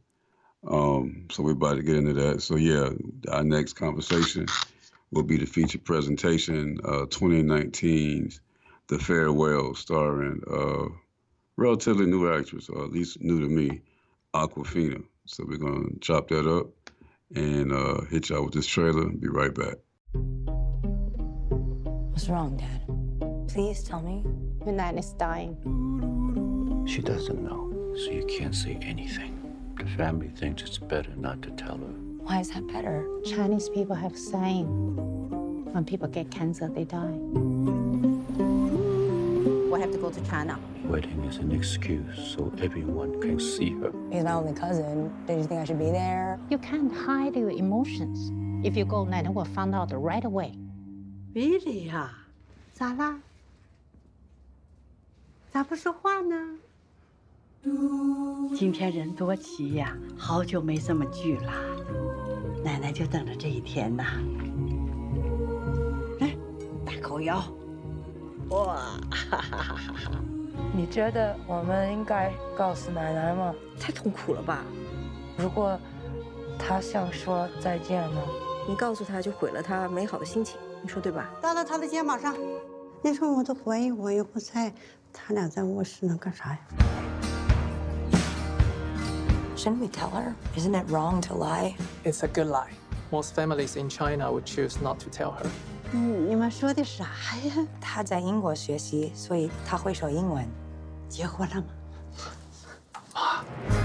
[0.65, 2.41] Um, so we're about to get into that.
[2.41, 2.89] So yeah,
[3.29, 4.47] our next conversation
[5.11, 8.39] will be the feature presentation, uh, 2019's
[8.87, 10.87] The Farewell, starring uh,
[11.57, 13.81] relatively new actress, or at least new to me,
[14.33, 15.03] Awkwafina.
[15.25, 16.67] So we're gonna chop that up
[17.35, 19.03] and uh, hit y'all with this trailer.
[19.03, 19.75] and Be right back.
[22.15, 23.49] What's wrong, Dad?
[23.49, 24.23] Please tell me.
[24.65, 25.57] Your nan is dying.
[26.87, 29.37] She doesn't know, so you can't say anything.
[29.77, 31.93] The family thinks it's better not to tell her.
[32.23, 33.05] Why is that better?
[33.25, 34.65] Chinese people have saying
[35.73, 37.19] when people get cancer, they die.
[39.69, 40.57] We have to go to China.
[40.85, 43.91] Wedding is an excuse so everyone can see her.
[44.09, 45.13] He's my only cousin.
[45.27, 46.39] Did you think I should be there?
[46.49, 48.31] You can't hide your emotions.
[48.65, 50.55] If you go, Nana will find out right away.
[51.35, 52.13] Really 呀？
[52.71, 53.19] 咋啦？
[55.51, 56.57] 咋不说话呢？
[58.55, 61.51] 今天人多齐呀，好久没这么聚了，
[62.63, 64.01] 奶奶就等着这一天呢。
[66.21, 66.33] 来，
[66.85, 67.43] 大口咬，
[68.51, 68.97] 哇！
[69.11, 70.11] 哈哈哈哈哈！
[70.73, 73.53] 你觉得我们应该告诉奶奶吗？
[73.77, 74.63] 太痛苦了吧？
[75.37, 75.77] 如果
[76.57, 78.21] 她想说再见呢？
[78.69, 81.27] 你告诉她就毁了她美好的心情，你说对吧？
[81.41, 82.35] 搭到他的肩膀上。
[83.01, 84.71] 你说我都怀疑我又不在，
[85.11, 86.59] 他俩在卧室能干啥呀
[89.57, 90.35] ？Shouldn't we tell her?
[90.55, 91.73] Isn't it wrong to lie?
[92.03, 92.69] It's a good lie.
[93.09, 95.47] Most families in China would choose not to tell her.
[95.91, 97.05] 嗯，你们说的啥
[97.43, 97.67] 呀？
[97.81, 100.47] 他在英国学习，所以他会说英文。
[101.09, 101.67] 结婚了吗？
[103.15, 103.84] 妈。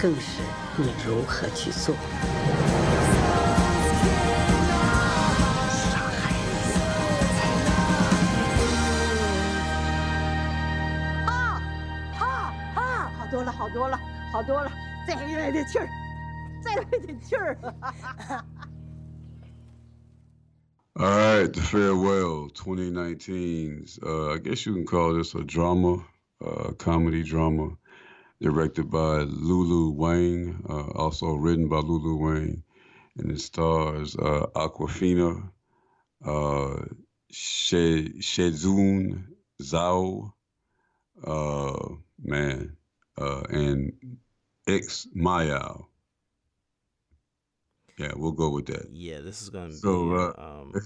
[0.00, 0.40] 更是
[0.78, 1.94] 你如何去做。
[5.68, 6.32] 傻孩
[6.64, 6.80] 子！
[11.26, 11.60] 啊
[12.18, 12.24] 啊
[12.74, 13.12] 啊！
[13.18, 14.00] 好多了，好多了，
[14.32, 14.72] 好多了，
[15.06, 15.86] 再来点气儿，
[16.64, 17.58] 再来点气儿。
[20.96, 23.98] All right, the farewell 2019's.
[24.02, 26.02] Uh, I guess you can call this a drama,
[26.42, 27.76] uh, comedy drama,
[28.40, 32.62] directed by Lulu Wang, uh, also written by Lulu Wang,
[33.18, 35.50] and it stars uh, Awkwafina,
[36.24, 36.84] uh,
[37.30, 39.24] She Shezun
[39.62, 40.32] Zhao,
[41.24, 41.88] uh,
[42.22, 42.76] man,
[43.18, 43.92] uh, and
[44.66, 45.86] X Mayao.
[47.98, 48.88] Yeah, we'll go with that.
[48.90, 49.74] Yeah, this is gonna be.
[49.74, 50.72] So, uh, um,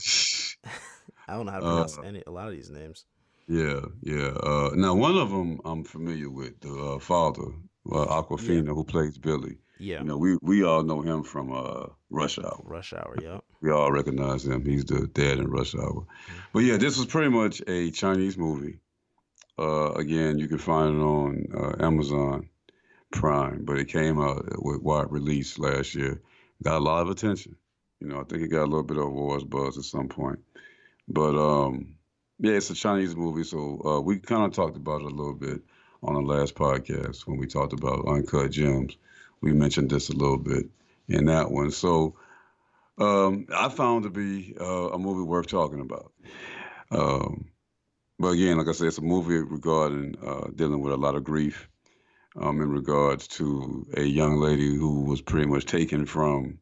[1.28, 3.04] I don't know how to uh, pronounce any a lot of these names.
[3.46, 4.28] Yeah, yeah.
[4.28, 7.44] Uh, now, one of them I'm familiar with, the uh, father,
[7.90, 9.58] uh, Awkwafina, who plays Billi.
[9.78, 12.60] Yeah, You know, we we all know him from uh, Rush Hour.
[12.64, 13.16] Rush Hour.
[13.20, 13.40] Yeah.
[13.60, 14.64] We all recognize him.
[14.64, 16.06] He's the dad in Rush Hour.
[16.52, 18.78] But yeah, this was pretty much a Chinese movie.
[19.58, 22.48] Uh, again, you can find it on uh, Amazon
[23.10, 26.22] Prime, but it came out with wide release last year.
[26.62, 27.56] Got a lot of attention.
[28.00, 30.38] You know, I think it got a little bit of awards buzz at some point.
[31.08, 31.93] But um,
[32.38, 35.34] yeah, it's a Chinese movie, so uh, we kind of talked about it a little
[35.34, 35.60] bit
[36.02, 38.96] on the last podcast when we talked about Uncut Gems.
[39.40, 40.66] We mentioned this a little bit
[41.08, 41.70] in that one.
[41.70, 42.16] So
[42.98, 46.12] um, I found to be uh, a movie worth talking about.
[46.90, 47.46] Um,
[48.18, 51.24] but again, like I said, it's a movie regarding uh, dealing with a lot of
[51.24, 51.68] grief
[52.40, 56.58] um, in regards to a young lady who was pretty much taken from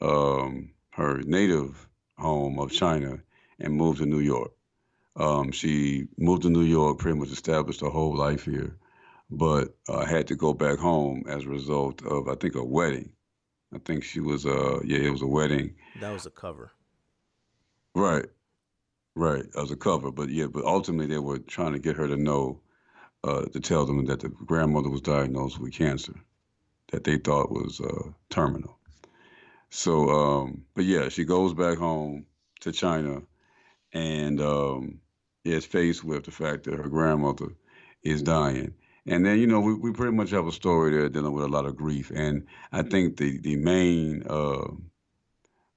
[0.00, 1.88] um, her native
[2.18, 3.18] home of China
[3.58, 4.52] and moved to New York.
[5.16, 8.76] Um, she moved to New York, pretty much established her whole life here,
[9.30, 13.12] but uh, had to go back home as a result of, I think, a wedding.
[13.74, 15.74] I think she was, uh, yeah, it was a wedding.
[16.00, 16.72] That was a cover.
[17.94, 18.26] Right,
[19.14, 20.10] right, as a cover.
[20.10, 22.60] But yeah, but ultimately they were trying to get her to know,
[23.24, 26.14] uh, to tell them that the grandmother was diagnosed with cancer,
[26.90, 28.78] that they thought was uh, terminal.
[29.68, 32.26] So, um, but yeah, she goes back home
[32.60, 33.22] to China,
[33.92, 35.00] and um,
[35.44, 37.48] is faced with the fact that her grandmother
[38.02, 38.74] is dying.
[39.06, 41.48] And then, you know, we, we pretty much have a story there dealing with a
[41.48, 42.12] lot of grief.
[42.14, 44.68] And I think the, the main uh,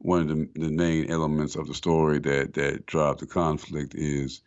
[0.05, 4.41] one of the, the main elements of the story that that drives the conflict is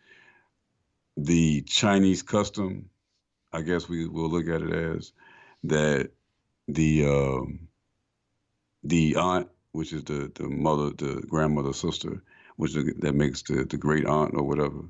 [1.16, 2.88] the Chinese custom.
[3.52, 5.12] I guess we will look at it as
[5.64, 6.10] that
[6.68, 7.68] the um,
[8.84, 12.22] the aunt, which is the the mother, the grandmother, sister,
[12.58, 14.82] which that makes the the great aunt or whatever.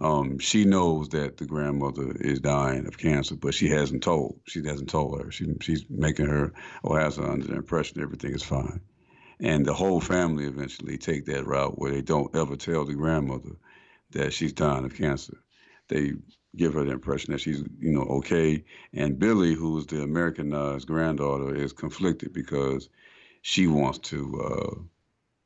[0.00, 4.40] Um, she knows that the grandmother is dying of cancer, but she hasn't told.
[4.46, 5.30] She hasn't told her.
[5.30, 8.80] She, she's making her or has her under the impression everything is fine.
[9.38, 13.56] And the whole family eventually take that route where they don't ever tell the grandmother
[14.12, 15.36] that she's dying of cancer.
[15.88, 16.14] They
[16.56, 18.64] give her the impression that she's, you know, okay.
[18.94, 22.88] And Billi, who's the Americanized granddaughter, is conflicted because
[23.42, 24.82] she wants to uh,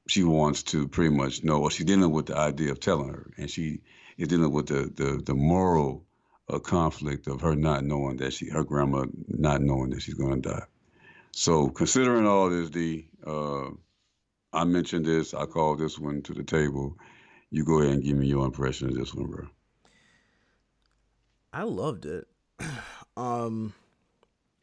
[0.06, 3.30] she wants to pretty much know, or she's dealing with the idea of telling her,
[3.36, 3.80] and she
[4.18, 6.04] is dealing with the the, the moral
[6.48, 10.42] uh, conflict of her not knowing that she, her grandma, not knowing that she's going
[10.42, 10.64] to die.
[11.32, 13.70] So considering all this, D, uh,
[14.52, 15.34] I mentioned this.
[15.34, 16.96] I called this one to the table.
[17.50, 19.46] You go ahead and give me your impression of this one, bro.
[21.52, 22.26] I loved it.
[23.16, 23.72] um,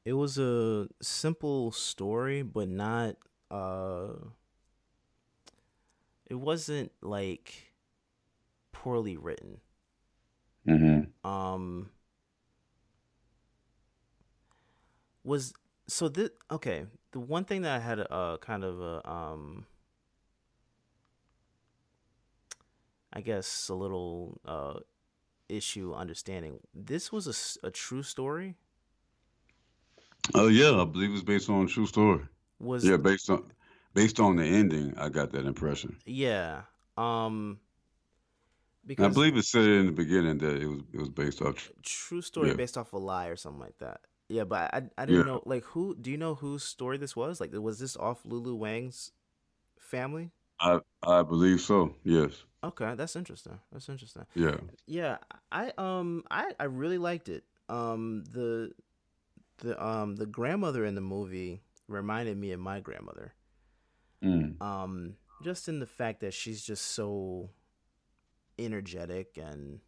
[0.05, 3.15] it was a simple story, but not
[3.49, 4.13] uh
[6.31, 7.73] it wasn't like
[8.71, 9.59] poorly written.
[10.65, 11.27] Mm-hmm.
[11.29, 11.89] Um
[15.25, 15.53] was
[15.87, 19.65] so this okay, the one thing that I had a uh, kind of a um
[23.11, 24.79] I guess a little uh
[25.49, 26.59] issue understanding.
[26.73, 28.55] This was a, a true story?
[30.33, 32.21] Oh yeah, I believe it's based on a true story.
[32.57, 33.51] Was yeah, based on
[33.93, 35.97] based on the ending, I got that impression.
[36.05, 36.61] Yeah.
[36.97, 37.59] Um
[38.85, 41.71] because I believe it said in the beginning that it was it was based off
[41.83, 42.55] true story yeah.
[42.55, 44.01] based off a lie or something like that.
[44.27, 45.33] Yeah, but I I didn't yeah.
[45.33, 47.39] know like who do you know whose story this was?
[47.39, 49.11] Like was this off Lulu Wang's
[49.79, 50.31] family?
[50.59, 51.95] I I believe so.
[52.03, 52.43] Yes.
[52.63, 53.59] Okay, that's interesting.
[53.71, 54.25] That's interesting.
[54.35, 54.57] Yeah.
[54.85, 55.17] Yeah,
[55.51, 57.43] I um I I really liked it.
[57.69, 58.71] Um the
[59.57, 63.33] the um the grandmother in the movie reminded me of my grandmother.
[64.23, 64.61] Mm.
[64.61, 67.49] Um just in the fact that she's just so
[68.59, 69.79] energetic and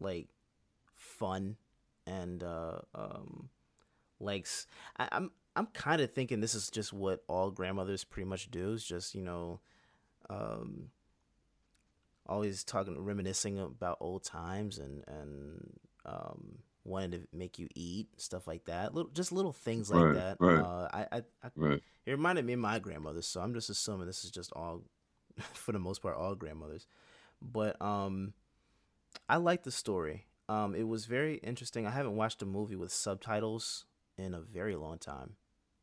[0.00, 0.28] like
[0.94, 1.56] fun
[2.06, 3.48] and uh um
[4.18, 4.66] likes
[4.98, 8.72] I, I'm I'm kind of thinking this is just what all grandmothers pretty much do
[8.72, 9.60] is just you know
[10.28, 10.88] um
[12.26, 18.46] always talking reminiscing about old times and and um wanting to make you eat stuff
[18.46, 20.36] like that little just little things like right, that.
[20.40, 21.80] right, uh i i, I right.
[22.06, 24.82] it reminded me of my grandmother so i'm just assuming this is just all
[25.52, 26.86] for the most part all grandmothers.
[27.40, 28.34] But um
[29.28, 30.26] i like the story.
[30.48, 31.86] Um it was very interesting.
[31.86, 33.86] I haven't watched a movie with subtitles
[34.18, 35.36] in a very long time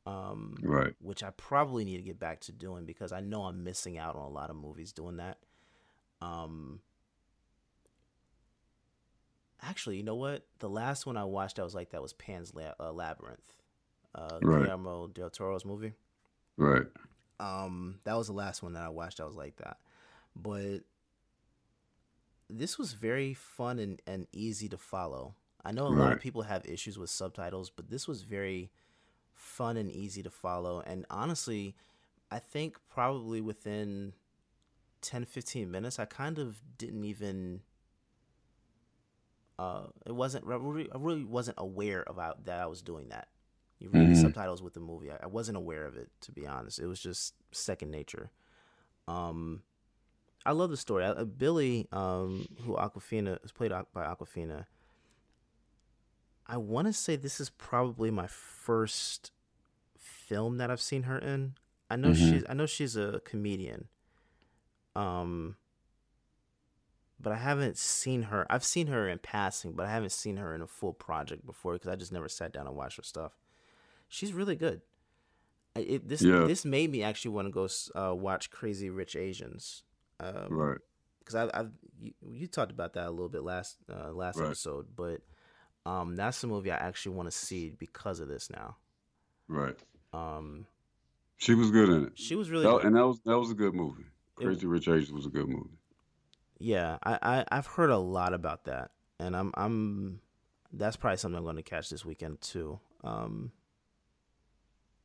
[0.05, 0.93] um right.
[1.01, 4.15] which i probably need to get back to doing because i know i'm missing out
[4.15, 5.37] on a lot of movies doing that.
[6.21, 6.79] Um
[9.61, 10.45] actually you know what?
[10.59, 13.55] The last one i watched that was like that was pan's La- uh, labyrinth
[14.15, 14.63] uh right.
[14.63, 15.93] guillermo del toro's movie.
[16.57, 16.85] Right.
[17.39, 19.77] Um that was the last one that i watched that was like that.
[20.35, 20.79] But
[22.49, 25.35] this was very fun and, and easy to follow.
[25.65, 25.99] I know a right.
[25.99, 28.71] lot of people have issues with subtitles but this was very
[29.33, 30.83] fun and easy to follow.
[30.85, 31.75] And honestly
[32.29, 34.13] i think probably within
[35.01, 37.61] 10 15 minutes i kind of didn't even
[39.59, 43.27] uh it wasn't I really, I really wasn't aware about that i was doing that.
[43.79, 44.09] You read Mhm.
[44.15, 46.79] the subtitles with the movie I, I wasn't aware of it to be honest.
[46.79, 48.29] It was just second nature.
[49.07, 49.63] Um
[50.45, 51.03] i love the story.
[51.05, 54.65] Uh, Billi um who Awkwafina is played by Awkwafina
[56.49, 59.31] i want to say this is probably my first
[59.97, 61.55] film that i've seen her in.
[61.89, 62.15] I know Mhm.
[62.15, 63.87] she's i know she's a comedian.
[64.95, 65.55] Um
[67.19, 68.45] but I haven't seen her.
[68.49, 71.73] I've seen her in passing, but I haven't seen her in a full project before
[71.73, 73.33] because I just never sat down and watched her stuff.
[74.07, 74.81] She's really good.
[75.75, 76.45] It, this Yeah.
[76.45, 79.83] this made me actually want to go uh, watch Crazy Rich Asians.
[80.19, 80.77] Um, right
[81.19, 84.47] Because I, I've you, you talked about that a little bit last uh, last Right.
[84.47, 85.21] episode, but
[85.85, 88.77] um, that's the movie I actually want to see because of this now.
[89.47, 89.77] right
[90.13, 90.65] Um,
[91.37, 92.85] she was good in it she was really That- good.
[92.85, 94.05] and that was that was a good movie
[94.39, 95.77] It- crazy rich asians was a good movie
[96.59, 100.21] Yeah, I, I I've heard a lot about that, and I'm I'm
[100.73, 102.79] that's probably something I'm going to catch this weekend too.
[103.03, 103.51] Um,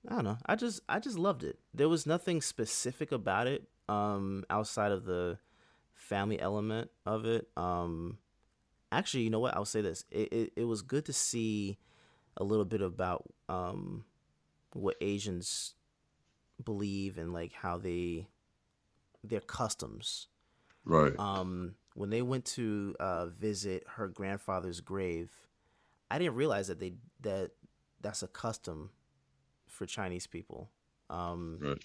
[0.09, 0.39] I don't know.
[0.47, 1.59] I just I just loved it.
[1.75, 5.39] There was nothing specific about it um, outside of the
[5.95, 7.49] family element of it.
[7.57, 8.19] Um,
[8.91, 9.55] actually, you know what?
[9.55, 10.05] I'll say this.
[10.11, 11.79] It, it it was good to see
[12.37, 14.05] a little bit about um,
[14.73, 15.75] what Asians
[16.65, 18.27] believe and like how they
[19.23, 20.29] their customs.
[20.85, 21.13] Right.
[21.19, 25.31] Um, when they went to uh, visit her grandfather's grave,
[26.11, 27.51] I didn't realize that they that
[28.01, 28.91] that's a custom
[29.69, 30.71] for Chinese people.
[31.11, 31.85] Um, right.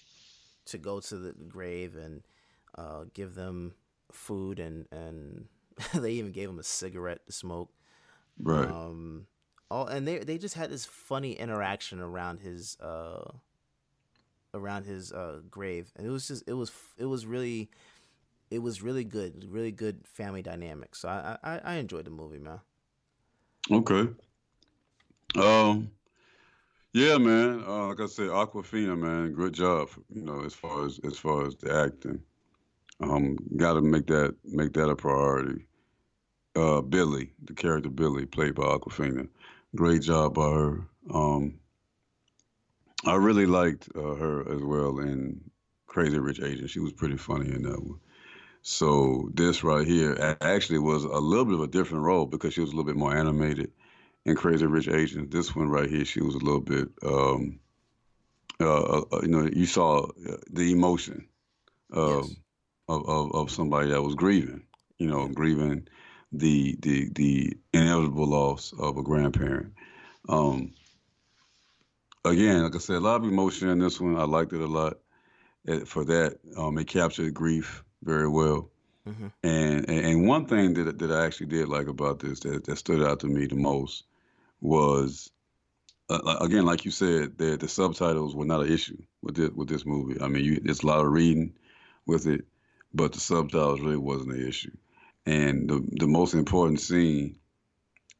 [0.66, 2.22] To go to the grave and
[2.76, 3.74] uh, give them
[4.12, 5.46] food and and
[5.94, 7.70] they even gave him a cigarette to smoke.
[8.38, 8.68] Right.
[8.68, 9.26] Um,
[9.70, 13.30] all and they they just had this funny interaction around his uh
[14.54, 17.70] around his uh grave, and it was just it was it was really
[18.50, 20.94] it was really good, really good family dynamic.
[20.94, 22.60] So I I, I enjoyed the movie, man.
[23.70, 24.08] Okay.
[25.36, 25.90] Um.
[26.94, 27.62] Yeah, man.
[27.66, 29.90] Uh, like I said, Awkwafina, man, good job.
[30.08, 32.20] You know, as far as as far as the acting,
[33.00, 35.66] um, got to make that make that a priority.
[36.56, 39.28] Uh, Billi, the character Billi, played by Awkwafina,
[39.76, 40.88] great job by her.
[41.14, 41.60] Um,
[43.04, 45.40] I really liked uh, her as well in
[45.86, 46.70] Crazy Rich Asians.
[46.70, 48.00] She was pretty funny in that one.
[48.70, 52.60] So this right here actually was a little bit of a different role because she
[52.60, 53.72] was a little bit more animated
[54.26, 55.32] in Crazy Rich Asians.
[55.32, 57.58] This one right here, she was a little bit, um,
[58.60, 61.26] uh, uh, you know, you saw uh, the emotion
[61.94, 62.36] um, yes.
[62.90, 64.64] of, of, of somebody that was grieving,
[64.98, 65.88] you know, grieving
[66.32, 69.72] the the the inevitable loss of a grandparent.
[70.28, 70.74] Um,
[72.22, 74.18] again, like I said, a lot of emotion in this one.
[74.18, 74.98] I liked it a lot.
[75.86, 78.70] For that, um, it captured grief very well.
[79.06, 79.26] Mm-hmm.
[79.42, 83.02] And, and one thing that that I actually did like about this that, that stood
[83.02, 84.04] out to me the most
[84.60, 85.30] was
[86.10, 89.68] uh, again, like you said, that the subtitles were not an issue with this with
[89.68, 90.20] this movie.
[90.20, 91.54] I mean, you, there's a lot of reading
[92.06, 92.44] with it,
[92.94, 94.76] but the subtitles really wasn't an issue.
[95.26, 97.36] And the the most important scene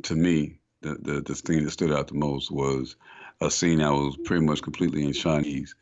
[0.05, 2.97] to me, the the, the thing that stood out the most was
[3.41, 5.75] a scene that was pretty much completely in Chinese.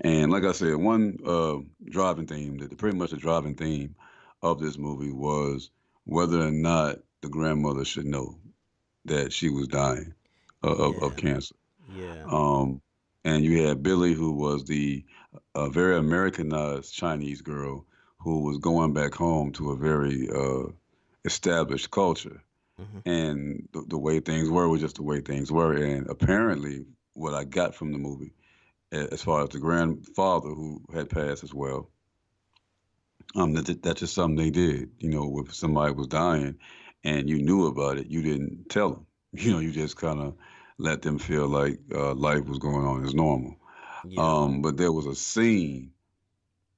[0.00, 1.58] And like I said, one uh,
[1.90, 3.94] driving theme, that pretty much the driving theme
[4.42, 5.70] of this movie was
[6.04, 8.38] whether or not the grandmother should know
[9.04, 10.14] that she was dying
[10.62, 11.06] of, yeah.
[11.06, 11.54] of, cancer.
[11.94, 12.24] Yeah.
[12.28, 12.80] Um,
[13.24, 15.04] and you had Billi, who was the
[15.54, 17.84] uh, very Americanized Chinese girl
[18.18, 20.70] who was going back home to a very uh,
[21.24, 22.42] established culture.
[22.80, 23.08] Mm-hmm.
[23.08, 25.74] And the, the, way things were was just the way things were.
[25.74, 28.32] And apparently, what I got from the movie,
[28.92, 31.90] as far as the grandfather who had passed as well,
[33.34, 34.90] um, that, that's just something they did.
[34.98, 36.58] You know, if somebody was dying
[37.02, 39.06] and you knew about it, you didn't tell them.
[39.34, 40.34] You know, you just kind of
[40.76, 43.56] let them feel like uh, life was going on as normal.
[44.06, 44.20] Yeah.
[44.22, 45.92] Um, but there was a scene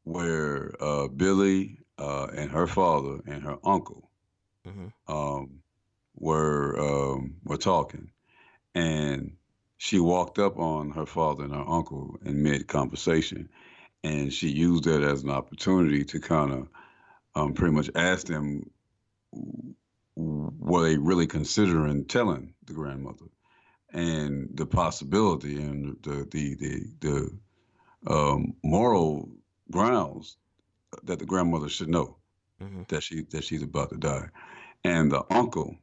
[0.04, 4.08] where uh, Billi uh, and her father and her uncle
[4.64, 5.12] mm-hmm.
[5.12, 5.62] um,
[6.14, 8.10] were um, were talking,
[8.74, 9.32] and
[9.78, 13.48] she walked up on her father and her uncle in mid conversation,
[14.02, 16.68] and she used that as an opportunity to kind of
[17.34, 18.70] um, pretty much ask them
[20.16, 23.26] were they really considering telling the grandmother
[23.92, 29.28] and the possibility and the the the, the um, moral
[29.70, 30.36] grounds
[31.02, 32.16] that the grandmother should know
[32.62, 32.82] mm-hmm.
[32.88, 34.28] that she that she's about to die
[34.84, 35.76] and the uncle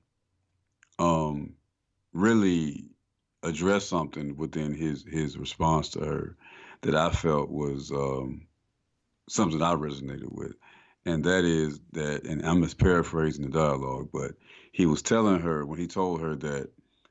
[1.00, 1.54] um,
[2.14, 2.86] really
[3.44, 6.38] addressed something within his his response to her
[6.82, 8.48] that I felt was um,
[9.30, 10.54] something I resonated with,
[11.06, 14.32] and that is that, and I'm just paraphrasing the dialogue, but
[14.72, 16.70] he was telling her when he told her that,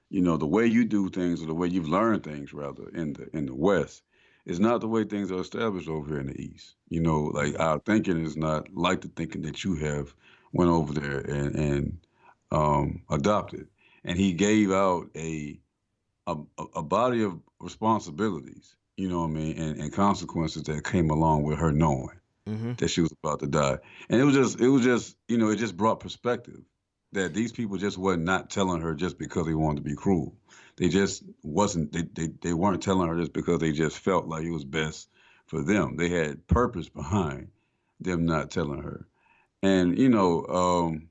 [0.08, 3.12] you know, the way you do things or the way you've learned things rather in
[3.12, 4.02] the in the West
[4.46, 6.74] is not the way things are established over here in the East.
[6.88, 10.14] You know, like our thinking is not like the thinking that you have
[10.52, 11.98] went over there and and
[12.50, 13.68] um, adopted.
[14.04, 15.60] And he gave out a
[16.58, 21.10] a, a body of responsibilities, you know what I mean, and, and consequences that came
[21.10, 22.74] along with her knowing mm-hmm.
[22.74, 23.78] that she was about to die.
[24.08, 26.60] And it was just, it was just, you know, it just brought perspective
[27.12, 30.36] that these people just were not telling her just because they wanted to be cruel.
[30.76, 34.44] They just wasn't, they, they, they weren't telling her just because they just felt like
[34.44, 35.08] it was best
[35.46, 35.96] for them.
[35.96, 37.48] They had purpose behind
[37.98, 39.06] them not telling her.
[39.62, 41.09] And, you know, um,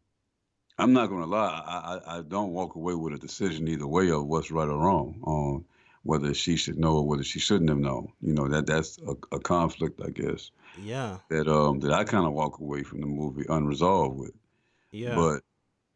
[0.79, 1.63] I'm not gonna lie.
[1.65, 4.77] I, I, I don't walk away with a decision either way of what's right or
[4.77, 5.65] wrong on
[6.03, 8.11] whether she should know or whether she shouldn't have known.
[8.21, 10.51] You know that that's a, a conflict, I guess.
[10.81, 11.17] Yeah.
[11.29, 14.33] That um that I kind of walk away from the movie unresolved with.
[14.91, 15.15] Yeah.
[15.15, 15.41] But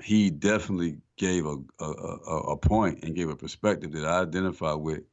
[0.03, 4.73] he definitely gave a, a, a, a point and gave a perspective that I identify
[4.73, 5.03] with,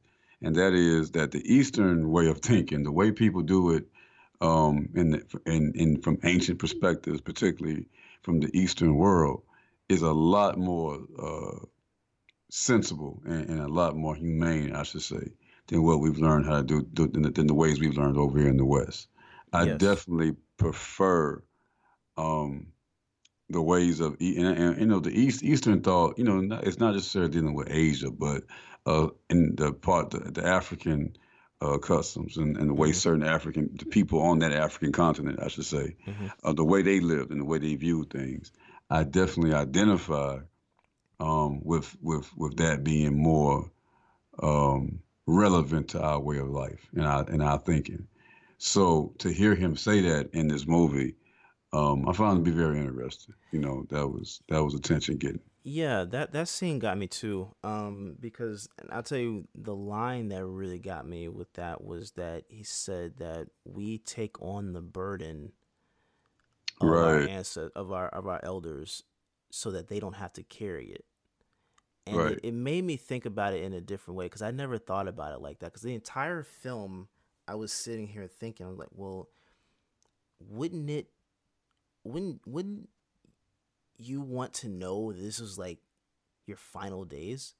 [0.41, 3.85] and that is that the Eastern way of thinking, the way people do it,
[4.41, 7.87] um, in the, in in from ancient perspectives, particularly
[8.23, 9.43] from the Eastern world,
[9.91, 11.65] is a lot more uh,
[12.49, 15.31] sensible and, and, a lot more humane, I should say,
[15.67, 18.17] than what we've learned how to do, do than, the, than the ways we've learned
[18.17, 19.07] over here in the West.
[19.53, 19.79] I Yes.
[19.79, 21.43] definitely prefer
[22.17, 22.67] um,
[23.49, 26.17] the ways of and, and you know the East Eastern thought.
[26.17, 28.43] You know, not, it's not necessarily dealing with Asia, but
[28.85, 31.17] uh, in the part the, the African
[31.61, 35.49] uh, customs and, and the way certain African the people on that African continent, I
[35.49, 35.95] should say,
[36.43, 38.51] uh, the way they lived and the way they viewed things.
[38.91, 40.39] I definitely identify
[41.21, 43.71] um, with with with that being more
[44.43, 48.05] um, relevant to our way of life and our and our thinking.
[48.57, 51.15] So to hear him say that in this movie,
[51.71, 53.33] um, I found it to be very interesting.
[53.51, 55.39] You know, that was that was attention getting.
[55.63, 57.55] Yeah, that that scene got me too.
[57.63, 62.43] Um, because I'll tell you the line that really got me with that was that
[62.49, 65.53] he said that we take on the burden
[66.89, 67.21] of our Right.
[67.21, 69.03] ancestors, of our of our elders,
[69.51, 71.05] so that they don't have to carry it.
[72.07, 72.39] And Right.
[72.39, 75.07] it, it made me think about it in a different way because I never thought
[75.07, 75.67] about it like that.
[75.67, 77.07] Because the entire film,
[77.47, 79.29] I was sitting here thinking, I was like, well,
[80.39, 81.07] wouldn't it,
[82.03, 82.89] wouldn't wouldn't
[83.97, 85.79] you want to know this was like
[86.47, 87.53] your final days?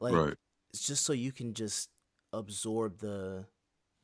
[0.00, 0.36] Like Right.
[0.72, 1.90] it's just so you can just
[2.32, 3.46] absorb the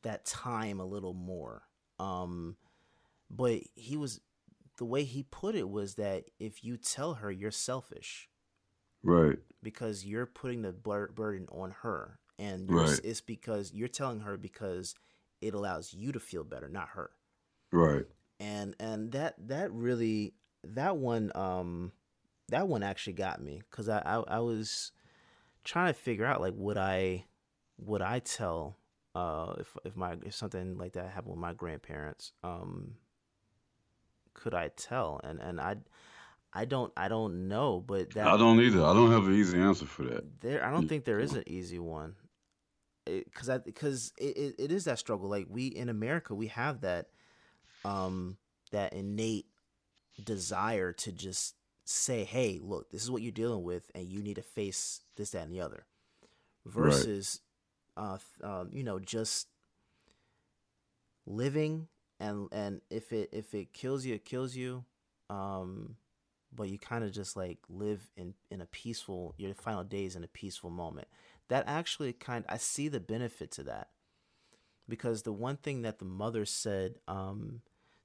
[0.03, 1.63] that time a little more.
[1.99, 2.57] Um
[3.29, 4.21] but he was
[4.77, 8.29] the way he put it was that if you tell her you're selfish
[9.03, 9.39] Right.
[9.63, 12.99] because you're putting the bur- burden on her and Right.
[13.03, 14.95] it's because you're telling her because
[15.41, 17.11] it allows you to feel better not her
[17.71, 18.05] Right.
[18.39, 20.33] and and that that really
[20.63, 21.91] that one um
[22.49, 24.91] that one actually got me because I, I i was
[25.63, 27.25] trying to figure out like would i
[27.77, 28.77] would i tell
[29.15, 32.95] uh if if my if something like that happened with my grandparents um
[34.37, 35.19] could i tell?
[35.23, 35.75] And and i
[36.53, 38.81] i don't i don't know but that I don't either.
[38.83, 40.39] I don't have an easy answer for that.
[40.39, 42.15] there i don't think there is an easy one.
[43.05, 45.29] Because i because it, it, it is that struggle.
[45.29, 47.07] Like we in america we have that
[47.83, 48.37] um
[48.71, 49.47] that innate
[50.23, 51.55] desire to just
[51.85, 55.31] say hey look this is what you're dealing with and you need to face this
[55.31, 55.85] that and the other.
[56.65, 57.39] Versus
[57.95, 59.47] uh, th- um, you know just
[61.25, 61.87] living
[62.19, 64.83] and and if it if it kills you it kills you
[65.29, 65.95] um
[66.55, 70.23] but you kind of just like live in in a peaceful your final days in
[70.23, 71.07] a peaceful moment
[71.49, 73.89] that actually kind i see the benefit to that
[74.87, 77.61] because the one thing that the mother said um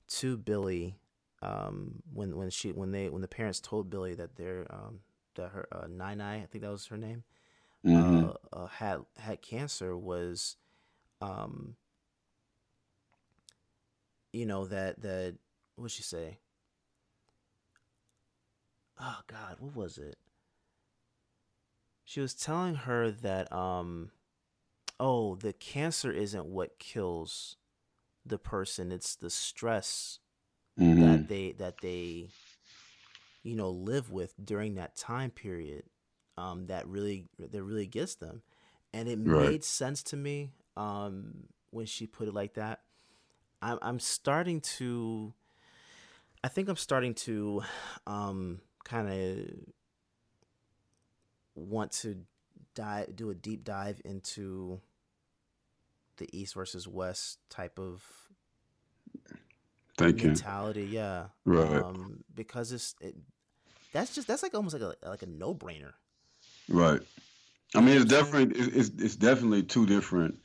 [0.08, 0.96] to Billi
[1.42, 5.00] um when when she when they when the parents told Billi that their um
[5.34, 7.24] that her uh, nine i think that was her name
[7.84, 8.34] Mhm.
[8.52, 10.56] uh, uh had had cancer was
[11.20, 11.76] um
[14.32, 15.36] you know that that
[15.76, 16.38] what'd she say
[19.00, 20.16] oh god what was it
[22.04, 24.10] she was telling her that um
[25.00, 27.56] oh the cancer isn't what kills
[28.24, 30.18] the person it's the stress
[30.78, 31.00] Mhm.
[31.00, 32.30] that they that they
[33.42, 35.84] you know live with during that time period
[36.36, 38.42] um that really that really gets them
[38.92, 39.32] and it Right.
[39.52, 42.80] made sense to me um when she put it like that
[43.62, 45.32] i'm i'm starting to
[46.44, 47.62] i think i'm starting to
[48.06, 49.48] um kind of
[51.54, 52.16] want to
[52.74, 54.80] dive do a deep dive into
[56.16, 58.02] the east versus west type of
[59.96, 60.28] Thank you.
[60.30, 61.82] mentality yeah Right.
[61.84, 63.14] um because it's it,
[63.92, 65.92] that's just that's like almost like a like a no-brainer
[66.68, 67.00] Right.
[67.74, 70.38] I mean, it's definitely it's, it's it's definitely two different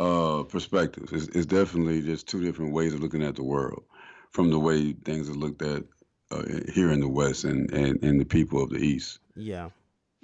[0.00, 1.12] uh, perspectives.
[1.12, 3.84] It's, it's definitely just two different ways of looking at the world,
[4.30, 5.84] from the way things are looked at
[6.32, 9.20] uh, here in the West and, and and the people of the East.
[9.36, 9.70] yeah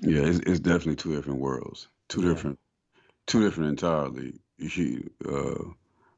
[0.00, 2.28] Yeah, it's, it's definitely two different worlds, two Yeah.
[2.28, 2.58] different,
[3.26, 4.40] two different entirely
[5.28, 5.64] uh,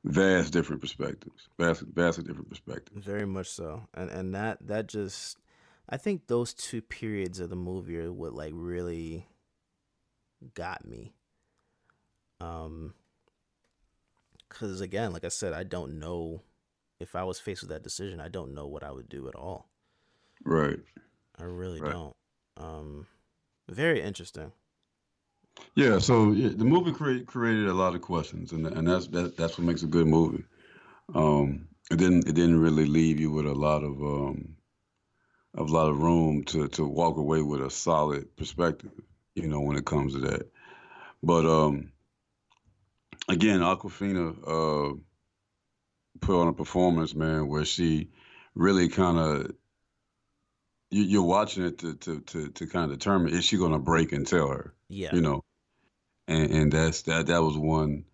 [0.04, 3.06] vast different perspectives, vast vastly different perspectives.
[3.06, 5.38] very much so and and that that just
[5.88, 9.26] i think those two periods of the movie are what like really
[10.54, 11.12] got me
[12.40, 12.94] um
[14.48, 16.42] because again like i said i don't know
[17.00, 19.34] if i was faced with that decision i don't know what i would do at
[19.34, 19.70] all
[20.44, 20.80] Right.
[21.38, 21.96] i really Right.
[21.96, 22.14] don't
[22.56, 23.06] um
[23.68, 24.52] very interesting
[25.74, 29.36] Yeah, so yeah, the movie create, created a lot of questions, and and that's that,
[29.36, 30.44] that's what makes a good movie.
[31.14, 34.56] Um, it didn't it didn't really leave you with a lot of um,
[35.56, 38.92] a lot of room to to walk away with a solid perspective,
[39.34, 40.50] you know, when it comes to that.
[41.22, 41.92] But um,
[43.28, 44.94] again, Awkwafina uh,
[46.20, 48.10] put on a performance, man, where she
[48.54, 49.52] really kind of
[50.90, 53.78] you, you're watching it to to to to kind of determine is she going to
[53.78, 55.44] break and tell her yeah you know
[56.26, 58.04] and and that's that that was one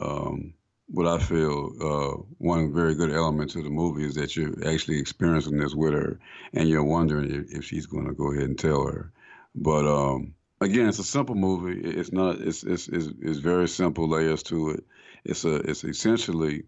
[0.00, 0.54] um,
[0.86, 4.98] what I feel uh, one very good element to the movie is that you're actually
[4.98, 6.18] experiencing this with her,
[6.52, 9.12] and you're wondering if, if she's going to go ahead and tell her.
[9.54, 11.80] But um, again, it's a simple movie.
[11.80, 12.40] It's not.
[12.40, 14.84] It's, it's it's it's very simple layers to it.
[15.24, 16.64] It's a it's essentially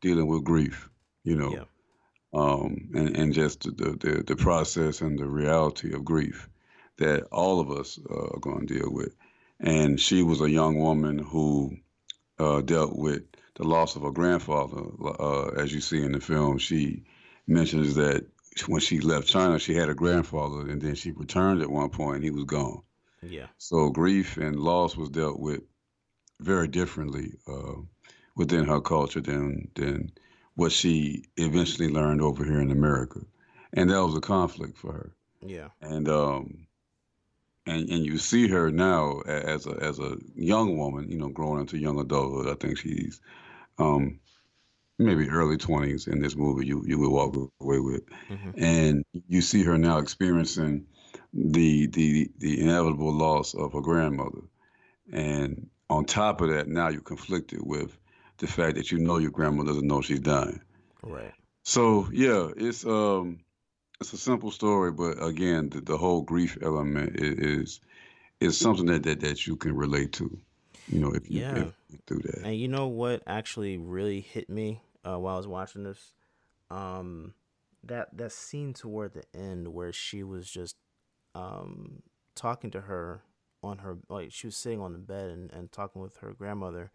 [0.00, 0.88] dealing with grief.
[1.22, 1.52] You know.
[1.52, 1.64] Yeah.
[2.32, 6.48] Um, and, and just the, the, the process and the reality of grief
[6.98, 9.14] that all of us uh, are going to deal with.
[9.60, 11.76] And she was a young woman who
[12.38, 13.22] uh, dealt with
[13.54, 14.82] the loss of her grandfather.
[15.00, 17.04] Uh, as you see in the film, she
[17.46, 18.26] mentions that
[18.66, 22.16] when she left China, she had a grandfather, and then she returned at one point,
[22.16, 22.82] and he was gone.
[23.26, 23.46] Yeah.
[23.58, 25.62] So grief and loss was dealt with
[26.40, 27.80] very differently uh,
[28.36, 30.12] within her culture than than
[30.54, 33.20] what she eventually learned over here in America,
[33.72, 35.16] and that was a conflict for her.
[35.40, 35.68] Yeah.
[35.80, 36.66] And um,
[37.66, 41.60] and and you see her now as a as a young woman, you know, growing
[41.60, 42.48] into young adulthood.
[42.48, 43.20] I think she's
[43.78, 44.20] um,
[44.98, 46.66] maybe early twenties in this movie.
[46.66, 48.50] You you would walk away with, mm-hmm.
[48.56, 50.86] and you see her now experiencing
[51.32, 54.42] the the the inevitable loss of her grandmother,
[55.12, 57.96] and on top of that, now you're conflicted with
[58.38, 60.60] the fact that you know your grandmother doesn't know she's dying.
[61.02, 61.32] Right.
[61.62, 63.40] So yeah, it's um
[64.00, 67.80] it's a simple story, but again, the, the whole grief element is,
[68.40, 70.38] is something that, that that you can relate to.
[70.88, 71.56] You know, if you, yeah.
[71.56, 72.42] if you do that.
[72.44, 76.12] And you know what actually really hit me uh, while I was watching this,
[76.70, 77.32] um,
[77.84, 80.76] that that scene toward the end where she was just
[81.34, 82.02] um
[82.34, 83.22] talking to her
[83.62, 86.90] on her like she was sitting on the bed and, and talking with her grandmother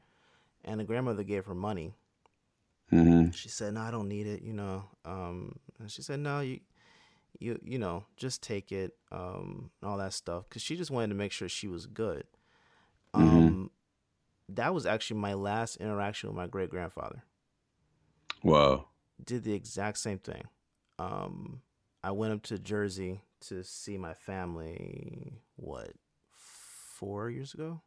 [0.63, 1.95] and the grandmother gave her money.
[2.91, 3.31] Mm-hmm.
[3.31, 4.85] She said, "No, I don't need it," you know.
[5.05, 6.59] Um, and she said, "No, you,
[7.39, 11.09] you, you know, just take it, um, and all that stuff," because she just wanted
[11.09, 12.23] to make sure she was good.
[13.13, 13.37] Mm-hmm.
[13.37, 13.71] Um,
[14.49, 17.23] that was actually my last interaction with my great grandfather.
[18.43, 18.87] Wow.
[19.23, 20.43] Did the exact same thing.
[20.97, 21.61] Um,
[22.03, 25.41] I went up to Jersey to see my family.
[25.55, 25.91] What,
[26.35, 27.81] four years ago?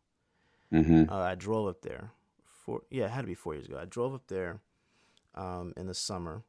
[0.73, 1.11] Mm-hmm.
[1.13, 2.13] Uh, I drove up there
[2.65, 3.79] four yeah, it had to be four years ago.
[3.81, 4.61] I drove up there
[5.35, 6.43] um, in the summer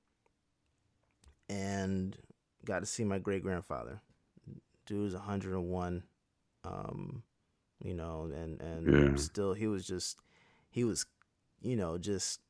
[1.50, 2.16] and
[2.66, 4.02] got to see my great grandfather.
[4.86, 6.04] Dude was 101,
[6.64, 7.24] um,
[7.84, 9.16] you know, and and Yeah.
[9.16, 10.20] still he was just
[10.70, 11.06] he was,
[11.62, 12.42] you know, just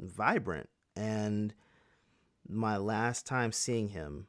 [0.00, 0.68] vibrant.
[0.94, 1.54] And
[2.48, 4.26] my last time seeing him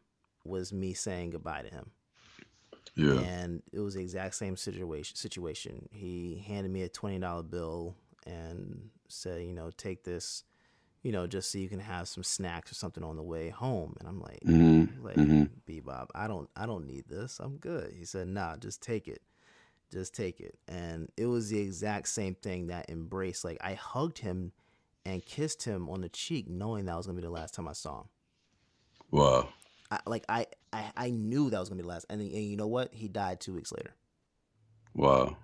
[0.48, 1.92] was me saying goodbye to him.
[2.96, 3.20] Yeah.
[3.20, 5.16] And it was the exact same situation.
[5.16, 5.88] Situation.
[5.92, 7.96] He handed me a twenty dollar bill
[8.26, 10.44] and said, you know, take this,
[11.04, 13.96] you know, just so you can have some snacks or something on the way home.
[14.00, 15.06] And I'm like, mm-hmm.
[15.06, 15.50] like, mhm.
[15.68, 17.40] Bebop, I don't, I don't need this.
[17.40, 17.94] I'm good.
[17.98, 19.22] He said, nah, just take it,
[19.92, 20.58] just take it.
[20.68, 23.44] And it was the exact same thing that embrace.
[23.44, 24.52] Like I hugged him
[25.06, 27.74] and kissed him on the cheek, knowing that was gonna be the last time I
[27.74, 28.08] saw him.
[29.12, 29.50] Wow.
[29.92, 32.06] I, like I, I, I knew that was gonna be the last.
[32.10, 32.94] And, and you know what?
[32.94, 33.96] He died two weeks later.
[34.96, 35.38] Wow.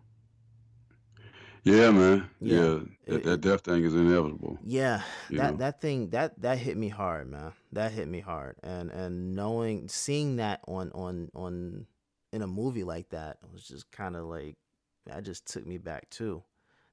[1.64, 2.30] Yeah, man.
[2.42, 2.56] Yeah.
[2.58, 2.80] Yeah.
[3.08, 4.58] That, that death thing is inevitable.
[4.66, 5.58] Yeah, that know?
[5.58, 7.54] that thing that that hit me hard, man.
[7.72, 11.88] That hit me hard, and and knowing seeing that on on on
[12.34, 14.58] in a movie like that was just kind of like
[15.06, 16.44] that just took me back too.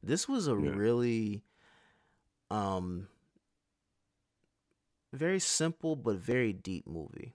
[0.03, 0.71] This was a Yeah.
[0.71, 1.43] really
[2.51, 3.09] um
[5.13, 7.35] very simple but very deep movie.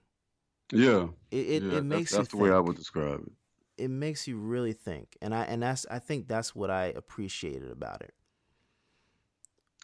[0.72, 1.08] Yeah.
[1.30, 3.32] It it, yeah, it makes that's, you the way I would describe it.
[3.78, 7.70] It makes you really think, and I and that's I think that's what I appreciated
[7.70, 8.14] about it.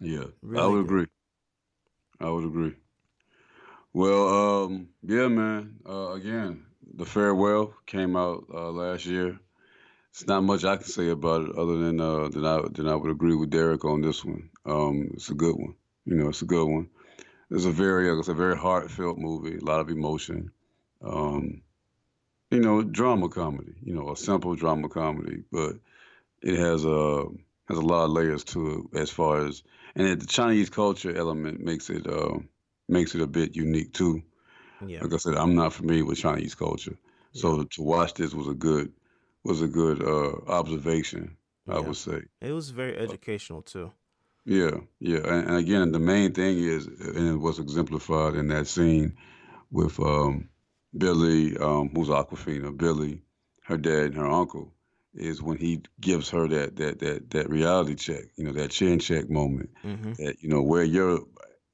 [0.01, 0.85] Yeah, I would good.
[0.85, 1.07] agree.
[2.21, 2.75] I would agree.
[3.95, 4.29] Well,
[4.65, 5.79] um, yeah, man.
[5.89, 9.39] Uh, again, the farewell came out uh, last year.
[10.11, 12.97] It's not much I can say about it other than uh, than I than I
[12.97, 14.51] would agree with Derek on this one.
[14.67, 15.75] Um, it's a good one.
[16.07, 16.91] You know, it's a good one.
[17.51, 19.59] It's a very it's a very heartfelt movie.
[19.59, 20.53] A lot of emotion.
[21.03, 21.63] Um,
[22.51, 23.75] you know, drama comedy.
[23.83, 25.77] You know, a simple drama comedy, but
[26.43, 27.25] it has a
[27.69, 29.63] has a lot of layers to it as far as
[29.95, 32.39] and the Chinese culture element makes it uh,
[32.89, 34.23] makes it a bit unique too.
[34.87, 35.03] Yeah.
[35.03, 36.97] Like I said, I'm not familiar with Chinese culture,
[37.33, 38.93] so to watch this was a good
[39.45, 41.37] was a good uh, observation.
[41.69, 42.23] I would say.
[42.41, 43.93] It was very educational too.
[44.45, 48.67] Yeah, yeah, and, and again, the main thing is, and it was exemplified in that
[48.67, 49.17] scene
[49.71, 50.49] with um,
[50.97, 53.23] Billi, um, who's Awkwafina, Billi,
[53.65, 54.75] her dad, and her uncle,
[55.15, 58.99] is when he gives her that that that that reality check, you know, that chin
[58.99, 60.17] check moment, Mhm.
[60.17, 61.21] that you know where you're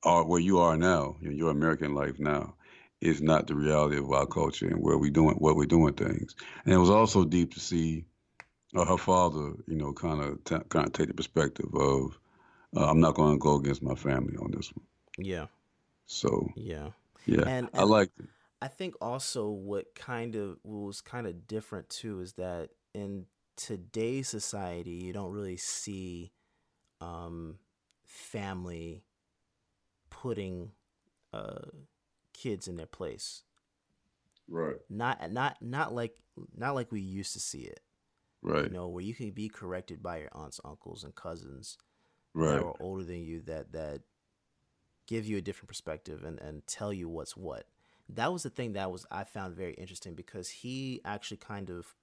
[0.04, 2.54] are where you are now, you know, your American life now,
[3.00, 6.34] is not the reality of our culture and where we doing what we're doing things.
[6.64, 8.04] And it was also deep to see
[8.74, 12.18] uh, her father, you know, kind of t- kind of take the perspective of
[12.76, 14.86] uh, I'm not going to go against my family on this one.
[15.16, 15.46] Yeah.
[16.06, 16.90] So yeah,
[17.26, 18.28] yeah, and, I liked it.
[18.60, 23.26] I think also what kind of what was kind of different too is that in
[23.56, 26.32] today's society you don't really see
[27.00, 27.58] um,
[28.04, 29.04] family
[30.10, 30.72] putting
[31.32, 31.66] uh,
[32.32, 33.42] kids in their place.
[34.48, 34.76] Right.
[34.88, 36.16] Not not not like
[36.56, 37.80] not like we used to see it.
[38.42, 38.64] Right.
[38.64, 41.76] You know, where you can be corrected by your aunts, uncles, and cousins
[42.34, 42.52] right.
[42.52, 44.00] that are older than you that that
[45.06, 47.66] give you a different perspective and, and tell you what's what.
[48.10, 51.94] That was the thing that was I found very interesting because he actually kind of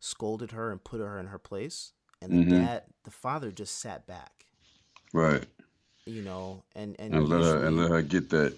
[0.00, 1.92] scolded her and put her in her place.
[2.22, 2.50] And the Mhm.
[2.56, 4.46] dad the father just sat back.
[5.12, 5.44] Right.
[6.06, 8.54] You know, and and, And let her and let her get that.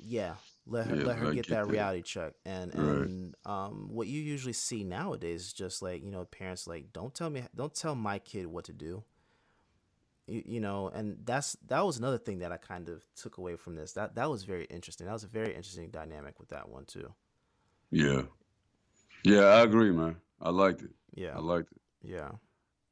[0.00, 0.34] yeah
[0.66, 1.68] let her Yeah, let her let get, get that that.
[1.68, 3.08] reality check and Right.
[3.08, 7.14] and um what you usually see nowadays is just like you know parents like don't
[7.14, 9.02] tell me don't tell my kid what to do
[10.26, 13.56] you, you know and that's that was another thing that i kind of took away
[13.56, 16.68] from this that that was very interesting that was a very interesting dynamic with that
[16.68, 17.12] one too
[17.90, 18.22] Yeah.
[19.24, 20.16] Yeah, I agree, man.
[20.40, 20.90] I liked it.
[21.14, 21.80] yeah I liked it.
[22.02, 22.30] yeah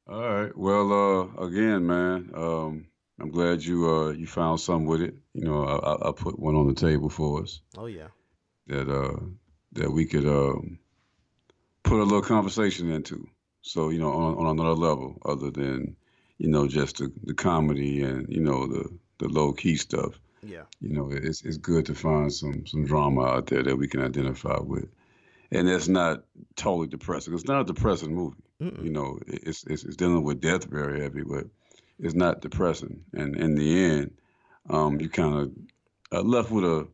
[0.08, 0.56] All right.
[0.56, 2.86] Well, uh, again, man, um,
[3.20, 5.14] I'm glad you uh you found something with it.
[5.34, 8.08] You know, I, I- I put one on the table for us oh yeah
[8.66, 9.18] that uh
[9.72, 10.78] that we could um
[11.82, 13.28] put a little conversation into.
[13.62, 15.96] So you know, on on another level, other than
[16.38, 20.18] you know just the, the comedy and you know the the low key stuff.
[20.42, 23.88] yeah You know, it's it's good to find some some drama out there that we
[23.88, 24.88] can identify with,
[25.50, 26.24] and it's not
[26.56, 27.34] totally depressing.
[27.34, 28.42] It's not a depressing movie.
[28.60, 28.84] Mm-mm.
[28.84, 31.46] You know, it's, it's it's dealing with death very heavy, but
[31.98, 33.04] it's not depressing.
[33.12, 34.10] And in the end,
[34.68, 35.52] um, you kind of
[36.12, 36.88] uh, left with a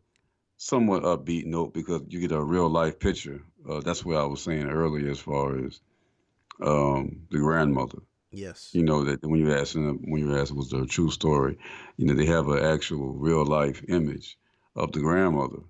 [0.59, 3.41] somewhat upbeat note because you get a real life picture.
[3.69, 5.81] Uh, that's what I was saying earlier, as far as
[6.61, 7.99] um, the grandmother.
[8.31, 11.11] Yes You know that when you asked them, when you asked was there a true
[11.11, 11.59] story,
[11.97, 14.39] you know they have an actual real life image
[14.77, 15.63] of the grandmother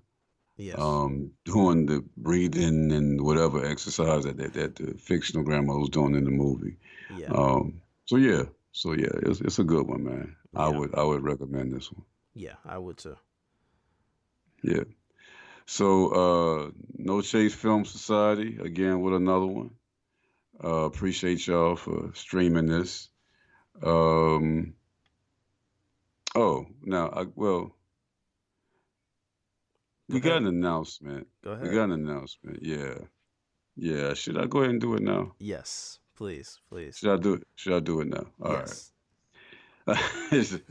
[0.57, 5.89] yes um, doing the breathing and whatever exercise that, that that the fictional grandmother was
[5.89, 6.77] doing in the movie.
[7.09, 10.35] yeah Um, so yeah, so yeah, it's it's a good one, man.
[10.55, 12.05] I would I would recommend this one.
[12.33, 13.17] yeah i would too
[14.63, 14.83] Yeah.
[15.65, 19.71] So uh, No Chase Film Society again with another one.
[20.63, 23.09] Uh, appreciate y'all for streaming this.
[23.81, 24.73] Um,
[26.35, 27.75] oh, now I well.
[30.09, 31.27] We Go got an announcement.
[31.43, 31.67] go ahead.
[31.67, 32.59] We got an announcement.
[32.61, 32.95] Yeah.
[33.75, 34.13] Yeah.
[34.15, 35.33] Should I go ahead and do it now?
[35.39, 37.47] yes please please Should I do it?
[37.55, 38.25] Should I do it now?
[38.41, 38.91] All yes
[39.87, 40.61] right.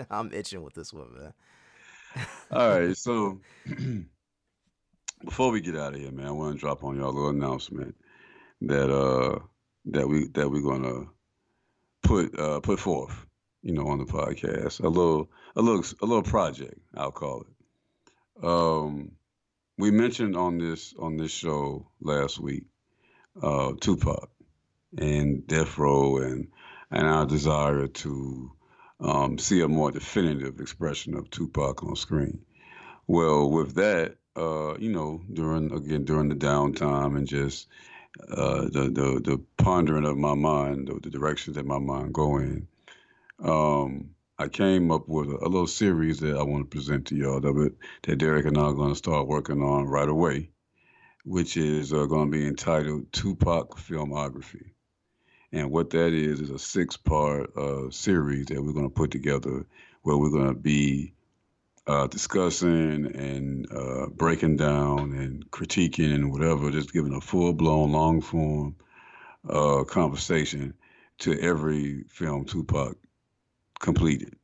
[0.10, 1.32] i'm itching with this one man
[2.50, 2.96] All right.
[2.96, 3.40] So
[5.24, 7.28] before we get out of here, man, I want to drop on y'all a little
[7.28, 7.94] announcement
[8.62, 9.38] that uh
[9.86, 11.06] that we that we're gonna
[12.02, 13.14] put uh put forth,
[13.62, 14.80] you know, on the podcast.
[14.80, 18.44] A little a little a little project, I'll call it.
[18.44, 19.12] Um
[19.76, 22.64] we mentioned on this on this show last week,
[23.42, 24.30] uh Tupac
[24.96, 26.48] and Death Row and
[26.90, 28.52] and our desire to
[29.00, 32.40] um, see a more definitive expression of Tupac on screen.
[33.06, 37.68] Well, with that, uh, you know, during again during the downtime and just
[38.30, 42.38] uh, the, the the pondering of my mind, the, the directions that my mind go
[42.38, 42.68] in,
[43.42, 47.16] um, I came up with a, a little series that I want to present to
[47.16, 50.50] y'all that that Derek and I are going to start working on right away,
[51.24, 54.70] which is uh, going to be entitled Tupac Filmography.
[55.50, 59.64] And what that is is a six-part uh, series that we're going to put together,
[60.02, 61.14] where we're going to be
[61.88, 68.76] uh, discussing and uh, breaking down and critiquing and whatever, just giving a full-blown, long-form
[69.48, 70.74] uh, conversation
[71.18, 72.96] to every film Tupac
[73.80, 74.36] completed.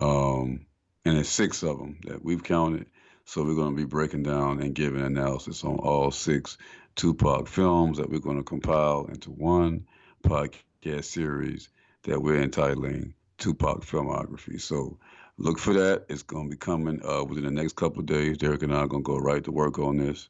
[0.00, 0.66] Um,
[1.04, 2.86] and it's six of them that we've counted.
[3.24, 6.58] So we're going to be breaking down and giving analysis on all six
[6.96, 9.86] Tupac films that we're going to compile into one
[10.24, 11.68] podcast series
[12.02, 14.60] that we're entitling Tupac Filmography.
[14.60, 14.98] So
[15.38, 16.06] look for that.
[16.08, 18.38] It's going to be coming uh, within the next couple of days.
[18.38, 20.28] Derek and I are going to go right to work on this.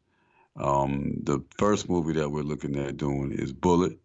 [0.56, 3.98] Um, the first movie that we're looking at doing is Bullet,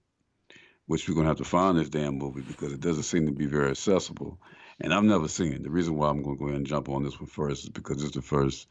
[0.88, 3.32] which we're going to have to find this damn movie because it doesn't seem to
[3.32, 4.40] be very accessible.
[4.82, 5.64] And I've never seen it.
[5.64, 7.70] The reason why I'm going to go ahead and jump on this one first is
[7.70, 8.68] because it's the first.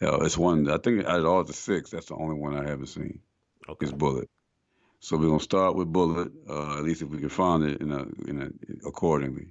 [0.00, 0.70] Uh, it's one.
[0.70, 3.20] I think out of all the six, that's the only one I haven't seen.
[3.68, 3.86] Okay.
[3.86, 4.28] Is Bullet.
[5.00, 6.30] So we're gonna start with Bullet.
[6.48, 9.48] Uh, at least if we can find it in a, in a, accordingly.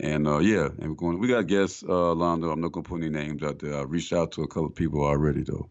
[0.00, 1.18] And uh, yeah, and we're going.
[1.18, 2.52] We got guests, uh, Londo.
[2.52, 3.74] I'm not gonna put any names out there.
[3.74, 5.70] I reached out to a couple of people already though.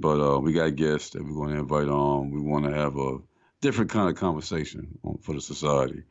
[0.00, 2.30] But uh, we got guests that we're going to invite on.
[2.30, 3.18] We want to have a
[3.60, 6.04] different kind of conversation for the society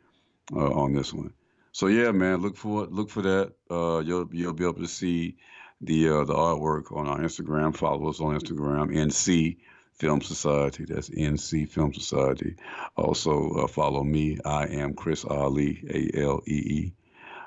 [0.56, 1.34] uh, on this one.
[1.72, 3.54] So yeah, man, look for look for that.
[3.70, 5.38] Uh, you'll you'll be able to see
[5.82, 7.76] the uh, the artwork on our Instagram.
[7.76, 9.58] Follow us on Instagram, NC
[9.94, 10.86] Film Society.
[10.86, 12.58] That's NC Film Society.
[12.96, 14.38] Also uh, follow me.
[14.46, 16.94] I am Chris Alee, A L E E.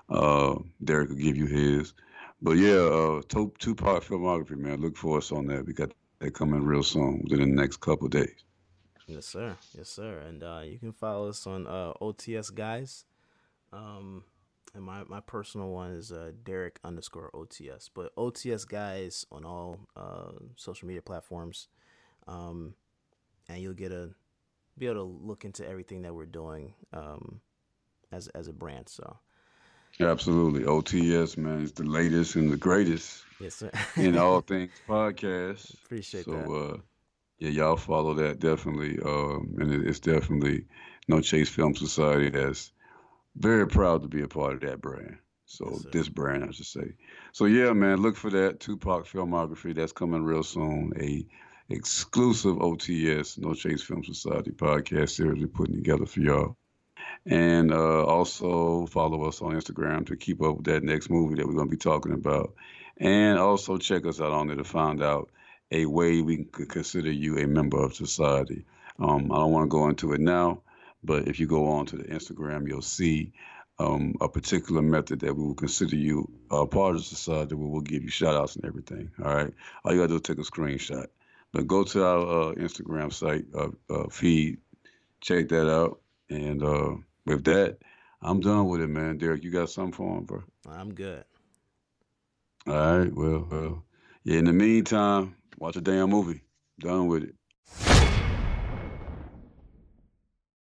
[0.08, 1.94] Uh, Derek will give you his.
[2.40, 4.80] But yeah, uh, two two part filmography, man.
[4.80, 5.64] Look for us on that.
[5.64, 8.44] We got that coming real soon within the next couple days.
[9.06, 9.56] Yes, sir.
[9.76, 10.18] Yes, sir.
[10.18, 13.04] And uh, you can follow us on uh, OTS Guys.
[13.72, 14.24] Um,
[14.74, 17.90] and my, my personal one is uh, Derek underscore OTS.
[17.92, 21.68] But OTS Guys on all uh, social media platforms.
[22.26, 22.74] Um,
[23.48, 24.10] and you'll get a
[24.78, 27.40] be able to look into everything that we're doing um,
[28.10, 28.88] as as a brand.
[28.88, 29.18] So.
[30.00, 33.24] Absolutely, OTS man is the latest and the greatest.
[33.40, 33.70] Yes, sir.
[33.96, 35.74] in all things podcast.
[35.84, 36.46] Appreciate so, that.
[36.46, 36.76] So, uh,
[37.38, 38.98] yeah, y'all follow that definitely.
[39.04, 40.66] Um, and it, it's definitely
[41.08, 42.72] No Chase Film Society that's
[43.36, 45.18] very proud to be a part of that brand.
[45.46, 46.92] So yes, this brand, I should say.
[47.32, 50.92] So yeah, man, look for that Tupac filmography that's coming real soon.
[50.98, 51.26] A
[51.68, 56.56] exclusive OTS No Chase Film Society podcast series we're putting together for y'all.
[57.26, 61.46] And uh, also follow us on Instagram to keep up with that next movie that
[61.46, 62.54] we're going to be talking about.
[62.96, 65.30] And also check us out on there to find out
[65.70, 68.64] a way we can consider you a member of society.
[68.98, 70.62] Um, I don't want to go into it now,
[71.02, 73.32] but if you go on to the Instagram, you'll see
[73.78, 77.80] um, a particular method that we will consider you a part of society where we'll
[77.80, 79.10] give you shout outs and everything.
[79.24, 79.52] All right.
[79.84, 81.06] All you got to do is take a screenshot.
[81.52, 84.58] But go to our uh, Instagram site, uh, uh, feed,
[85.20, 86.00] check that out.
[86.32, 86.94] And uh,
[87.26, 87.78] with that,
[88.22, 89.18] I'm done with it, man.
[89.18, 90.42] Derek, you got something for him, bro?
[90.68, 91.24] I'm good.
[92.66, 93.12] All right.
[93.14, 93.84] Well, well,
[94.24, 94.38] yeah.
[94.38, 96.42] In the meantime, watch a damn movie.
[96.80, 97.34] Done with it.